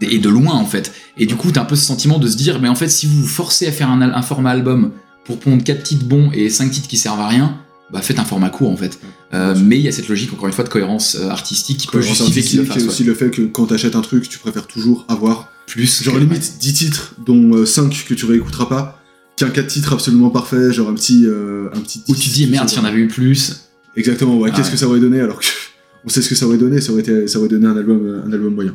Et 0.00 0.18
de 0.18 0.28
loin 0.28 0.54
en 0.54 0.64
fait. 0.64 0.92
Et 1.16 1.26
du 1.26 1.34
coup, 1.34 1.50
t'as 1.50 1.62
un 1.62 1.64
peu 1.64 1.76
ce 1.76 1.84
sentiment 1.84 2.18
de 2.18 2.28
se 2.28 2.36
dire, 2.36 2.60
mais 2.60 2.68
en 2.68 2.74
fait, 2.74 2.88
si 2.88 3.06
vous 3.06 3.22
vous 3.22 3.26
forcez 3.26 3.66
à 3.66 3.72
faire 3.72 3.90
un, 3.90 4.22
format 4.22 4.50
album 4.50 4.92
pour 5.24 5.38
pondre 5.38 5.62
4 5.62 5.82
titres 5.82 6.04
bons 6.04 6.30
et 6.32 6.48
5 6.50 6.70
titres 6.70 6.88
qui 6.88 6.96
servent 6.96 7.20
à 7.20 7.28
rien, 7.28 7.58
bah 7.92 8.00
faites 8.02 8.18
un 8.18 8.24
format 8.24 8.50
court 8.50 8.70
en 8.70 8.76
fait. 8.76 8.98
Euh, 9.34 9.54
mais 9.56 9.76
il 9.76 9.82
y 9.82 9.88
a 9.88 9.92
cette 9.92 10.08
logique, 10.08 10.32
encore 10.32 10.46
une 10.46 10.52
fois, 10.52 10.64
de 10.64 10.68
cohérence 10.68 11.16
euh, 11.16 11.28
artistique 11.28 11.78
qui 11.78 11.86
peut 11.86 12.00
justifier 12.00 12.42
qu'il 12.42 12.58
le 12.60 12.64
fasse. 12.64 12.84
aussi 12.84 13.02
ouais. 13.02 13.08
le 13.08 13.14
fait 13.14 13.30
que 13.30 13.42
quand 13.42 13.66
t'achètes 13.66 13.96
un 13.96 14.00
truc, 14.00 14.28
tu 14.28 14.38
préfères 14.38 14.66
toujours 14.66 15.04
avoir 15.08 15.50
Plus. 15.66 16.02
genre 16.02 16.18
limite 16.18 16.58
10 16.60 16.72
titres, 16.72 17.14
dont 17.26 17.66
5 17.66 18.04
que 18.06 18.14
tu 18.14 18.24
réécouteras 18.24 18.66
pas, 18.66 19.02
qu'un 19.38 19.50
4 19.50 19.66
titres 19.66 19.92
absolument 19.92 20.30
parfait, 20.30 20.72
genre 20.72 20.88
un 20.88 20.94
petit. 20.94 21.24
euh, 21.26 21.68
un 21.74 21.80
petit 21.80 22.02
Où 22.08 22.14
tu 22.14 22.28
te 22.28 22.34
dis, 22.34 22.46
merde, 22.46 22.68
s'il 22.68 22.78
y 22.78 22.80
en 22.80 22.84
avait 22.84 22.98
eu 22.98 23.08
plus. 23.08 23.68
Exactement, 23.96 24.36
ouais, 24.38 24.50
Ah 24.52 24.56
qu'est-ce 24.56 24.68
ouais. 24.68 24.72
que 24.72 24.78
ça 24.78 24.88
aurait 24.88 25.00
donné 25.00 25.20
alors 25.20 25.38
que 25.40 25.46
on 26.04 26.08
sait 26.08 26.22
ce 26.22 26.28
que 26.28 26.34
ça 26.34 26.46
aurait 26.46 26.58
donné, 26.58 26.80
ça 26.80 26.92
aurait, 26.92 27.02
été, 27.02 27.26
ça 27.26 27.38
aurait 27.38 27.48
donné 27.48 27.66
un 27.66 27.76
album, 27.76 28.00
euh, 28.06 28.26
un 28.26 28.32
album 28.32 28.54
moyen. 28.54 28.74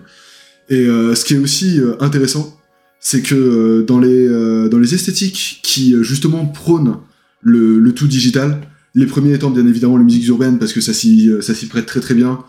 Et 0.69 0.88
euh, 0.88 1.15
ce 1.15 1.26
qui 1.26 1.34
est 1.34 1.38
aussi 1.38 1.80
euh, 1.80 1.95
intéressant, 1.99 2.58
c'est 2.99 3.21
que 3.21 3.36
euh, 3.36 3.84
dans, 3.84 3.99
les, 3.99 4.28
dans 4.69 4.80
les 4.80 4.93
esthétiques 4.93 5.60
qui 5.63 5.95
justement 6.02 6.45
prônent 6.45 6.97
le, 7.41 7.80
le 7.80 7.93
tout 7.93 8.08
digital, 8.08 8.62
les 8.95 9.06
premiers 9.06 9.34
étant 9.34 9.49
bien 9.49 9.67
évidemment 9.67 9.97
les 9.97 10.04
musiques 10.04 10.28
urbaines 10.28 10.60
parce 10.60 10.71
que 10.71 10.80
ça 10.82 10.93
s'y 10.93 11.30
ça 11.41 11.54
s'y 11.54 11.65
prête 11.67 11.86
très 11.86 11.99
très 11.99 12.13
bien. 12.13 12.39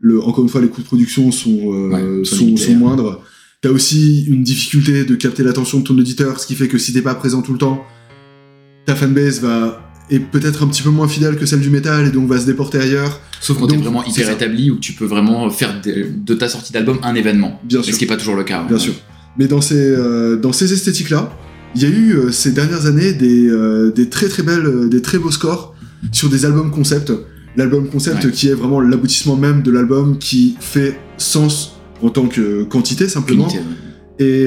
Le, 0.00 0.20
encore 0.20 0.42
une 0.42 0.50
fois, 0.50 0.60
les 0.60 0.68
coûts 0.68 0.80
de 0.80 0.86
production 0.86 1.30
sont, 1.30 1.72
euh, 1.72 1.90
Ouais, 1.90 2.24
sont 2.24 2.56
sont 2.56 2.72
hein. 2.72 2.76
moindres. 2.76 3.22
T'as 3.60 3.70
aussi 3.70 4.24
une 4.24 4.42
difficulté 4.42 5.04
de 5.04 5.14
capter 5.14 5.44
l'attention 5.44 5.78
de 5.78 5.84
ton 5.84 5.96
auditeur, 5.96 6.40
ce 6.40 6.48
qui 6.48 6.56
fait 6.56 6.66
que 6.66 6.78
si 6.78 6.92
t'es 6.92 7.02
pas 7.02 7.14
présent 7.14 7.42
tout 7.42 7.52
le 7.52 7.58
temps, 7.58 7.84
ta 8.84 8.96
fanbase 8.96 9.40
va 9.40 9.91
est 10.14 10.20
peut-être 10.20 10.62
un 10.62 10.66
petit 10.68 10.82
peu 10.82 10.90
moins 10.90 11.08
fidèle 11.08 11.36
que 11.36 11.46
celle 11.46 11.60
du 11.60 11.70
métal 11.70 12.06
et 12.06 12.10
donc 12.10 12.28
va 12.28 12.38
se 12.38 12.46
déporter 12.46 12.78
ailleurs. 12.78 13.20
Sauf 13.40 13.58
quand 13.58 13.66
t'es 13.66 13.76
vraiment 13.76 14.04
hyper 14.04 14.30
établi, 14.30 14.70
où 14.70 14.76
tu 14.78 14.92
peux 14.92 15.04
vraiment 15.06 15.48
faire 15.50 15.80
de, 15.82 16.06
de 16.16 16.34
ta 16.34 16.48
sortie 16.48 16.72
d'album 16.72 16.98
un 17.02 17.14
événement. 17.14 17.60
Bien 17.64 17.82
sûr. 17.82 17.92
Ce 17.94 17.98
qui 17.98 18.04
est 18.04 18.08
pas 18.08 18.16
toujours 18.16 18.36
le 18.36 18.44
cas. 18.44 18.62
ouais. 18.62 18.68
Bien 18.68 18.78
sûr. 18.78 18.94
Mais 19.38 19.46
dans 19.48 19.60
ces, 19.60 19.74
euh, 19.76 20.36
dans 20.36 20.52
ces 20.52 20.72
esthétiques-là, 20.72 21.32
il 21.74 21.82
y 21.82 21.86
a 21.86 21.88
eu 21.88 22.12
euh, 22.12 22.30
ces 22.30 22.52
dernières 22.52 22.84
années 22.86 23.12
des, 23.14 23.48
euh, 23.48 23.90
des 23.90 24.08
très 24.10 24.28
très 24.28 24.42
belles, 24.42 24.88
des 24.90 25.00
très 25.00 25.18
beaux 25.18 25.30
scores 25.30 25.74
sur 26.12 26.28
des 26.28 26.44
albums 26.44 26.70
concept. 26.70 27.12
L'album 27.56 27.88
concept 27.88 28.24
Ouais. 28.24 28.30
qui 28.30 28.48
est 28.48 28.54
vraiment 28.54 28.80
l'aboutissement 28.80 29.36
même 29.36 29.62
de 29.62 29.70
l'album 29.70 30.18
qui 30.18 30.56
fait 30.60 30.98
sens 31.16 31.76
en 32.02 32.10
tant 32.10 32.26
que 32.26 32.62
quantité 32.64 33.08
simplement. 33.08 33.44
Unité, 33.44 33.58
ouais. 33.58 33.64
Et 34.26 34.42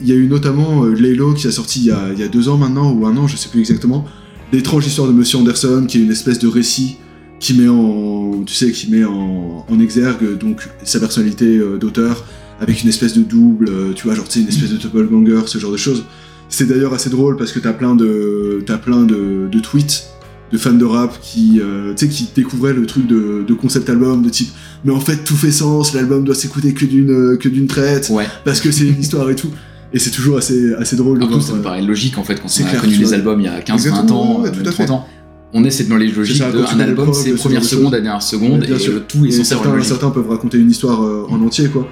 il 0.00 0.06
y 0.08 0.12
a 0.12 0.14
eu 0.16 0.26
notamment 0.26 0.84
Laylo 0.84 1.32
qui 1.34 1.46
a 1.46 1.50
sorti 1.52 1.80
il 1.80 1.86
y 1.86 1.90
a, 1.92 2.00
il 2.12 2.18
y 2.18 2.22
a 2.22 2.28
deux 2.28 2.48
ans 2.48 2.56
maintenant, 2.58 2.92
ou 2.92 3.06
un 3.06 3.16
an, 3.16 3.26
je 3.26 3.36
sais 3.36 3.48
plus 3.48 3.60
exactement, 3.60 4.04
l'étrange 4.52 4.86
histoire 4.86 5.08
de 5.08 5.12
Monsieur 5.12 5.38
Anderson, 5.38 5.84
qui 5.88 5.98
est 5.98 6.02
une 6.02 6.10
espèce 6.10 6.38
de 6.38 6.48
récit 6.48 6.96
qui 7.40 7.54
met 7.54 7.68
en, 7.68 8.42
tu 8.44 8.54
sais, 8.54 8.70
qui 8.72 8.90
met 8.90 9.04
en, 9.04 9.66
en 9.68 9.80
exergue 9.80 10.38
donc 10.38 10.68
sa 10.84 10.98
personnalité 11.00 11.58
euh, 11.58 11.76
d'auteur 11.76 12.24
avec 12.60 12.82
une 12.82 12.88
espèce 12.88 13.12
de 13.12 13.22
double, 13.22 13.68
euh, 13.68 13.92
tu 13.94 14.04
vois, 14.06 14.14
genre 14.14 14.26
tu 14.26 14.38
sais, 14.38 14.40
une 14.40 14.48
espèce 14.48 14.70
de 14.70 14.78
doppelganger, 14.78 15.42
ce 15.46 15.58
genre 15.58 15.72
de 15.72 15.76
choses. 15.76 16.04
C'est 16.48 16.66
d'ailleurs 16.66 16.94
assez 16.94 17.10
drôle 17.10 17.36
parce 17.36 17.52
que 17.52 17.58
t'as 17.58 17.72
plein 17.74 17.94
de, 17.94 18.62
t'as 18.64 18.78
plein 18.78 19.02
de, 19.02 19.48
de 19.50 19.60
tweets 19.60 20.04
de 20.52 20.58
fans 20.58 20.72
de 20.72 20.84
rap 20.84 21.18
qui, 21.20 21.60
euh, 21.60 21.92
tu 21.94 22.06
sais, 22.06 22.08
qui 22.10 22.28
découvraient 22.34 22.72
le 22.72 22.86
truc 22.86 23.06
de, 23.08 23.42
de 23.46 23.54
concept 23.54 23.90
album 23.90 24.22
de 24.22 24.30
type, 24.30 24.50
mais 24.84 24.92
en 24.92 25.00
fait 25.00 25.24
tout 25.24 25.34
fait 25.34 25.50
sens, 25.50 25.92
l'album 25.92 26.24
doit 26.24 26.36
s'écouter 26.36 26.72
que 26.72 26.84
d'une, 26.86 27.36
que 27.36 27.48
d'une 27.48 27.66
traite 27.66 28.08
Ouais. 28.10 28.26
parce 28.44 28.60
que 28.60 28.70
c'est 28.70 28.86
une 28.86 29.00
histoire 29.00 29.28
et 29.28 29.34
tout. 29.34 29.50
Et 29.96 29.98
c'est 29.98 30.10
toujours 30.10 30.36
assez, 30.36 30.74
assez 30.74 30.94
drôle 30.94 31.18
de 31.18 31.24
voir 31.24 31.40
ça 31.40 31.54
me 31.54 31.60
euh, 31.60 31.62
paraît 31.62 31.80
logique 31.80 32.18
en 32.18 32.22
fait 32.22 32.34
quand 32.34 32.48
on 32.54 32.64
a 32.64 32.68
clair, 32.68 32.82
connu 32.82 32.96
les 32.96 33.14
albums 33.14 33.40
il 33.40 33.44
y 33.44 33.48
a 33.48 33.60
15-20 33.60 33.72
Exactement, 33.72 34.36
ans, 34.36 34.42
ouais, 34.42 34.48
euh, 34.50 34.52
tout 34.52 34.58
même 34.58 34.68
à 34.68 34.72
fait. 34.72 34.84
30 34.84 34.90
ans. 34.90 35.06
On 35.54 35.64
est 35.64 35.70
c'est 35.70 35.84
dans 35.84 35.96
les 35.96 36.08
logiques 36.08 36.36
ça, 36.36 36.52
de 36.52 36.58
un 36.58 36.80
album 36.80 37.14
c'est 37.14 37.30
ce 37.30 37.36
première 37.36 37.64
seconde, 37.64 37.84
choses. 37.84 38.02
dernière 38.02 38.20
seconde, 38.22 38.64
et 38.64 38.78
sûr. 38.78 39.06
tout 39.08 39.24
est 39.24 39.28
et 39.28 39.32
censé 39.32 39.44
certains, 39.44 39.72
logique. 39.72 39.88
certains 39.88 40.10
peuvent 40.10 40.28
raconter 40.28 40.58
une 40.58 40.70
histoire 40.70 41.02
euh, 41.02 41.24
en 41.30 41.40
entier, 41.40 41.68
quoi. 41.68 41.88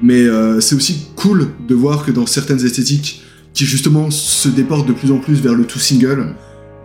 Mais 0.00 0.22
euh, 0.22 0.62
c'est 0.62 0.74
aussi 0.74 1.08
cool 1.14 1.48
de 1.68 1.74
voir 1.74 2.06
que 2.06 2.10
dans 2.10 2.24
certaines 2.24 2.64
esthétiques 2.64 3.22
qui 3.52 3.66
justement 3.66 4.10
se 4.10 4.48
déportent 4.48 4.88
de 4.88 4.94
plus 4.94 5.12
en 5.12 5.18
plus 5.18 5.34
vers 5.42 5.52
le 5.54 5.64
tout 5.64 5.78
single, 5.78 6.34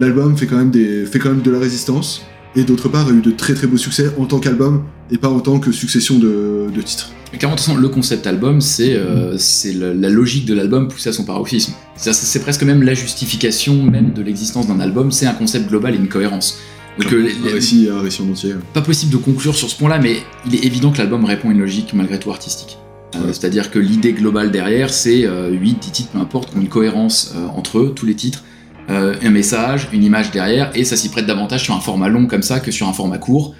l'album 0.01 0.35
fait 0.35 0.47
quand 0.47 0.57
même 0.57 0.69
des, 0.69 1.05
fait 1.05 1.19
quand 1.19 1.29
même 1.29 1.43
de 1.43 1.49
la 1.51 1.59
résistance. 1.59 2.23
Et 2.55 2.63
d'autre 2.63 2.89
part, 2.89 3.07
a 3.07 3.11
eu 3.11 3.21
de 3.21 3.31
très 3.31 3.53
très 3.53 3.67
beaux 3.67 3.77
succès 3.77 4.09
en 4.17 4.25
tant 4.25 4.39
qu'album 4.39 4.83
et 5.11 5.17
pas 5.17 5.29
en 5.29 5.39
tant 5.39 5.59
que 5.59 5.71
succession 5.71 6.17
de, 6.17 6.67
de 6.73 6.81
titres. 6.81 7.11
Mais 7.31 7.37
clairement, 7.37 7.55
de 7.55 7.59
toute 7.59 7.67
façon, 7.67 7.79
le 7.79 7.89
concept 7.89 8.25
album, 8.25 8.61
c'est 8.61 8.95
euh, 8.95 9.37
la 9.73 10.09
logique 10.09 10.45
de 10.45 10.53
l'album 10.53 10.87
poussée 10.87 11.09
à 11.09 11.13
son 11.13 11.25
paroxysme. 11.25 11.73
C'est 11.95 12.41
presque 12.41 12.63
même 12.63 12.83
la 12.83 12.93
justification 12.93 13.83
même 13.83 14.13
de 14.13 14.21
l'existence 14.21 14.67
d'un 14.67 14.79
album, 14.79 15.11
c'est 15.11 15.25
un 15.25 15.33
concept 15.33 15.69
global 15.69 15.93
et 15.93 15.97
une 15.97 16.07
cohérence. 16.09 16.57
Donc, 16.99 17.13
euh, 17.13 17.29
un, 17.45 17.53
récit, 17.53 17.89
un 17.91 18.01
récit 18.01 18.21
en 18.23 18.31
entier. 18.31 18.55
pas 18.73 18.81
possible 18.81 19.11
de 19.11 19.17
conclure 19.17 19.55
sur 19.55 19.69
ce 19.69 19.75
point-là, 19.75 19.99
mais 19.99 20.17
il 20.47 20.55
est 20.55 20.65
évident 20.65 20.91
que 20.91 20.97
l'album 20.97 21.25
répond 21.25 21.49
à 21.49 21.51
une 21.51 21.59
logique 21.59 21.93
malgré 21.93 22.19
tout 22.19 22.31
artistique. 22.31 22.77
Euh. 23.15 23.31
C'est-à-dire 23.31 23.71
que 23.71 23.79
l'idée 23.79 24.13
globale 24.13 24.51
derrière, 24.51 24.89
c'est 24.89 25.25
euh, 25.25 25.49
8, 25.51 25.79
10 25.79 25.91
titres, 25.91 26.09
peu 26.11 26.19
importe, 26.19 26.51
qui 26.51 26.57
ont 26.57 26.61
une 26.61 26.69
cohérence 26.69 27.33
euh, 27.35 27.47
entre 27.55 27.79
eux, 27.79 27.93
tous 27.95 28.05
les 28.05 28.15
titres, 28.15 28.43
euh, 28.89 29.15
un 29.21 29.29
message, 29.29 29.89
une 29.91 30.03
image 30.03 30.31
derrière, 30.31 30.71
et 30.75 30.83
ça 30.85 30.95
s'y 30.95 31.09
prête 31.09 31.25
davantage 31.25 31.63
sur 31.63 31.75
un 31.75 31.79
format 31.79 32.07
long 32.07 32.25
comme 32.25 32.43
ça 32.43 32.59
que 32.59 32.71
sur 32.71 32.87
un 32.87 32.93
format 32.93 33.17
court. 33.17 33.53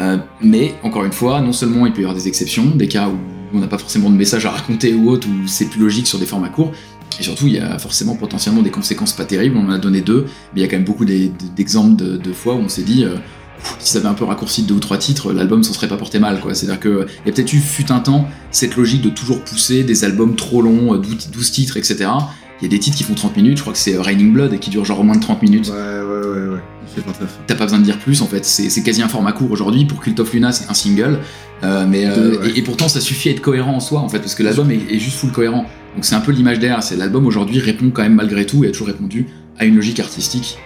Euh, 0.00 0.16
mais 0.40 0.74
encore 0.82 1.04
une 1.04 1.12
fois, 1.12 1.40
non 1.40 1.52
seulement 1.52 1.86
il 1.86 1.92
peut 1.92 2.00
y 2.00 2.04
avoir 2.04 2.16
des 2.16 2.28
exceptions, 2.28 2.64
des 2.64 2.88
cas 2.88 3.08
où 3.08 3.18
on 3.54 3.58
n'a 3.60 3.66
pas 3.66 3.78
forcément 3.78 4.10
de 4.10 4.16
message 4.16 4.46
à 4.46 4.50
raconter 4.50 4.94
ou 4.94 5.10
autre, 5.10 5.28
où 5.28 5.46
c'est 5.46 5.66
plus 5.66 5.80
logique 5.80 6.06
sur 6.06 6.18
des 6.18 6.26
formats 6.26 6.48
courts, 6.48 6.72
et 7.20 7.22
surtout 7.22 7.46
il 7.46 7.54
y 7.54 7.58
a 7.58 7.78
forcément 7.78 8.16
potentiellement 8.16 8.62
des 8.62 8.70
conséquences 8.70 9.12
pas 9.12 9.24
terribles, 9.24 9.56
on 9.56 9.66
en 9.66 9.72
a 9.72 9.78
donné 9.78 10.00
deux, 10.00 10.26
mais 10.54 10.60
il 10.60 10.62
y 10.62 10.64
a 10.64 10.68
quand 10.68 10.76
même 10.76 10.84
beaucoup 10.84 11.04
d'exemples 11.04 11.96
de, 11.96 12.32
fois 12.32 12.54
où 12.54 12.58
on 12.58 12.68
s'est 12.68 12.82
dit, 12.82 13.04
euh, 13.04 13.16
si 13.78 13.92
ça 13.92 13.98
avait 13.98 14.08
un 14.08 14.14
peu 14.14 14.24
raccourci 14.24 14.62
de 14.62 14.68
deux 14.68 14.74
ou 14.74 14.80
trois 14.80 14.98
titres, 14.98 15.32
l'album 15.32 15.62
s'en 15.62 15.72
serait 15.72 15.88
pas 15.88 15.96
porté 15.96 16.18
mal. 16.18 16.40
C'est-à-dire 16.52 16.80
qu'il 16.80 17.06
y 17.26 17.28
a 17.30 17.32
peut-être 17.32 17.52
eu, 17.52 17.58
fut 17.58 17.92
un 17.92 18.00
temps, 18.00 18.26
cette 18.50 18.76
logique 18.76 19.02
de 19.02 19.10
toujours 19.10 19.44
pousser 19.44 19.84
des 19.84 20.04
albums 20.04 20.34
trop 20.34 20.62
longs, 20.62 20.94
euh, 20.94 20.98
12, 20.98 21.30
12 21.30 21.50
titres, 21.52 21.76
etc. 21.76 22.10
Il 22.62 22.66
y 22.66 22.68
a 22.68 22.70
des 22.70 22.78
titres 22.78 22.96
qui 22.96 23.02
font 23.02 23.14
30 23.14 23.36
minutes, 23.38 23.56
je 23.56 23.62
crois 23.62 23.72
que 23.72 23.78
c'est 23.80 23.98
Raining 23.98 24.32
Blood 24.32 24.52
et 24.52 24.58
qui 24.60 24.70
dure 24.70 24.84
genre 24.84 25.02
moins 25.02 25.16
de 25.16 25.20
30 25.20 25.42
minutes. 25.42 25.68
Ouais, 25.68 25.74
ouais, 25.74 26.26
ouais, 26.28 26.48
ouais. 26.54 26.60
Pas. 27.04 27.12
T'as 27.48 27.54
pas 27.56 27.64
besoin 27.64 27.80
de 27.80 27.84
dire 27.84 27.98
plus 27.98 28.22
en 28.22 28.26
fait, 28.26 28.44
c'est 28.44 28.82
quasi 28.84 29.02
un 29.02 29.08
format 29.08 29.32
court 29.32 29.50
aujourd'hui. 29.50 29.84
Pour 29.84 30.00
Cult 30.00 30.20
of 30.20 30.32
Luna, 30.32 30.52
c'est 30.52 30.70
un 30.70 30.74
single, 30.74 31.18
euh, 31.64 31.86
mais 31.88 32.06
euh, 32.06 32.14
Deux, 32.14 32.38
ouais. 32.38 32.50
et, 32.50 32.58
et 32.58 32.62
pourtant 32.62 32.86
ça 32.86 33.00
suffit 33.00 33.30
à 33.30 33.32
être 33.32 33.40
cohérent 33.40 33.74
en 33.74 33.80
soi 33.80 33.98
en 33.98 34.08
fait, 34.08 34.20
parce 34.20 34.36
que 34.36 34.44
l'album 34.44 34.70
est, 34.70 34.78
est 34.90 35.00
juste 35.00 35.16
full 35.16 35.32
cohérent. 35.32 35.66
Donc 35.96 36.04
c'est 36.04 36.14
un 36.14 36.20
peu 36.20 36.30
l'image 36.30 36.60
derrière, 36.60 36.84
c'est 36.84 36.94
l'album 36.94 37.26
aujourd'hui 37.26 37.58
répond 37.58 37.90
quand 37.90 38.02
même 38.02 38.14
malgré 38.14 38.46
tout 38.46 38.62
et 38.62 38.68
a 38.68 38.70
toujours 38.70 38.86
répondu 38.86 39.26
à 39.58 39.64
une 39.64 39.74
logique 39.74 39.98
artistique 39.98 40.58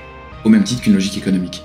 au 0.44 0.50
même 0.50 0.64
titre 0.64 0.82
qu'une 0.82 0.92
logique 0.94 1.16
économique. 1.16 1.62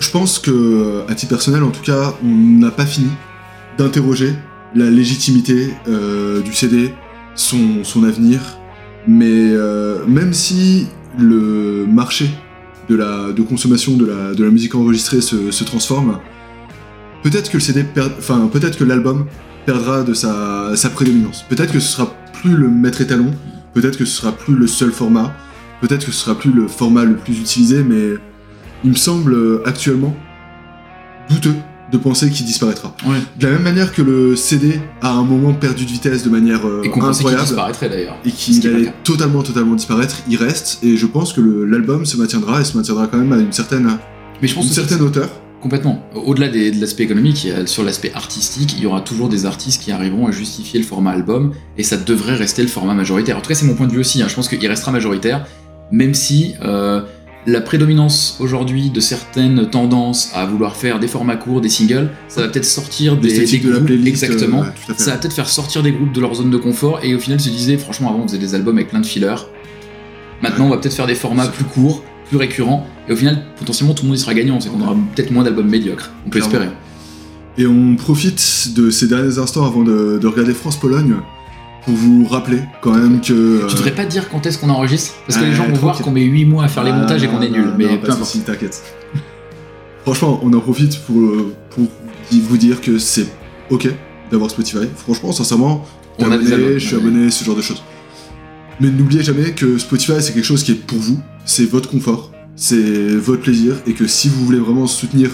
Je 0.00 0.10
pense 0.10 0.40
que, 0.40 1.04
à 1.08 1.14
titre 1.14 1.30
personnel 1.30 1.62
en 1.62 1.70
tout 1.70 1.82
cas, 1.82 2.14
on 2.24 2.26
n'a 2.58 2.72
pas 2.72 2.86
fini 2.86 3.10
d'interroger 3.76 4.32
la 4.74 4.90
légitimité 4.90 5.70
euh, 5.88 6.40
du 6.40 6.52
CD, 6.52 6.92
son, 7.34 7.82
avenir, 8.04 8.40
mais 9.06 9.26
euh, 9.26 10.04
même 10.06 10.32
si 10.32 10.86
le 11.18 11.86
marché 11.86 12.28
de, 12.88 12.96
la, 12.96 13.28
consommation 13.48 13.96
de 13.96 14.06
la, 14.06 14.50
musique 14.50 14.74
enregistrée 14.74 15.20
se, 15.20 15.64
transforme, 15.64 16.18
peut-être 17.22 17.50
que 17.50 17.56
le 17.56 17.62
CD, 17.62 17.84
enfin 18.18 18.48
peut-être 18.52 18.78
que 18.78 18.84
l'album 18.84 19.26
perdra 19.66 20.02
de 20.02 20.14
sa, 20.14 20.72
sa 20.76 20.90
prédominance. 20.90 21.44
Peut-être 21.48 21.72
que 21.72 21.80
ce 21.80 21.92
sera 21.92 22.14
plus 22.32 22.56
le 22.56 22.68
maître 22.68 23.00
étalon, 23.00 23.30
peut-être 23.74 23.98
que 23.98 24.04
ce 24.04 24.16
sera 24.16 24.32
plus 24.32 24.54
le 24.54 24.66
seul 24.66 24.90
format, 24.90 25.34
peut-être 25.80 26.06
que 26.06 26.12
ce 26.12 26.24
sera 26.24 26.36
plus 26.36 26.52
le 26.52 26.68
format 26.68 27.04
le 27.04 27.16
plus 27.16 27.38
utilisé, 27.38 27.82
mais 27.82 28.14
il 28.84 28.90
me 28.90 28.96
semble 28.96 29.34
euh, 29.34 29.62
actuellement 29.66 30.16
douteux 31.28 31.54
de 31.90 31.98
penser 31.98 32.28
qu'il 32.30 32.44
disparaîtra. 32.44 32.94
Ouais. 33.06 33.16
De 33.38 33.46
la 33.46 33.52
même 33.54 33.62
manière 33.62 33.92
que 33.92 34.02
le 34.02 34.36
CD 34.36 34.80
a 35.00 35.08
à 35.10 35.12
un 35.12 35.24
moment 35.24 35.54
perdu 35.54 35.84
de 35.84 35.90
vitesse 35.90 36.22
de 36.22 36.30
manière 36.30 36.66
euh, 36.66 36.82
Et 36.84 36.88
incroyable 36.88 37.44
disparaîtrait 37.44 37.88
d'ailleurs. 37.88 38.16
et 38.24 38.30
qu'il 38.30 38.66
allait 38.66 38.92
totalement 39.04 39.42
totalement 39.42 39.74
disparaître, 39.74 40.16
il 40.28 40.36
reste 40.36 40.78
et 40.84 40.96
je 40.96 41.06
pense 41.06 41.32
que 41.32 41.40
l'album 41.40 42.04
se 42.04 42.16
maintiendra 42.16 42.60
et 42.60 42.64
se 42.64 42.76
maintiendra 42.76 43.06
quand 43.06 43.18
même 43.18 43.32
à 43.32 43.38
une 43.38 43.52
certaine, 43.52 43.88
Mais 44.42 44.48
je 44.48 44.54
pense 44.54 44.66
une 44.66 44.72
certaine 44.72 45.00
hauteur. 45.02 45.28
Complètement. 45.60 46.04
Au-delà 46.14 46.48
de 46.48 46.80
l'aspect 46.80 47.02
économique, 47.02 47.48
sur 47.66 47.82
l'aspect 47.82 48.12
artistique, 48.14 48.74
il 48.76 48.84
y 48.84 48.86
aura 48.86 49.00
toujours 49.00 49.28
des 49.28 49.44
artistes 49.44 49.82
qui 49.82 49.90
arriveront 49.90 50.28
à 50.28 50.30
justifier 50.30 50.78
le 50.78 50.86
format 50.86 51.10
album, 51.10 51.52
et 51.76 51.82
ça 51.82 51.96
devrait 51.96 52.36
rester 52.36 52.62
le 52.62 52.68
format 52.68 52.94
majoritaire. 52.94 53.36
En 53.36 53.40
tout 53.40 53.48
cas, 53.48 53.56
c'est 53.56 53.66
mon 53.66 53.74
point 53.74 53.88
de 53.88 53.92
vue 53.92 53.98
aussi. 53.98 54.22
hein. 54.22 54.26
Je 54.28 54.34
pense 54.36 54.48
qu'il 54.48 54.64
restera 54.68 54.92
majoritaire, 54.92 55.46
même 55.90 56.14
si 56.14 56.54
euh, 56.62 57.00
la 57.46 57.60
prédominance 57.60 58.36
aujourd'hui 58.40 58.90
de 58.90 59.00
certaines 59.00 59.70
tendances 59.70 60.30
à 60.34 60.44
vouloir 60.44 60.76
faire 60.76 60.98
des 61.00 61.08
formats 61.08 61.36
courts, 61.36 61.60
des 61.60 61.68
singles, 61.68 62.10
ça 62.28 62.42
va 62.42 62.48
peut-être 62.48 62.64
sortir 62.66 63.16
des, 63.16 63.28
de 63.32 63.68
la 63.68 63.72
groupes, 63.74 63.86
playlist, 63.86 64.22
exactement. 64.24 64.60
euh, 64.62 64.66
ouais, 64.66 64.94
ça 64.98 65.12
va 65.12 65.16
peut-être 65.18 65.32
faire 65.32 65.48
sortir 65.48 65.82
des 65.82 65.92
groupes 65.92 66.12
de 66.12 66.20
leur 66.20 66.34
zone 66.34 66.50
de 66.50 66.56
confort, 66.58 67.00
et 67.02 67.14
au 67.14 67.18
final 67.18 67.40
se 67.40 67.48
disait, 67.48 67.78
franchement, 67.78 68.10
avant 68.10 68.20
on 68.20 68.28
faisait 68.28 68.38
des 68.38 68.54
albums 68.54 68.76
avec 68.76 68.88
plein 68.90 69.00
de 69.00 69.06
fillers. 69.06 69.34
Maintenant, 70.42 70.66
on 70.66 70.70
va 70.70 70.76
peut-être 70.78 70.94
faire 70.94 71.06
des 71.06 71.14
formats 71.14 71.46
plus 71.48 71.64
courts, 71.64 72.02
plus 72.28 72.36
récurrents, 72.36 72.86
et 73.08 73.12
au 73.12 73.16
final, 73.16 73.42
potentiellement, 73.58 73.94
tout 73.94 74.02
le 74.02 74.08
monde 74.08 74.18
y 74.18 74.20
sera 74.20 74.34
gagnant. 74.34 74.60
C'est 74.60 74.68
qu'on 74.68 74.80
aura 74.82 74.94
peut-être 75.14 75.30
moins 75.30 75.42
d'albums 75.42 75.68
médiocres. 75.68 76.10
On 76.26 76.30
peut 76.30 76.40
Clairement. 76.40 76.54
espérer. 76.66 76.74
Et 77.56 77.66
on 77.66 77.96
profite 77.96 78.74
de 78.76 78.90
ces 78.90 79.08
derniers 79.08 79.38
instants 79.38 79.64
avant 79.66 79.82
de, 79.82 80.18
de 80.20 80.26
regarder 80.28 80.52
France-Pologne 80.52 81.14
pour 81.88 81.96
vous 81.96 82.26
rappeler 82.26 82.58
quand 82.82 82.92
même 82.92 83.22
que. 83.22 83.66
Tu 83.66 83.76
devrais 83.76 83.94
pas 83.94 84.04
dire 84.04 84.28
quand 84.28 84.44
est-ce 84.44 84.58
qu'on 84.58 84.68
enregistre 84.68 85.14
Parce 85.26 85.40
que 85.40 85.44
les 85.46 85.54
gens 85.54 85.66
vont 85.66 85.72
voir 85.72 85.98
qu'on 86.02 86.10
met 86.10 86.22
8 86.22 86.44
mois 86.44 86.64
à 86.64 86.68
faire 86.68 86.84
les 86.84 86.92
montages 86.92 87.22
et 87.22 87.28
qu'on 87.28 87.40
est 87.40 87.48
nul. 87.48 87.72
Mais 87.78 87.96
peu 87.96 88.10
importe. 88.10 88.44
t'inquiète. 88.44 88.82
Franchement, 90.02 90.38
on 90.42 90.52
en 90.52 90.60
profite 90.60 90.98
pour, 91.06 91.18
euh, 91.18 91.54
pour 91.70 91.86
vous 92.30 92.56
dire 92.58 92.82
que 92.82 92.98
c'est 92.98 93.26
ok 93.70 93.88
d'avoir 94.30 94.50
Spotify. 94.50 94.86
Franchement, 94.96 95.32
sincèrement, 95.32 95.86
On 96.18 96.30
abonné, 96.30 96.78
je 96.78 96.86
suis 96.86 96.96
abonné, 96.96 97.30
ce 97.30 97.42
genre 97.42 97.56
de 97.56 97.62
choses. 97.62 97.82
Mais 98.80 98.90
n'oubliez 98.90 99.22
jamais 99.22 99.52
que 99.52 99.78
Spotify, 99.78 100.20
c'est 100.20 100.34
quelque 100.34 100.44
chose 100.44 100.62
qui 100.62 100.72
est 100.72 100.86
pour 100.86 100.98
vous, 100.98 101.18
c'est 101.46 101.64
votre 101.64 101.88
confort, 101.88 102.32
c'est 102.54 103.16
votre 103.16 103.42
plaisir, 103.42 103.76
et 103.86 103.94
que 103.94 104.06
si 104.06 104.28
vous 104.28 104.44
voulez 104.44 104.58
vraiment 104.58 104.86
soutenir 104.86 105.30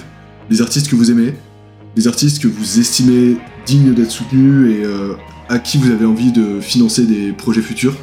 les 0.51 0.63
artistes 0.63 0.89
que 0.89 0.95
vous 0.95 1.11
aimez, 1.11 1.35
les 1.97 2.07
artistes 2.07 2.41
que 2.41 2.49
vous 2.49 2.79
estimez 2.79 3.37
dignes 3.67 3.93
d'être 3.93 4.11
soutenus 4.11 4.73
et 4.73 4.85
euh, 4.85 5.15
à 5.49 5.59
qui 5.59 5.79
vous 5.79 5.91
avez 5.91 6.07
envie 6.07 6.33
de 6.33 6.61
financer 6.61 7.05
des 7.05 7.33
projets 7.33 7.61
futurs, 7.61 7.95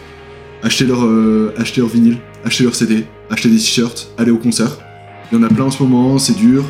achetez 0.63 0.85
leur, 0.85 1.05
euh, 1.05 1.53
achetez 1.57 1.81
leur 1.81 1.89
vinyle, 1.89 2.17
achetez 2.45 2.63
leur 2.63 2.75
CD, 2.75 3.05
achetez 3.29 3.49
des 3.49 3.57
t-shirts, 3.57 4.13
allez 4.17 4.31
au 4.31 4.37
concert. 4.37 4.77
Il 5.31 5.37
y 5.37 5.41
en 5.41 5.43
a 5.43 5.49
plein 5.49 5.65
en 5.65 5.71
ce 5.71 5.81
moment, 5.81 6.17
c'est 6.17 6.35
dur, 6.35 6.63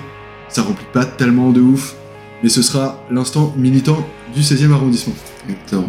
ça 0.49 0.61
remplit 0.61 0.85
pas 0.93 1.05
tellement 1.05 1.51
de 1.51 1.61
ouf, 1.61 1.95
mais 2.43 2.49
ce 2.49 2.61
sera 2.61 3.03
l'instant 3.09 3.53
militant 3.57 4.05
du 4.33 4.41
16e 4.41 4.71
arrondissement. 4.71 5.13
Exactement. 5.49 5.87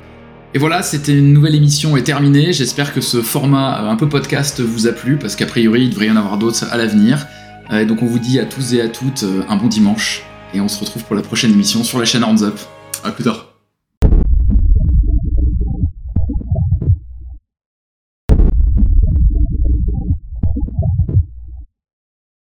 Et 0.54 0.58
voilà, 0.58 0.82
c'était 0.82 1.16
une 1.16 1.32
nouvelle 1.32 1.54
émission 1.54 1.96
est 1.96 2.02
terminée. 2.02 2.52
J'espère 2.52 2.92
que 2.92 3.00
ce 3.00 3.22
format 3.22 3.82
euh, 3.82 3.88
un 3.88 3.96
peu 3.96 4.08
podcast 4.08 4.60
vous 4.60 4.86
a 4.86 4.92
plu, 4.92 5.16
parce 5.16 5.36
qu'a 5.36 5.46
priori, 5.46 5.84
il 5.84 5.90
devrait 5.90 6.06
y 6.06 6.10
en 6.10 6.16
avoir 6.16 6.36
d'autres 6.36 6.64
à 6.70 6.76
l'avenir. 6.76 7.26
Euh, 7.70 7.80
et 7.80 7.86
donc, 7.86 8.02
on 8.02 8.06
vous 8.06 8.18
dit 8.18 8.38
à 8.38 8.44
tous 8.44 8.74
et 8.74 8.80
à 8.82 8.88
toutes 8.88 9.24
un 9.48 9.56
bon 9.56 9.68
dimanche. 9.68 10.24
Et 10.54 10.60
on 10.60 10.68
se 10.68 10.78
retrouve 10.78 11.04
pour 11.04 11.16
la 11.16 11.22
prochaine 11.22 11.52
émission 11.52 11.84
sur 11.84 11.98
la 11.98 12.04
chaîne 12.04 12.24
Hands 12.24 12.42
Up. 12.42 12.58
À 13.02 13.12
plus 13.12 13.24
tard. 13.24 13.41